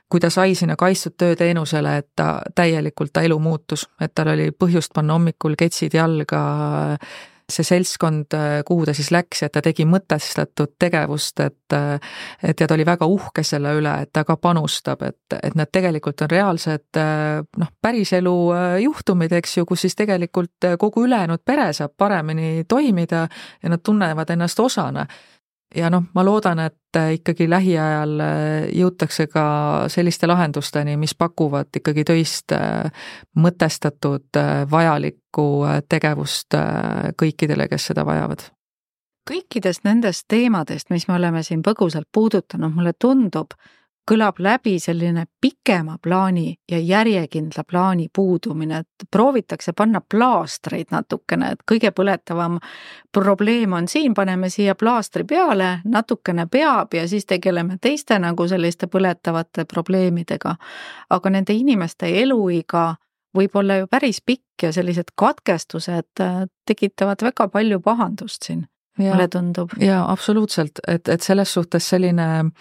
kui 0.09 0.19
ta 0.23 0.29
sai 0.29 0.55
sinna 0.55 0.75
kaitstud 0.79 1.17
tööteenusele, 1.19 1.97
et 1.97 2.09
ta 2.15 2.41
täielikult, 2.55 3.11
ta 3.13 3.23
elu 3.27 3.39
muutus, 3.39 3.87
et 4.01 4.13
tal 4.15 4.31
oli 4.33 4.51
põhjust 4.51 4.93
panna 4.95 5.17
hommikul 5.17 5.57
ketsid 5.59 5.97
jalga, 5.97 6.43
see 7.47 7.63
seltskond, 7.63 8.35
kuhu 8.67 8.85
ta 8.85 8.93
siis 8.95 9.07
läks, 9.11 9.41
et 9.45 9.53
ta 9.55 9.61
tegi 9.63 9.85
mõtestatud 9.87 10.73
tegevust, 10.79 11.39
et 11.39 11.75
et 12.43 12.59
ja 12.59 12.67
ta 12.67 12.75
oli 12.75 12.85
väga 12.87 13.07
uhke 13.07 13.43
selle 13.43 13.71
üle, 13.75 13.93
et 14.03 14.11
ta 14.13 14.23
ka 14.27 14.37
panustab, 14.39 15.03
et, 15.07 15.35
et 15.43 15.55
need 15.55 15.71
tegelikult 15.71 16.23
on 16.23 16.31
reaalsed 16.31 16.99
noh, 17.57 17.71
päriselu 17.81 18.35
juhtumid, 18.83 19.35
eks 19.39 19.57
ju, 19.57 19.65
kus 19.67 19.85
siis 19.87 19.95
tegelikult 19.95 20.67
kogu 20.79 21.05
ülejäänud 21.07 21.43
pere 21.45 21.71
saab 21.73 21.95
paremini 21.97 22.63
toimida 22.67 23.27
ja 23.63 23.71
nad 23.71 23.83
tunnevad 23.83 24.29
ennast 24.35 24.59
osana 24.59 25.07
ja 25.77 25.89
noh, 25.93 26.07
ma 26.15 26.23
loodan, 26.25 26.59
et 26.59 26.97
äh, 26.97 27.13
ikkagi 27.17 27.47
lähiajal 27.49 28.19
äh, 28.23 28.67
jõutakse 28.75 29.27
ka 29.31 29.45
selliste 29.91 30.27
lahendusteni, 30.27 30.97
mis 30.97 31.15
pakuvad 31.17 31.79
ikkagi 31.79 32.05
töist 32.07 32.53
äh, 32.55 32.91
mõtestatud 33.37 34.41
vajalikku 34.71 35.47
tegevust 35.89 36.55
kõikidele, 37.17 37.67
kes 37.69 37.91
seda 37.91 38.05
vajavad. 38.05 38.49
kõikidest 39.27 39.83
nendest 39.83 40.23
teemadest, 40.27 40.89
mis 40.89 41.07
me 41.07 41.17
oleme 41.17 41.43
siin 41.43 41.61
põgusalt 41.63 42.07
puudutanud, 42.13 42.73
mulle 42.73 42.93
tundub, 42.93 43.53
kõlab 44.07 44.39
läbi 44.39 44.77
selline 44.79 45.25
pikema 45.41 45.97
plaani 46.03 46.55
ja 46.71 46.79
järjekindla 46.79 47.63
plaani 47.63 48.07
puudumine, 48.15 48.77
et 48.77 49.07
proovitakse 49.11 49.73
panna 49.73 50.01
plaastreid 50.01 50.91
natukene, 50.91 51.51
et 51.51 51.65
kõige 51.71 51.91
põletavam 51.91 52.59
probleem 53.13 53.73
on 53.73 53.87
siin, 53.87 54.13
paneme 54.13 54.49
siia 54.49 54.75
plaastri 54.75 55.23
peale, 55.27 55.79
natukene 55.85 56.47
peab 56.51 56.93
ja 56.93 57.07
siis 57.07 57.25
tegeleme 57.25 57.77
teiste 57.81 58.19
nagu 58.19 58.47
selliste 58.47 58.87
põletavate 58.87 59.65
probleemidega. 59.65 60.55
aga 61.09 61.29
nende 61.29 61.53
inimeste 61.53 62.07
eluiga 62.21 62.95
võib 63.35 63.55
olla 63.55 63.75
ju 63.77 63.87
päris 63.87 64.21
pikk 64.25 64.63
ja 64.63 64.71
sellised 64.71 65.13
katkestused 65.15 66.21
äh, 66.21 66.41
tekitavad 66.65 67.21
väga 67.21 67.47
palju 67.47 67.79
pahandust 67.79 68.43
siin, 68.43 68.67
mulle 68.97 69.27
tundub. 69.27 69.69
jaa, 69.79 70.11
absoluutselt, 70.11 70.79
et, 70.87 71.07
et 71.07 71.21
selles 71.21 71.53
suhtes 71.53 71.89
selline 71.89 72.27
äh, 72.39 72.51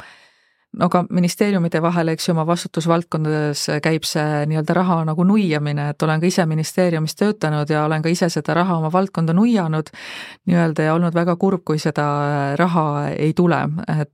no 0.77 0.89
ka 0.93 1.05
ministeeriumide 1.11 1.81
vahel, 1.83 2.12
eks 2.12 2.29
ju, 2.29 2.35
oma 2.35 2.47
vastutusvaldkondades 2.49 3.66
käib 3.85 4.07
see 4.09 4.45
nii-öelda 4.51 4.77
raha 4.77 4.99
nagu 5.09 5.24
nuiamine, 5.24 5.91
et 5.93 6.03
olen 6.03 6.22
ka 6.22 6.29
ise 6.29 6.47
ministeeriumis 6.47 7.16
töötanud 7.16 7.70
ja 7.72 7.85
olen 7.89 8.05
ka 8.05 8.12
ise 8.12 8.29
seda 8.33 8.55
raha 8.59 8.79
oma 8.81 8.93
valdkonda 8.93 9.37
nuianud 9.37 9.93
nii-öelda 10.47 10.89
ja 10.89 10.97
olnud 10.97 11.16
väga 11.16 11.37
kurb, 11.41 11.64
kui 11.64 11.81
seda 11.83 12.07
raha 12.61 12.87
ei 13.16 13.33
tule, 13.37 13.62
et 14.01 14.12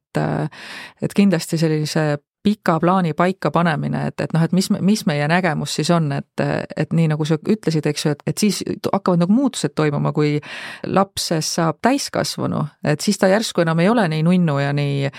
et 1.03 1.15
kindlasti 1.17 1.57
sellise 1.59 2.19
pika 2.43 2.79
plaani 2.81 3.13
paikapanemine, 3.15 4.07
et, 4.11 4.21
et 4.21 4.33
noh, 4.35 4.43
et 4.43 4.53
mis, 4.57 4.69
mis 4.83 5.05
meie 5.07 5.27
nägemus 5.31 5.77
siis 5.79 5.91
on, 5.95 6.11
et, 6.17 6.43
et 6.77 6.93
nii 6.95 7.09
nagu 7.13 7.27
sa 7.29 7.39
ütlesid, 7.39 7.87
eks 7.87 8.07
ju, 8.07 8.15
et, 8.17 8.25
et 8.27 8.43
siis 8.43 8.63
hakkavad 8.89 9.23
nagu 9.23 9.35
muutused 9.35 9.75
toimuma, 9.79 10.13
kui 10.17 10.35
lapsest 10.91 11.59
saab 11.59 11.79
täiskasvanu, 11.85 12.65
et 12.95 13.05
siis 13.05 13.21
ta 13.21 13.31
järsku 13.31 13.63
enam 13.63 13.83
ei 13.85 13.91
ole 13.93 14.09
nii 14.11 14.27
nunnu 14.27 14.59
ja 14.59 14.73
nii, 14.77 15.11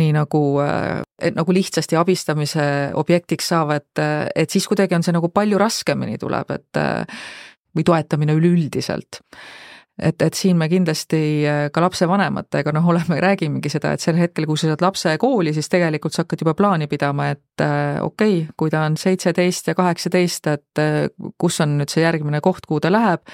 nii 0.00 0.12
nagu, 0.16 0.42
et 1.20 1.36
nagu 1.36 1.56
lihtsasti 1.56 1.98
abistamise 2.00 2.66
objektiks 2.98 3.52
saav, 3.52 3.74
et, 3.76 4.04
et 4.34 4.50
siis 4.50 4.68
kuidagi 4.68 4.96
on 4.96 5.04
see 5.04 5.14
nagu 5.14 5.28
palju 5.32 5.60
raskemini 5.60 6.20
tuleb, 6.20 6.56
et 6.56 6.82
või 7.72 7.84
toetamine 7.88 8.36
üleüldiselt 8.36 9.22
et, 9.98 10.22
et 10.22 10.34
siin 10.34 10.56
me 10.58 10.68
kindlasti 10.72 11.20
äh, 11.48 11.64
ka 11.72 11.82
lapsevanematega 11.84 12.72
noh, 12.74 12.86
oleme, 12.92 13.18
räägimegi 13.22 13.72
seda, 13.72 13.92
et 13.92 14.04
sel 14.04 14.16
hetkel, 14.20 14.46
kui 14.48 14.60
sa 14.60 14.70
saad 14.70 14.84
lapse 14.84 15.12
kooli, 15.20 15.52
siis 15.54 15.68
tegelikult 15.72 16.16
sa 16.16 16.24
hakkad 16.24 16.44
juba 16.44 16.54
plaani 16.58 16.88
pidama, 16.90 17.28
et 17.34 17.64
äh, 17.64 17.98
okei 18.02 18.38
okay,, 18.42 18.56
kui 18.56 18.72
ta 18.72 18.86
on 18.88 18.96
seitseteist 19.00 19.68
ja 19.68 19.76
kaheksateist, 19.78 20.48
et 20.52 20.82
äh, 20.82 21.04
kus 21.40 21.60
on 21.64 21.76
nüüd 21.80 21.92
see 21.92 22.04
järgmine 22.04 22.40
koht, 22.44 22.66
kuhu 22.68 22.80
ta 22.82 22.92
läheb, 22.92 23.24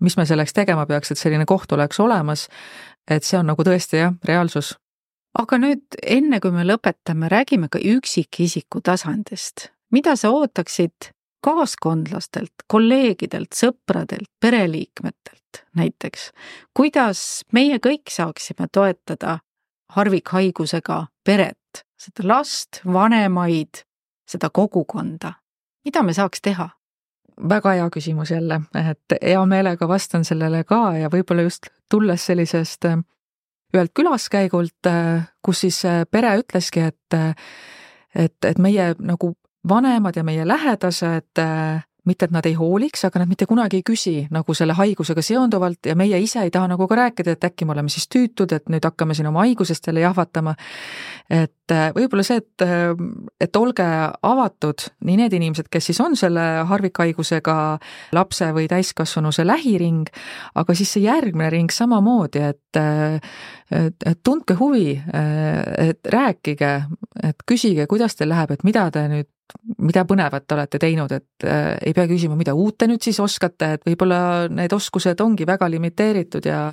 mis 0.00 0.16
me 0.16 0.26
selleks 0.28 0.56
tegema 0.56 0.86
peaks, 0.88 1.12
et 1.12 1.20
selline 1.20 1.46
koht 1.48 1.72
oleks 1.76 2.00
olemas, 2.00 2.46
et 3.10 3.24
see 3.26 3.38
on 3.40 3.50
nagu 3.52 3.66
tõesti 3.66 4.02
jah, 4.02 4.16
reaalsus. 4.26 4.74
aga 5.36 5.58
nüüd 5.60 6.00
enne, 6.02 6.40
kui 6.40 6.54
me 6.54 6.64
lõpetame, 6.64 7.28
räägime 7.32 7.68
ka 7.68 7.82
üksikisiku 7.82 8.80
tasandist. 8.80 9.70
mida 9.92 10.16
sa 10.16 10.32
ootaksid 10.32 11.15
kaaskondlastelt, 11.46 12.66
kolleegidelt, 12.68 13.54
sõpradelt, 13.54 14.30
pereliikmetelt 14.40 15.62
näiteks. 15.76 16.30
kuidas 16.74 17.44
meie 17.52 17.78
kõik 17.78 18.10
saaksime 18.10 18.66
toetada 18.72 19.38
harvikhaigusega 19.96 21.06
peret, 21.24 21.84
seda 22.00 22.28
last, 22.28 22.80
vanemaid, 22.84 23.84
seda 24.28 24.50
kogukonda, 24.50 25.32
mida 25.84 26.02
me 26.02 26.16
saaks 26.16 26.42
teha? 26.42 26.70
väga 27.48 27.74
hea 27.76 27.88
küsimus 27.92 28.30
jälle, 28.32 28.60
et 28.74 29.18
hea 29.22 29.46
meelega 29.46 29.88
vastan 29.88 30.24
sellele 30.24 30.64
ka 30.64 30.96
ja 30.96 31.10
võib-olla 31.12 31.42
just 31.44 31.68
tulles 31.92 32.26
sellisest 32.26 32.84
äh, 32.88 33.02
ühelt 33.76 33.92
külaskäigult, 33.94 34.88
äh, 34.88 35.26
kus 35.44 35.60
siis 35.66 35.82
äh, 35.84 36.06
pere 36.10 36.38
ütleski, 36.40 36.80
et 36.80 37.18
et, 38.16 38.44
et 38.44 38.58
meie 38.58 38.94
nagu 38.98 39.34
vanemad 39.68 40.16
ja 40.16 40.24
meie 40.24 40.48
lähedased 40.48 41.38
äh, 41.38 41.84
mitte, 42.06 42.28
et 42.28 42.34
nad 42.34 42.46
ei 42.46 42.54
hooliks, 42.54 43.04
aga 43.06 43.20
nad 43.22 43.30
mitte 43.30 43.48
kunagi 43.50 43.80
ei 43.80 43.84
küsi 43.86 44.14
nagu 44.34 44.54
selle 44.54 44.76
haigusega 44.78 45.22
seonduvalt 45.24 45.88
ja 45.90 45.96
meie 45.98 46.18
ise 46.22 46.44
ei 46.44 46.52
taha 46.54 46.70
nagu 46.70 46.86
ka 46.88 46.98
rääkida, 46.98 47.34
et 47.34 47.46
äkki 47.48 47.66
me 47.66 47.74
oleme 47.74 47.90
siis 47.92 48.06
tüütud, 48.12 48.52
et 48.54 48.70
nüüd 48.72 48.86
hakkame 48.86 49.14
siin 49.16 49.26
oma 49.30 49.42
haigusest 49.44 49.90
jälle 49.90 50.04
jahvatama. 50.04 50.54
et 51.30 51.74
äh, 51.74 51.90
võib-olla 51.96 52.22
see, 52.22 52.38
et, 52.38 52.62
äh, 52.62 52.94
et 53.40 53.56
olge 53.56 53.86
avatud, 54.22 54.86
nii 55.04 55.16
need 55.22 55.34
inimesed, 55.34 55.68
kes 55.70 55.90
siis 55.90 56.00
on 56.00 56.16
selle 56.16 56.44
harvikhaigusega 56.70 57.56
lapse 58.14 58.52
või 58.54 58.68
täiskasvanu 58.70 59.32
see 59.34 59.46
lähiring, 59.46 60.06
aga 60.54 60.74
siis 60.78 60.94
see 60.94 61.06
järgmine 61.08 61.50
ring 61.50 61.74
samamoodi, 61.74 62.44
et 62.52 62.62
et, 62.76 64.04
et 64.06 64.18
tundke 64.22 64.54
huvi, 64.54 64.92
et 64.94 66.06
rääkige, 66.12 66.70
et 67.24 67.42
küsige, 67.48 67.86
kuidas 67.90 68.14
teil 68.14 68.30
läheb, 68.30 68.52
et 68.54 68.62
mida 68.62 68.84
te 68.94 69.02
nüüd 69.10 69.26
mida 69.78 70.04
põnevat 70.08 70.52
olete 70.56 70.80
teinud, 70.82 71.12
et 71.12 71.46
äh, 71.46 71.76
ei 71.86 71.94
pea 71.96 72.06
küsima, 72.10 72.38
mida 72.38 72.54
uut 72.54 72.78
te 72.78 72.88
nüüd 72.90 73.04
siis 73.04 73.20
oskate, 73.22 73.76
et 73.76 73.86
võib-olla 73.86 74.48
need 74.52 74.72
oskused 74.72 75.20
ongi 75.22 75.46
väga 75.48 75.70
limiteeritud 75.70 76.50
ja 76.50 76.66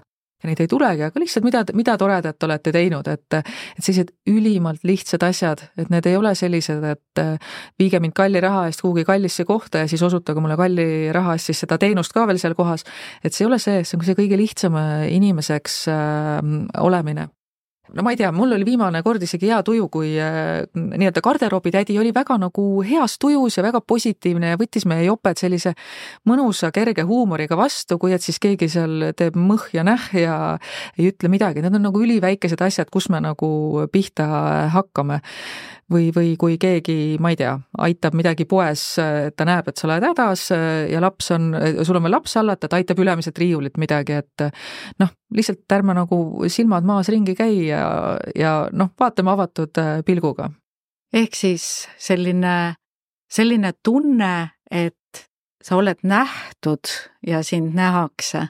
ja 0.43 0.49
neid 0.49 0.59
ei 0.59 0.67
tulegi, 0.67 1.05
aga 1.05 1.21
lihtsalt 1.21 1.45
mida, 1.47 1.61
mida 1.71 1.93
toredat 1.99 2.43
olete 2.43 2.73
teinud, 2.75 3.07
et 3.07 3.37
et 3.37 3.79
sellised 3.79 4.09
ülimalt 4.27 4.83
lihtsad 4.83 5.23
asjad, 5.23 5.63
et 5.79 5.91
need 5.93 6.07
ei 6.09 6.17
ole 6.19 6.33
sellised, 6.35 6.83
et 6.83 7.21
äh, 7.21 7.53
viige 7.79 8.01
mind 8.03 8.15
kalli 8.17 8.41
raha 8.43 8.65
eest 8.67 8.83
kuhugi 8.83 9.05
kallisse 9.07 9.45
kohta 9.47 9.85
ja 9.85 9.87
siis 9.87 10.03
osutage 10.03 10.43
mulle 10.43 10.57
kalli 10.59 10.87
raha 11.15 11.37
eest 11.37 11.51
siis 11.51 11.63
seda 11.63 11.79
teenust 11.79 12.11
ka 12.13 12.27
veel 12.27 12.41
seal 12.41 12.57
kohas. 12.59 12.83
et 13.23 13.31
see 13.31 13.45
ei 13.45 13.51
ole 13.51 13.61
see, 13.63 13.85
see 13.87 13.97
on 13.97 14.05
see 14.09 14.19
kõige 14.19 14.39
lihtsam 14.39 14.75
inimeseks 15.07 15.79
äh, 15.93 16.43
olemine 16.83 17.29
no 17.93 18.03
ma 18.05 18.13
ei 18.13 18.17
tea, 18.17 18.31
mul 18.33 18.55
oli 18.55 18.65
viimane 18.65 19.03
kord 19.05 19.21
isegi 19.25 19.49
hea 19.51 19.59
tuju, 19.65 19.87
kui 19.93 20.13
äh, 20.21 20.63
nii-öelda 20.73 21.21
garderoobitädi 21.23 21.97
oli 22.01 22.13
väga 22.15 22.37
nagu 22.41 22.65
heas 22.85 23.17
tujus 23.21 23.57
ja 23.57 23.65
väga 23.65 23.83
positiivne 23.85 24.53
ja 24.53 24.59
võttis 24.59 24.87
meie 24.89 25.05
joped 25.05 25.41
sellise 25.41 25.75
mõnusa 26.29 26.71
kerge 26.73 27.05
huumoriga 27.09 27.57
vastu, 27.59 27.99
kui 28.01 28.15
et 28.15 28.25
siis 28.25 28.41
keegi 28.41 28.69
seal 28.73 29.11
teeb 29.17 29.37
mõh 29.37 29.67
ja 29.75 29.85
näh 29.85 30.09
ja 30.17 30.39
ei 30.97 31.11
ütle 31.11 31.29
midagi, 31.33 31.61
need 31.61 31.77
on 31.77 31.87
nagu 31.89 32.01
üliväikesed 32.01 32.61
asjad, 32.65 32.89
kus 32.93 33.11
me 33.13 33.21
nagu 33.23 33.53
pihta 33.93 34.27
hakkame. 34.73 35.21
Või, 35.93 36.07
või 36.15 36.29
kui 36.39 36.55
keegi, 36.57 37.17
ma 37.21 37.33
ei 37.33 37.35
tea, 37.37 37.51
aitab 37.85 38.15
midagi 38.17 38.47
poes, 38.49 38.95
ta 38.97 39.45
näeb, 39.45 39.67
et 39.67 39.77
sa 39.77 39.85
oled 39.85 40.05
hädas 40.07 40.45
ja 40.89 41.01
laps 41.03 41.27
on, 41.35 41.51
sul 41.85 41.99
on 41.99 42.07
veel 42.07 42.15
laps 42.15 42.33
hallata, 42.39 42.69
ta 42.71 42.79
aitab 42.79 43.01
ülemiselt 43.03 43.37
riiulit 43.37 43.75
midagi, 43.77 44.15
et 44.23 44.45
noh, 45.03 45.11
lihtsalt 45.35 45.75
ärme 45.75 45.93
nagu 45.97 46.47
silmad 46.51 46.87
maas 46.87 47.11
ringi 47.13 47.35
käi 47.37 47.67
ja, 47.67 47.82
ja 48.35 48.53
noh, 48.71 48.89
vaatame 48.99 49.31
avatud 49.31 49.79
pilguga. 50.05 50.49
ehk 51.13 51.35
siis 51.35 51.87
selline, 51.97 52.75
selline 53.29 53.73
tunne, 53.83 54.49
et 54.71 55.25
sa 55.63 55.75
oled 55.75 55.99
nähtud 56.03 56.91
ja 57.27 57.43
sind 57.43 57.75
nähakse. 57.75 58.47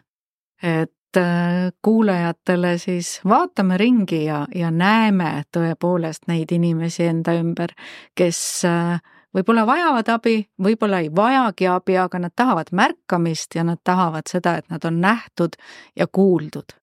et 0.63 0.93
Äh, 1.17 1.71
kuulajatele 1.81 2.77
siis 2.77 3.21
vaatame 3.29 3.77
ringi 3.77 4.25
ja, 4.25 4.47
ja 4.55 4.71
näeme 4.71 5.43
tõepoolest 5.53 6.25
neid 6.27 6.49
inimesi 6.51 7.05
enda 7.05 7.35
ümber, 7.37 7.69
kes 8.17 8.39
äh, 8.65 8.97
võib-olla 9.35 9.67
vajavad 9.69 10.09
abi, 10.09 10.39
võib-olla 10.57 11.03
ei 11.05 11.11
vajagi 11.13 11.67
abi, 11.69 11.99
aga 12.01 12.23
nad 12.23 12.33
tahavad 12.35 12.73
märkamist 12.73 13.53
ja 13.53 13.61
nad 13.67 13.83
tahavad 13.83 14.25
seda, 14.31 14.55
et 14.57 14.73
nad 14.73 14.85
on 14.89 14.97
nähtud 15.05 15.59
ja 15.95 16.07
kuuldud. 16.09 16.73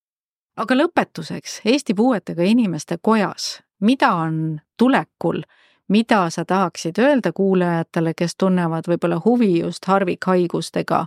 Aga 0.57 0.75
lõpetuseks 0.75 1.61
Eesti 1.65 1.93
Puuetega 1.93 2.43
Inimeste 2.43 2.97
Kojas, 3.01 3.61
mida 3.79 4.13
on 4.13 4.59
tulekul, 4.77 5.41
mida 5.87 6.29
sa 6.29 6.45
tahaksid 6.45 6.99
öelda 6.99 7.31
kuulajatele, 7.31 8.13
kes 8.17 8.35
tunnevad 8.35 8.87
võib-olla 8.87 9.21
huvi 9.25 9.59
just 9.59 9.85
harvikhaigustega 9.85 11.05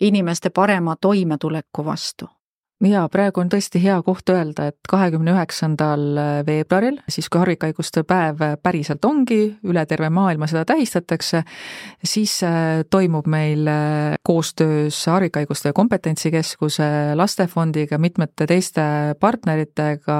inimeste 0.00 0.50
parema 0.50 0.96
toimetuleku 1.00 1.84
vastu? 1.84 2.28
Jaa, 2.88 3.04
praegu 3.12 3.42
on 3.42 3.50
tõesti 3.52 3.80
hea 3.82 3.96
koht 4.06 4.28
öelda, 4.32 4.68
et 4.72 4.88
kahekümne 4.88 5.34
üheksandal 5.34 6.04
veebruaril, 6.46 7.00
siis 7.10 7.28
kui 7.32 7.42
harvikhaiguste 7.42 8.04
päev 8.08 8.40
päriselt 8.62 9.04
ongi, 9.04 9.56
üle 9.66 9.84
terve 9.86 10.08
maailma 10.14 10.48
seda 10.50 10.64
tähistatakse, 10.68 11.42
siis 12.04 12.36
äh, 12.46 12.82
toimub 12.90 13.28
meil 13.30 13.68
äh, 13.70 14.16
koostöös 14.22 15.02
Harvikhaiguste 15.10 15.72
Kompetentsikeskuse, 15.72 16.88
Lastefondiga, 17.14 17.98
mitmete 17.98 18.46
teiste 18.50 18.82
partneritega 19.20 20.18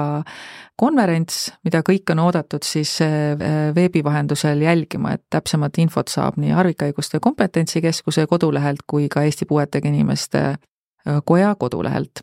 konverents, 0.79 1.49
mida 1.63 1.81
kõik 1.87 2.11
on 2.13 2.21
oodatud 2.27 2.63
siis 2.67 2.97
äh, 3.03 3.33
veebi 3.75 4.03
vahendusel 4.03 4.61
jälgima, 4.63 5.15
et 5.15 5.25
täpsemat 5.33 5.81
infot 5.83 6.11
saab 6.11 6.39
nii 6.41 6.55
Harvikhaiguste 6.55 7.19
Kompetentsikeskuse 7.23 8.27
kodulehelt 8.29 8.85
kui 8.87 9.09
ka 9.09 9.25
Eesti 9.25 9.45
Puuetega 9.49 9.89
Inimeste 9.89 10.35
Äh, 10.35 10.74
koja 11.25 11.55
kodulehelt. 11.55 12.21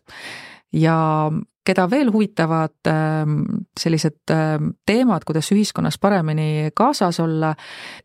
ja 0.73 1.31
keda 1.63 1.85
veel 1.87 2.11
huvitavad 2.11 2.75
ähm, 2.87 3.39
sellised 3.79 4.31
ähm, 4.31 4.73
teemad, 4.85 5.23
kuidas 5.25 5.51
ühiskonnas 5.55 5.97
paremini 6.01 6.71
kaasas 6.75 7.19
olla 7.23 7.53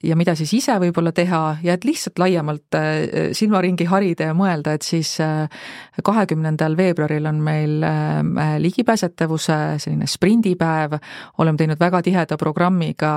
ja 0.04 0.16
mida 0.16 0.34
siis 0.38 0.52
ise 0.60 0.76
võib-olla 0.78 1.12
teha 1.14 1.42
ja 1.62 1.74
et 1.74 1.86
lihtsalt 1.86 2.22
laiemalt 2.22 2.78
äh, 2.78 3.32
silmaringi 3.36 3.88
harida 3.90 4.30
ja 4.30 4.36
mõelda, 4.38 4.76
et 4.78 4.86
siis 4.86 5.16
äh, 5.24 5.50
kahekümnendal 6.04 6.76
veebruaril 6.78 7.26
on 7.26 7.42
meil 7.42 7.82
ligipääsetavuse 8.62 9.58
selline 9.82 10.06
sprindipäev, 10.06 10.98
oleme 11.38 11.58
teinud 11.58 11.80
väga 11.80 12.02
tiheda 12.06 12.38
programmiga 12.38 13.12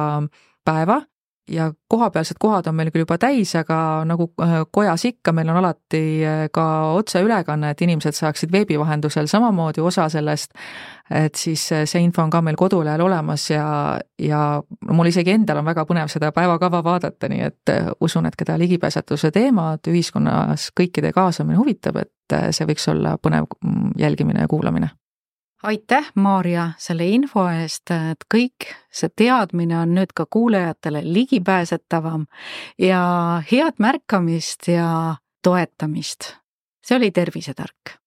päeva 0.65 1.01
ja 1.49 1.73
kohapealsed 1.87 2.35
kohad 2.39 2.67
on 2.67 2.75
meil 2.75 2.91
küll 2.91 3.03
juba 3.03 3.17
täis, 3.17 3.53
aga 3.59 3.77
nagu 4.07 4.29
äh, 4.41 4.61
kojas 4.71 5.05
ikka, 5.05 5.33
meil 5.35 5.49
on 5.49 5.59
alati 5.61 6.01
äh, 6.25 6.43
ka 6.53 6.65
otseülekanne, 6.97 7.71
et 7.73 7.81
inimesed 7.81 8.15
saaksid 8.15 8.51
veebi 8.51 8.79
vahendusel 8.79 9.27
samamoodi 9.27 9.81
osa 9.81 10.09
sellest. 10.09 10.53
et 11.09 11.35
siis 11.35 11.71
äh, 11.71 11.83
see 11.85 12.03
info 12.03 12.23
on 12.23 12.29
ka 12.29 12.41
meil 12.41 12.55
kodulehel 12.55 13.01
olemas 13.01 13.49
ja, 13.49 13.99
ja 14.19 14.61
mul 14.89 15.11
isegi 15.11 15.31
endal 15.31 15.59
on 15.59 15.65
väga 15.65 15.85
põnev 15.89 16.07
seda 16.13 16.31
päevakava 16.31 16.83
vaadata, 16.83 17.29
nii 17.29 17.41
et 17.41 17.75
usun, 17.99 18.25
et 18.25 18.35
keda 18.35 18.57
ligipääsetavuse 18.61 19.31
teemad 19.31 19.91
ühiskonnas 19.91 20.69
kõikide 20.79 21.11
kaasamine 21.11 21.59
huvitab, 21.59 22.03
et 22.05 22.39
see 22.55 22.69
võiks 22.69 22.87
olla 22.91 23.17
põnev 23.17 23.49
mm, 23.59 23.93
jälgimine 23.99 24.45
ja 24.45 24.47
kuulamine 24.47 24.93
aitäh, 25.63 26.11
Maarja, 26.15 26.71
selle 26.77 27.05
info 27.05 27.45
eest, 27.49 27.91
et 27.91 28.25
kõik 28.33 28.71
see 28.91 29.09
teadmine 29.15 29.77
on 29.79 29.95
nüüd 29.95 30.13
ka 30.15 30.25
kuulajatele 30.25 31.03
ligipääsetavam 31.05 32.27
ja 32.81 33.01
head 33.51 33.79
märkamist 33.79 34.67
ja 34.67 35.15
toetamist. 35.43 36.35
see 36.81 36.97
oli 36.97 37.11
Tervisetark 37.11 38.00